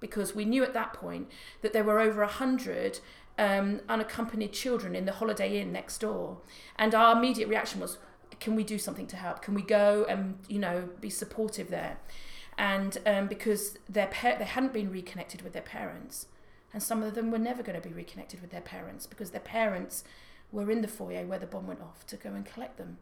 Because 0.02 0.36
we 0.36 0.44
knew 0.44 0.64
at 0.64 0.74
that 0.74 0.92
point 0.92 1.30
that 1.62 1.72
there 1.72 1.86
were 1.86 2.00
over 2.00 2.22
a 2.22 2.28
hundred 2.28 3.00
um, 3.38 3.80
unaccompanied 3.88 4.52
children 4.52 4.96
in 4.96 5.06
the 5.06 5.14
Holiday 5.14 5.62
Inn 5.62 5.72
next 5.72 6.00
door, 6.00 6.40
and 6.76 6.94
our 6.94 7.16
immediate 7.16 7.48
reaction 7.48 7.80
was, 7.80 7.98
"Can 8.40 8.56
we 8.56 8.64
do 8.64 8.78
something 8.78 9.08
to 9.08 9.16
help? 9.16 9.42
Can 9.42 9.54
we 9.54 9.62
go 9.62 10.06
and 10.10 10.40
you 10.50 10.60
know 10.60 10.90
be 11.00 11.10
supportive 11.10 11.70
there?" 11.70 11.98
And 12.58 12.98
um, 13.06 13.28
because 13.28 13.78
their 13.88 14.08
pa- 14.08 14.36
they 14.38 14.46
hadn't 14.46 14.74
been 14.74 14.92
reconnected 14.92 15.42
with 15.44 15.54
their 15.54 15.62
parents, 15.62 16.28
and 16.74 16.84
some 16.84 17.04
of 17.04 17.16
them 17.16 17.32
were 17.32 17.40
never 17.40 17.64
going 17.64 17.80
to 17.82 17.88
be 17.88 17.94
reconnected 17.94 18.42
with 18.42 18.52
their 18.52 18.62
parents 18.62 19.06
because 19.06 19.32
their 19.32 19.42
parents 19.42 20.04
were 20.52 20.70
in 20.70 20.82
the 20.82 20.88
foyer 20.88 21.26
where 21.26 21.40
the 21.40 21.48
bomb 21.48 21.68
went 21.68 21.82
off 21.82 22.06
to 22.08 22.18
go 22.18 22.30
and 22.34 22.46
collect 22.46 22.78
them. 22.78 22.98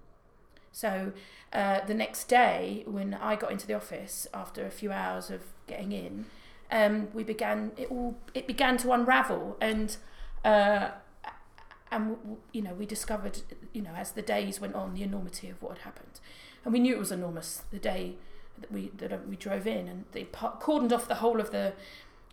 So 0.72 1.14
uh, 1.52 1.84
the 1.86 1.94
next 1.94 2.26
day, 2.26 2.84
when 2.86 3.14
I 3.14 3.36
got 3.36 3.52
into 3.52 3.66
the 3.66 3.74
office 3.74 4.28
after 4.34 4.66
a 4.66 4.70
few 4.70 4.92
hours 4.92 5.32
of 5.32 5.42
getting 5.68 5.92
in, 5.92 6.26
um, 6.72 7.08
we 7.14 7.24
began 7.24 7.72
it 7.78 7.90
all 7.90 8.18
it 8.34 8.48
began 8.48 8.78
to 8.78 8.92
unravel 8.92 9.58
and 9.60 9.98
uh, 10.46 10.90
and 11.92 12.18
you 12.52 12.62
know 12.62 12.74
we 12.74 12.86
discovered 12.86 13.40
you 13.74 13.82
know 13.82 13.94
as 13.96 14.12
the 14.12 14.22
days 14.22 14.62
went 14.62 14.76
on 14.76 14.94
the 14.94 15.04
enormity 15.04 15.50
of 15.50 15.62
what 15.62 15.78
had 15.78 15.86
happened. 15.86 16.20
And 16.64 16.74
we 16.74 16.80
knew 16.80 16.96
it 16.96 17.00
was 17.00 17.12
enormous 17.12 17.64
the 17.72 17.80
day 17.80 18.16
that 18.60 18.72
we 18.72 18.92
that 18.98 19.28
we 19.28 19.36
drove 19.36 19.66
in 19.66 19.88
and 19.88 20.06
they 20.12 20.26
cordoned 20.26 20.92
off 20.92 21.08
the 21.08 21.16
whole 21.16 21.40
of 21.40 21.52
the 21.52 21.74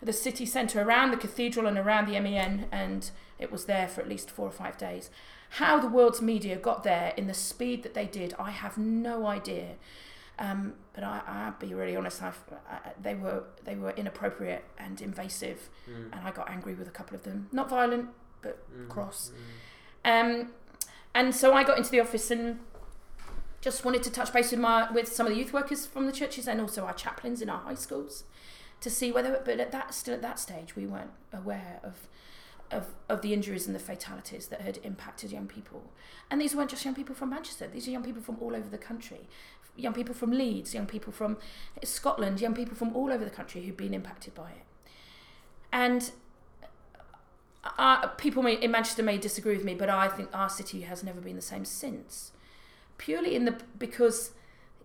the 0.03 0.13
city 0.13 0.45
centre 0.45 0.83
around 0.83 1.11
the 1.11 1.17
cathedral 1.17 1.67
and 1.67 1.79
around 1.79 2.07
the 2.07 2.21
MEN 2.21 2.67
and 2.71 3.11
it 3.39 3.51
was 3.51 3.65
there 3.65 3.89
for 3.89 4.03
at 4.03 4.09
least 4.09 4.31
four 4.31 4.47
or 4.47 4.53
five 4.53 4.77
days. 4.77 5.11
How 5.51 5.79
the 5.79 5.89
world's 5.89 6.21
media 6.21 6.57
got 6.57 6.83
there 6.83 7.15
in 7.17 7.29
the 7.29 7.35
speed 7.35 7.83
that 7.83 7.95
they 7.95 8.07
did 8.07 8.35
I 8.39 8.51
have 8.51 8.77
no 8.77 9.27
idea 9.27 9.77
um, 10.39 10.75
but 10.93 11.03
I, 11.03 11.21
I'll 11.27 11.55
be 11.59 11.75
really 11.75 11.97
honest. 11.97 12.23
I, 12.23 12.33
they 13.01 13.15
were 13.15 13.45
they 13.65 13.75
were 13.75 13.91
inappropriate 13.91 14.65
and 14.79 15.01
invasive, 15.01 15.71
mm. 15.89 16.13
and 16.13 16.27
I 16.27 16.31
got 16.31 16.51
angry 16.51 16.75
with 16.75 16.89
a 16.89 16.91
couple 16.91 17.17
of 17.17 17.23
them. 17.23 17.49
Not 17.53 17.71
violent, 17.71 18.11
but 18.43 18.59
mm. 18.71 18.89
cross. 18.89 19.33
Mm. 20.05 20.41
Um, 20.41 20.49
and 21.15 21.35
so 21.35 21.55
I 21.55 21.65
got 21.65 21.79
into 21.79 21.91
the 21.91 22.01
office 22.01 22.31
and 22.31 22.61
just 23.63 23.85
wanted 23.85 24.03
to 24.03 24.11
touch 24.11 24.33
base 24.33 24.51
with 24.51 24.61
my 24.61 24.91
with 24.93 25.11
some 25.11 25.27
of 25.27 25.33
the 25.33 25.39
youth 25.39 25.53
workers 25.53 25.87
from 25.87 26.07
the 26.07 26.13
churches 26.13 26.47
and 26.47 26.61
also 26.61 26.85
our 26.85 26.95
chaplains 26.95 27.41
in 27.41 27.49
our 27.49 27.61
high 27.61 27.75
schools 27.75 28.25
to 28.81 28.91
see 28.91 29.11
whether. 29.11 29.41
But 29.43 29.59
at 29.59 29.73
that 29.73 29.95
still 29.95 30.15
at 30.15 30.23
that 30.23 30.39
stage, 30.39 30.77
we 30.77 30.87
weren't 30.87 31.13
aware 31.33 31.81
of 31.83 32.09
of, 32.71 32.87
of 33.09 33.23
the 33.23 33.33
injuries 33.33 33.67
and 33.67 33.75
the 33.75 33.81
fatalities 33.81 34.49
that 34.49 34.61
had 34.61 34.79
impacted 34.83 35.31
young 35.31 35.47
people. 35.47 35.93
And 36.31 36.41
these 36.41 36.55
weren't 36.55 36.71
just 36.71 36.85
young 36.85 36.95
people 36.95 37.15
from 37.15 37.31
Manchester, 37.31 37.69
these 37.73 37.87
are 37.87 37.91
young 37.91 38.03
people 38.03 38.23
from 38.23 38.37
all 38.41 38.55
over 38.55 38.69
the 38.69 38.79
country. 38.79 39.29
Young 39.77 39.93
people 39.93 40.15
from 40.15 40.31
Leeds, 40.33 40.75
young 40.75 40.87
people 40.87 41.13
from 41.13 41.37
Scotland, 41.85 42.41
young 42.41 42.55
people 42.55 42.75
from 42.75 42.95
all 42.97 43.13
over 43.13 43.25
the 43.25 43.31
country 43.31 43.63
who've 43.63 43.77
been 43.77 43.95
impacted 43.95 44.35
by 44.35 44.51
it. 44.51 44.65
And 45.73 46.11
uh, 47.79 48.07
people 48.09 48.43
may, 48.43 48.55
in 48.55 48.71
Manchester 48.71 49.03
may 49.03 49.19
disagree 49.19 49.57
with 49.57 49.65
me, 49.65 49.75
but 49.75 49.91
I 49.91 50.09
think 50.09 50.31
our 50.33 50.49
city 50.49 50.83
has 50.83 51.03
never 51.03 51.21
been 51.21 51.37
the 51.37 51.43
same 51.43 51.65
since. 51.65 52.33
Purely 52.99 53.35
in 53.35 53.45
the 53.45 53.57
because 53.79 54.31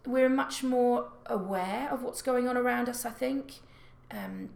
we're 0.05 0.29
much 0.29 0.63
more 0.63 1.09
aware 1.27 1.89
of 1.91 2.01
what's 2.01 2.21
going 2.21 2.47
on 2.47 2.57
around 2.57 2.89
us. 2.89 3.05
I 3.05 3.11
think, 3.11 3.59
um, 4.09 4.49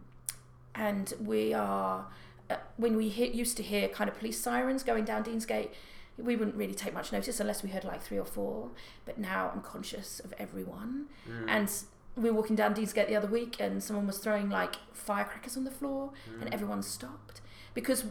and 0.74 1.14
we 1.20 1.54
are 1.54 2.06
uh, 2.50 2.56
when 2.76 2.96
we 2.96 3.08
hear, 3.08 3.30
used 3.30 3.56
to 3.56 3.62
hear 3.62 3.88
kind 3.88 4.10
of 4.10 4.18
police 4.18 4.40
sirens 4.40 4.82
going 4.82 5.04
down 5.04 5.24
Deansgate, 5.24 5.70
we 6.18 6.36
wouldn't 6.36 6.56
really 6.56 6.74
take 6.74 6.94
much 6.94 7.12
notice 7.12 7.40
unless 7.40 7.62
we 7.62 7.70
heard 7.70 7.84
like 7.84 8.02
three 8.02 8.18
or 8.18 8.24
four. 8.24 8.70
But 9.04 9.18
now 9.18 9.50
I'm 9.52 9.60
conscious 9.60 10.20
of 10.20 10.32
everyone. 10.38 11.06
Mm. 11.28 11.44
And 11.48 11.72
we 12.16 12.30
were 12.30 12.36
walking 12.36 12.56
down 12.56 12.74
Deansgate 12.74 13.08
the 13.08 13.16
other 13.16 13.28
week 13.28 13.56
and 13.60 13.82
someone 13.82 14.06
was 14.06 14.18
throwing 14.18 14.48
like 14.48 14.76
firecrackers 14.94 15.56
on 15.56 15.64
the 15.64 15.70
floor 15.70 16.12
mm. 16.30 16.40
and 16.40 16.52
everyone 16.52 16.82
stopped 16.82 17.42
because 17.74 18.06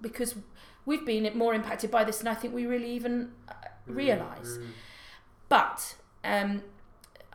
because 0.00 0.36
we've 0.84 1.06
been 1.06 1.36
more 1.36 1.54
impacted 1.54 1.90
by 1.90 2.04
this 2.04 2.18
than 2.18 2.28
I 2.28 2.34
think 2.34 2.54
we 2.54 2.66
really 2.66 2.90
even 2.90 3.32
uh, 3.48 3.52
mm. 3.88 3.96
realise. 3.96 4.58
Mm. 4.58 4.66
But 5.48 5.96
um, 6.22 6.62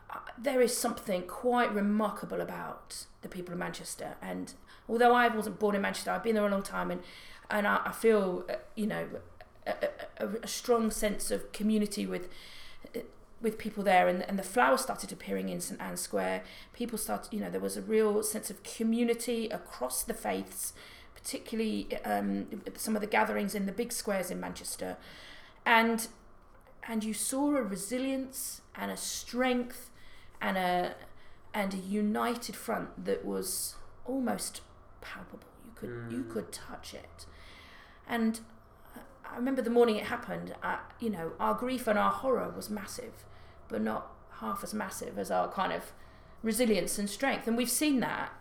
uh, 0.09 0.20
there 0.38 0.61
is 0.61 0.78
something 0.78 1.24
quite 1.24 1.74
remarkable 1.74 2.41
about 2.41 3.05
the 3.24 3.28
people 3.28 3.53
of 3.53 3.59
Manchester 3.59 4.16
and 4.22 4.53
although 4.88 5.14
I 5.14 5.28
wasn't 5.28 5.59
born 5.59 5.76
in 5.76 5.82
Manchester, 5.82 6.11
I've 6.11 6.24
been 6.24 6.36
there 6.36 6.45
a 6.45 6.51
long 6.51 6.64
time, 6.64 6.91
and 6.91 7.01
and 7.49 7.68
I, 7.68 7.82
I 7.86 7.91
feel 7.91 8.45
uh, 8.49 8.55
you 8.76 8.88
know 8.88 9.07
a, 9.66 9.74
a, 10.18 10.28
a, 10.43 10.47
strong 10.47 10.91
sense 10.91 11.32
of 11.32 11.51
community 11.51 12.05
with 12.05 12.30
with 13.43 13.57
people 13.57 13.84
there, 13.84 14.07
and, 14.07 14.24
and 14.24 14.39
the 14.39 14.43
flowers 14.43 14.82
started 14.82 15.11
appearing 15.11 15.49
in 15.49 15.59
St 15.59 15.80
Anne's 15.80 15.99
Square. 15.99 16.43
People 16.72 16.97
started, 16.97 17.32
you 17.34 17.41
know, 17.41 17.49
there 17.49 17.59
was 17.59 17.76
a 17.76 17.82
real 17.82 18.24
sense 18.24 18.49
of 18.49 18.64
community 18.64 19.49
across 19.49 20.01
the 20.01 20.14
faiths, 20.14 20.74
particularly 21.14 21.89
um, 22.05 22.47
some 22.76 22.95
of 22.95 23.01
the 23.01 23.07
gatherings 23.07 23.53
in 23.53 23.66
the 23.66 23.72
big 23.74 23.91
squares 23.91 24.32
in 24.32 24.39
Manchester, 24.39 24.97
and 25.66 26.07
and 26.88 27.03
you 27.03 27.14
saw 27.14 27.55
a 27.55 27.61
resilience 27.61 28.61
and 28.76 28.89
a 28.91 28.97
strength 28.97 29.89
and 30.41 30.57
a 30.57 30.95
and 31.53 31.74
a 31.74 31.78
united 31.78 32.55
front 32.55 33.05
that 33.05 33.24
was 33.24 33.76
almost 34.05 34.61
palpable. 35.01 35.47
You 35.66 35.72
could 35.76 35.89
mm. 35.89 36.11
you 36.11 36.24
could 36.24 36.51
touch 36.51 36.93
it, 36.93 37.26
and 38.07 38.39
I 39.34 39.38
remember 39.38 39.61
the 39.61 39.69
morning 39.69 39.95
it 39.95 40.05
happened. 40.05 40.53
Uh, 40.61 40.77
you 40.99 41.09
know, 41.09 41.31
our 41.39 41.55
grief 41.55 41.88
and 41.88 41.97
our 41.97 42.11
horror 42.11 42.53
was 42.55 42.69
massive, 42.69 43.25
but 43.67 43.81
not 43.81 44.11
half 44.39 44.63
as 44.63 44.73
massive 44.73 45.17
as 45.17 45.31
our 45.31 45.51
kind 45.51 45.73
of 45.73 45.91
resilience 46.43 46.99
and 46.99 47.09
strength. 47.09 47.47
And 47.47 47.57
we've 47.57 47.69
seen 47.69 47.99
that, 48.01 48.31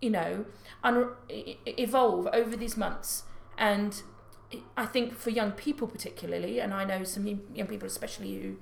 you 0.00 0.10
know, 0.10 0.46
un- 0.82 1.10
evolve 1.28 2.26
over 2.32 2.56
these 2.56 2.76
months. 2.76 3.24
And 3.56 4.02
I 4.76 4.86
think 4.86 5.14
for 5.14 5.30
young 5.30 5.52
people 5.52 5.86
particularly, 5.86 6.58
and 6.58 6.74
I 6.74 6.84
know 6.84 7.04
some 7.04 7.26
young 7.26 7.68
people 7.68 7.86
especially 7.86 8.40
who 8.40 8.56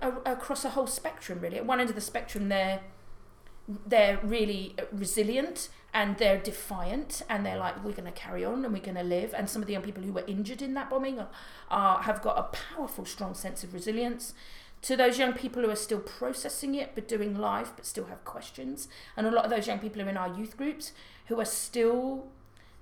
are 0.00 0.22
across 0.24 0.64
a 0.64 0.70
whole 0.70 0.86
spectrum 0.86 1.40
really. 1.40 1.58
At 1.58 1.66
one 1.66 1.80
end 1.80 1.90
of 1.90 1.94
the 1.94 2.00
spectrum, 2.00 2.48
they're 2.48 2.80
they're 3.86 4.20
really 4.22 4.74
resilient 4.92 5.68
and 5.94 6.18
they're 6.18 6.38
defiant 6.38 7.22
and 7.30 7.46
they're 7.46 7.56
like 7.56 7.82
we're 7.84 7.92
going 7.92 8.04
to 8.04 8.10
carry 8.10 8.44
on 8.44 8.64
and 8.64 8.74
we're 8.74 8.82
going 8.82 8.96
to 8.96 9.04
live. 9.04 9.32
And 9.32 9.48
some 9.48 9.62
of 9.62 9.68
the 9.68 9.72
young 9.74 9.82
people 9.82 10.02
who 10.02 10.12
were 10.12 10.24
injured 10.26 10.60
in 10.60 10.74
that 10.74 10.90
bombing 10.90 11.20
are, 11.20 11.28
are, 11.70 12.02
have 12.02 12.20
got 12.20 12.36
a 12.36 12.74
powerful 12.74 13.04
strong 13.04 13.34
sense 13.34 13.62
of 13.62 13.72
resilience. 13.72 14.34
To 14.82 14.96
those 14.96 15.18
young 15.18 15.32
people 15.32 15.62
who 15.62 15.70
are 15.70 15.76
still 15.76 16.00
processing 16.00 16.74
it 16.74 16.90
but 16.94 17.08
doing 17.08 17.38
life 17.38 17.72
but 17.76 17.86
still 17.86 18.06
have 18.06 18.24
questions. 18.24 18.88
And 19.16 19.26
a 19.26 19.30
lot 19.30 19.44
of 19.44 19.50
those 19.50 19.68
young 19.68 19.78
people 19.78 20.02
are 20.02 20.08
in 20.08 20.16
our 20.16 20.36
youth 20.36 20.56
groups 20.56 20.92
who 21.26 21.40
are 21.40 21.46
still 21.46 22.26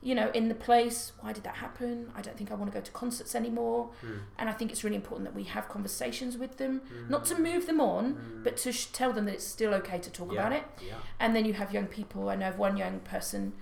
you 0.02 0.16
know, 0.16 0.30
in 0.34 0.48
the 0.48 0.54
place, 0.54 1.12
why 1.20 1.32
did 1.32 1.44
that 1.44 1.56
happen? 1.56 2.10
I 2.16 2.22
don't 2.22 2.36
think 2.36 2.50
I 2.50 2.54
want 2.54 2.72
to 2.72 2.76
go 2.76 2.82
to 2.82 2.90
concerts 2.90 3.36
anymore. 3.36 3.90
Mm. 4.04 4.18
And 4.36 4.50
I 4.50 4.52
think 4.52 4.72
it's 4.72 4.82
really 4.82 4.96
important 4.96 5.28
that 5.28 5.34
we 5.34 5.44
have 5.44 5.68
conversations 5.68 6.36
with 6.36 6.56
them, 6.56 6.82
mm. 6.92 7.08
not 7.08 7.24
to 7.26 7.38
move 7.38 7.66
them 7.66 7.80
on, 7.80 8.14
mm. 8.14 8.44
but 8.44 8.56
to 8.58 8.72
sh- 8.72 8.86
tell 8.86 9.12
them 9.12 9.26
that 9.26 9.34
it's 9.34 9.46
still 9.46 9.72
okay 9.74 9.98
to 10.00 10.10
talk 10.10 10.32
yeah. 10.32 10.40
about 10.40 10.52
it. 10.52 10.64
Yeah. 10.84 10.94
And 11.20 11.36
then 11.36 11.44
you 11.44 11.52
have 11.52 11.72
young 11.72 11.86
people. 11.86 12.28
I 12.28 12.34
know 12.34 12.48
of 12.48 12.58
one 12.58 12.76
young 12.76 12.98
person 13.00 13.52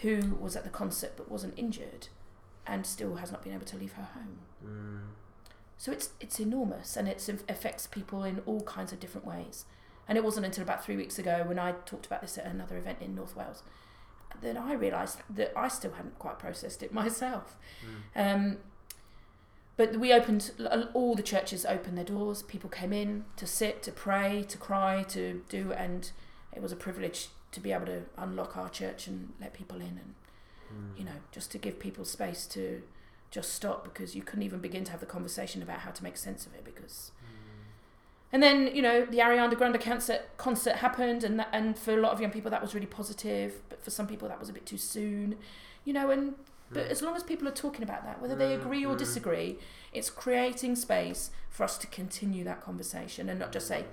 who 0.00 0.38
was 0.40 0.56
at 0.56 0.64
the 0.64 0.70
concert 0.70 1.12
but 1.16 1.30
wasn't 1.30 1.54
injured 1.58 2.08
and 2.66 2.86
still 2.86 3.16
has 3.16 3.30
not 3.30 3.42
been 3.42 3.52
able 3.52 3.66
to 3.66 3.76
leave 3.76 3.92
her 3.92 4.08
home. 4.14 4.38
Hmm. 4.64 4.98
So 5.78 5.92
it's 5.92 6.10
it's 6.20 6.40
enormous 6.40 6.96
and 6.96 7.06
it 7.06 7.28
affects 7.48 7.86
people 7.86 8.24
in 8.24 8.40
all 8.46 8.62
kinds 8.62 8.92
of 8.92 9.00
different 9.00 9.26
ways. 9.26 9.66
And 10.08 10.16
it 10.16 10.24
wasn't 10.24 10.46
until 10.46 10.62
about 10.62 10.84
three 10.84 10.96
weeks 10.96 11.18
ago 11.18 11.44
when 11.46 11.58
I 11.58 11.72
talked 11.84 12.06
about 12.06 12.22
this 12.22 12.38
at 12.38 12.46
another 12.46 12.78
event 12.78 12.98
in 13.00 13.14
North 13.14 13.36
Wales 13.36 13.62
then 14.42 14.56
I 14.56 14.74
realised 14.74 15.18
that 15.30 15.52
I 15.56 15.68
still 15.68 15.92
hadn't 15.92 16.18
quite 16.18 16.38
processed 16.38 16.82
it 16.82 16.92
myself. 17.02 17.56
Mm. 18.14 18.34
Um, 18.34 18.56
but 19.76 19.98
we 19.98 20.12
opened 20.12 20.52
all 20.94 21.14
the 21.14 21.22
churches 21.22 21.66
opened 21.66 21.98
their 21.98 22.04
doors. 22.04 22.42
People 22.42 22.70
came 22.70 22.92
in 22.92 23.26
to 23.36 23.46
sit, 23.46 23.82
to 23.82 23.92
pray, 23.92 24.44
to 24.48 24.56
cry, 24.56 25.02
to 25.08 25.42
do, 25.50 25.72
and 25.72 26.10
it 26.54 26.62
was 26.62 26.72
a 26.72 26.76
privilege 26.76 27.28
to 27.52 27.60
be 27.60 27.72
able 27.72 27.86
to 27.86 28.02
unlock 28.16 28.56
our 28.56 28.70
church 28.70 29.06
and 29.06 29.34
let 29.38 29.52
people 29.52 29.76
in, 29.76 30.00
and 30.02 30.14
mm. 30.72 30.98
you 30.98 31.04
know, 31.04 31.18
just 31.30 31.50
to 31.52 31.58
give 31.58 31.78
people 31.78 32.06
space 32.06 32.46
to 32.46 32.82
just 33.30 33.52
stop 33.52 33.84
because 33.84 34.14
you 34.14 34.22
couldn't 34.22 34.44
even 34.44 34.60
begin 34.60 34.84
to 34.84 34.90
have 34.92 35.00
the 35.00 35.06
conversation 35.06 35.62
about 35.62 35.80
how 35.80 35.90
to 35.90 36.02
make 36.02 36.16
sense 36.16 36.46
of 36.46 36.54
it 36.54 36.64
because 36.64 37.10
and 38.36 38.42
then 38.42 38.70
you 38.76 38.82
know 38.82 39.06
the 39.06 39.16
Ariana 39.16 39.56
Grande 39.56 39.80
concert 39.80 40.36
concert 40.36 40.76
happened, 40.76 41.24
and 41.24 41.38
that, 41.38 41.48
and 41.54 41.78
for 41.78 41.94
a 41.94 41.96
lot 41.96 42.12
of 42.12 42.20
young 42.20 42.30
people 42.30 42.50
that 42.50 42.60
was 42.60 42.74
really 42.74 42.86
positive, 42.86 43.62
but 43.70 43.82
for 43.82 43.90
some 43.90 44.06
people 44.06 44.28
that 44.28 44.38
was 44.38 44.50
a 44.50 44.52
bit 44.52 44.66
too 44.66 44.76
soon, 44.76 45.36
you 45.86 45.94
know. 45.94 46.10
And 46.10 46.34
but 46.70 46.86
mm. 46.86 46.90
as 46.90 47.00
long 47.00 47.16
as 47.16 47.22
people 47.22 47.48
are 47.48 47.52
talking 47.52 47.82
about 47.82 48.04
that, 48.04 48.20
whether 48.20 48.36
they 48.36 48.52
agree 48.52 48.84
or 48.84 48.94
disagree, 48.94 49.56
it's 49.90 50.10
creating 50.10 50.76
space 50.76 51.30
for 51.48 51.64
us 51.64 51.78
to 51.78 51.86
continue 51.86 52.44
that 52.44 52.60
conversation 52.60 53.30
and 53.30 53.40
not 53.40 53.52
just 53.52 53.68
say, 53.68 53.86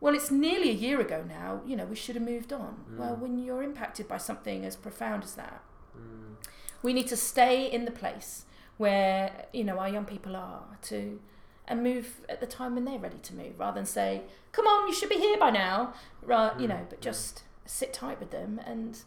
well, 0.00 0.12
it's 0.12 0.32
nearly 0.32 0.70
a 0.70 0.74
year 0.74 1.00
ago 1.00 1.24
now. 1.28 1.60
You 1.64 1.76
know, 1.76 1.84
we 1.84 1.94
should 1.94 2.16
have 2.16 2.24
moved 2.24 2.52
on. 2.52 2.84
Mm. 2.90 2.96
Well, 2.98 3.14
when 3.14 3.38
you're 3.38 3.62
impacted 3.62 4.08
by 4.08 4.16
something 4.16 4.64
as 4.64 4.74
profound 4.74 5.22
as 5.22 5.36
that, 5.36 5.62
mm. 5.96 6.34
we 6.82 6.92
need 6.92 7.06
to 7.06 7.16
stay 7.16 7.70
in 7.70 7.84
the 7.84 7.92
place 7.92 8.44
where 8.76 9.46
you 9.52 9.62
know 9.62 9.78
our 9.78 9.88
young 9.88 10.04
people 10.04 10.34
are 10.34 10.64
to 10.82 11.20
and 11.68 11.82
move 11.82 12.22
at 12.28 12.40
the 12.40 12.46
time 12.46 12.74
when 12.74 12.84
they're 12.84 12.98
ready 12.98 13.18
to 13.18 13.34
move 13.34 13.58
rather 13.58 13.76
than 13.76 13.86
say 13.86 14.22
come 14.50 14.66
on 14.66 14.88
you 14.88 14.94
should 14.94 15.08
be 15.08 15.16
here 15.16 15.38
by 15.38 15.50
now 15.50 15.92
right 16.22 16.58
you 16.58 16.66
mm, 16.66 16.70
know 16.70 16.86
but 16.88 17.00
just 17.00 17.42
sit 17.66 17.92
tight 17.92 18.18
with 18.18 18.30
them 18.30 18.60
and 18.66 19.02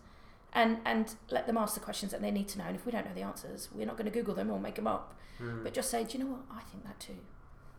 and 0.54 0.78
and 0.86 1.16
let 1.30 1.48
them 1.48 1.58
ask 1.58 1.74
the 1.74 1.80
questions 1.80 2.12
that 2.12 2.22
they 2.22 2.32
need 2.32 2.48
to 2.48 2.58
know 2.58 2.66
and 2.66 2.76
if 2.76 2.86
we 2.86 2.92
don't 2.92 3.06
know 3.06 3.14
the 3.14 3.22
answers 3.22 3.70
we're 3.74 3.86
not 3.86 3.98
going 3.98 4.06
to 4.06 4.12
google 4.12 4.36
them 4.36 4.50
or 4.50 4.60
make 4.60 4.76
them 4.76 4.88
up. 4.88 5.16
Mm. 5.42 5.64
but 5.64 5.74
just 5.74 5.90
say 5.90 6.04
do 6.04 6.18
you 6.18 6.24
know 6.24 6.30
what? 6.30 6.42
I 6.52 6.62
think 6.62 6.84
that 6.86 7.00
too. 7.00 7.18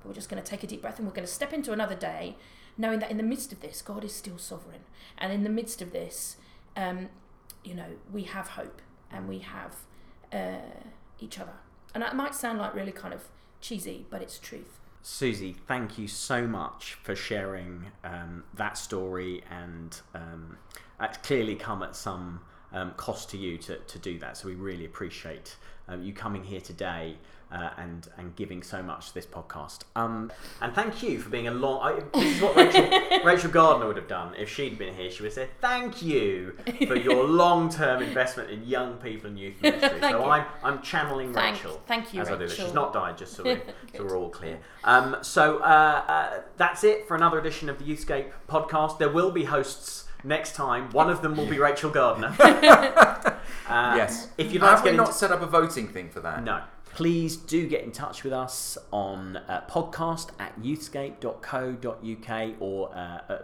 But 0.01 0.09
we're 0.09 0.15
just 0.15 0.29
going 0.29 0.43
to 0.43 0.49
take 0.49 0.65
a 0.65 0.67
deep 0.67 0.83
breath 0.83 0.99
and 0.99 1.07
we're 1.07 1.15
going 1.15 1.27
to 1.27 1.33
step 1.33 1.53
into 1.53 1.73
another 1.73 1.95
day 1.95 2.37
knowing 2.77 2.99
that 2.99 3.11
in 3.11 3.19
the 3.19 3.23
midst 3.23 3.53
of 3.53 3.61
this 3.61 3.83
god 3.83 4.05
is 4.05 4.13
still 4.13 4.39
sovereign. 4.39 4.81
And 5.17 5.33
in 5.33 5.45
the 5.45 5.51
midst 5.51 5.81
of 5.81 5.93
this 5.93 6.37
um, 6.77 7.09
you 7.63 7.75
know 7.75 7.87
we 8.13 8.25
have 8.25 8.49
hope 8.49 8.83
and 9.11 9.29
we 9.29 9.41
have 9.41 9.77
uh, 10.33 10.57
each 11.21 11.39
other. 11.39 11.53
And 11.95 12.03
that 12.03 12.17
might 12.17 12.35
sound 12.35 12.59
like 12.59 12.75
really 12.75 12.93
kind 12.93 13.13
of 13.13 13.29
cheesy, 13.63 14.05
but 14.11 14.21
it's 14.21 14.39
truth. 14.39 14.79
Susie, 15.03 15.57
thank 15.67 15.99
you 15.99 16.07
so 16.07 16.47
much 16.47 16.95
for 17.03 17.17
sharing 17.17 17.87
um, 18.05 18.45
that 18.55 18.77
story, 18.77 19.43
and 19.51 20.01
um, 20.15 20.59
clearly 21.23 21.55
come 21.57 21.83
at 21.83 21.97
some 21.97 22.41
um, 22.73 22.93
cost 22.97 23.31
to 23.31 23.37
you 23.37 23.59
to, 23.59 23.77
to 23.77 23.99
do 23.99 24.19
that. 24.19 24.37
So 24.37 24.49
we 24.49 24.55
really 24.55 24.85
appreciate 24.85 25.57
um, 25.89 26.03
you 26.03 26.13
coming 26.13 26.45
here 26.45 26.61
today 26.61 27.17
uh, 27.53 27.71
and 27.77 28.09
and 28.17 28.35
giving 28.35 28.63
so 28.63 28.83
much 28.83 29.09
to 29.09 29.15
this 29.15 29.27
podcast. 29.27 29.81
Um, 29.95 30.33
and 30.61 30.75
thank 30.75 31.03
you 31.03 31.21
for 31.21 31.29
being 31.29 31.49
a 31.49 31.51
long. 31.51 31.81
I, 31.83 32.19
this 32.19 32.37
is 32.37 32.43
what 32.43 32.57
Rachel, 32.57 33.19
Rachel 33.25 33.51
Gardner 33.51 33.87
would 33.87 33.97
have 33.97 34.09
done 34.09 34.35
if 34.37 34.49
she'd 34.49 34.79
been 34.79 34.95
here. 34.95 35.11
She 35.11 35.23
would 35.23 35.33
say 35.33 35.49
"Thank 35.61 36.03
you 36.03 36.57
for 36.87 36.97
your 36.97 37.25
long-term 37.29 38.03
investment 38.03 38.51
in 38.51 38.67
young 38.67 38.95
people 38.97 39.29
and 39.29 39.39
youth 39.39 39.61
ministry." 39.61 39.91
So 40.03 40.09
you. 40.09 40.25
I'm 40.25 40.47
I'm 40.65 40.83
channeling 40.83 41.33
Thank- 41.33 41.57
Rachel. 41.57 41.81
thank 41.87 42.13
you, 42.15 42.23
as 42.23 42.29
I 42.29 42.33
do 42.33 42.39
this. 42.39 42.55
She's 42.55 42.73
not 42.73 42.93
died, 42.93 43.19
just 43.19 43.35
so, 43.35 43.45
we, 43.45 43.61
so 43.97 44.05
we're 44.05 44.17
all 44.17 44.31
clear. 44.31 44.59
Um, 44.85 45.17
so 45.23 45.59
uh, 45.59 46.05
uh, 46.09 46.41
that's 46.57 46.85
it 46.85 47.07
for 47.07 47.15
another 47.17 47.39
edition 47.39 47.69
of 47.69 47.79
the 47.79 47.85
Youthscape 47.85 48.31
podcast. 48.49 48.99
There 48.99 49.11
will 49.11 49.31
be 49.31 49.45
hosts 49.45 50.05
next 50.25 50.55
time. 50.55 50.91
One 50.91 51.11
of 51.11 51.23
them 51.23 51.37
will 51.37 51.47
be 51.47 51.59
Rachel 51.59 51.91
Gardner. 51.91 52.35
Uh, 53.69 53.95
yes. 53.97 54.29
If 54.37 54.53
you'd 54.53 54.61
like 54.61 54.71
Have 54.73 54.81
to 54.81 54.85
we 54.85 54.91
get 54.91 54.97
not 54.97 55.07
into- 55.07 55.19
set 55.19 55.31
up 55.31 55.41
a 55.41 55.47
voting 55.47 55.89
thing 55.89 56.11
for 56.11 56.21
that? 56.21 56.43
no. 56.45 56.61
Please 56.95 57.37
do 57.37 57.67
get 57.67 57.83
in 57.85 57.91
touch 57.93 58.23
with 58.23 58.35
us 58.35 58.77
on 58.93 59.39
uh, 59.49 59.63
podcast 59.71 60.29
at 60.39 60.61
youthscape.co.uk 60.61 62.55
or 62.61 62.91
uh, 62.95 63.21
uh, 63.33 63.39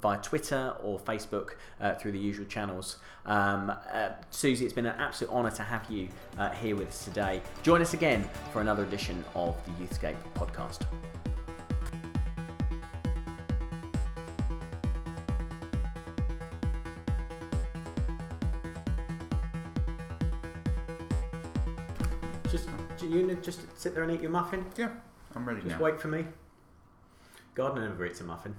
via 0.00 0.18
Twitter 0.22 0.74
or 0.82 0.98
Facebook 0.98 1.50
uh, 1.80 1.94
through 1.96 2.12
the 2.12 2.18
usual 2.18 2.46
channels. 2.46 2.96
Um, 3.26 3.70
uh, 3.92 4.10
Susie, 4.30 4.64
it's 4.64 4.72
been 4.72 4.86
an 4.86 4.98
absolute 4.98 5.30
honour 5.34 5.50
to 5.50 5.62
have 5.62 5.90
you 5.90 6.08
uh, 6.38 6.50
here 6.50 6.76
with 6.76 6.88
us 6.88 7.04
today. 7.04 7.42
Join 7.62 7.82
us 7.82 7.92
again 7.92 8.24
for 8.54 8.62
another 8.62 8.84
edition 8.84 9.22
of 9.34 9.54
the 9.66 9.72
Youthscape 9.84 10.16
podcast. 10.34 10.80
You 23.14 23.38
just 23.42 23.60
sit 23.80 23.94
there 23.94 24.02
and 24.02 24.12
eat 24.12 24.20
your 24.20 24.32
muffin? 24.32 24.64
Yeah, 24.76 24.90
I'm 25.36 25.46
ready 25.46 25.60
Just 25.60 25.76
now. 25.76 25.84
wait 25.84 26.00
for 26.00 26.08
me. 26.08 26.24
Gardner 27.54 27.88
never 27.88 28.04
eats 28.06 28.20
a 28.20 28.24
muffin. 28.24 28.56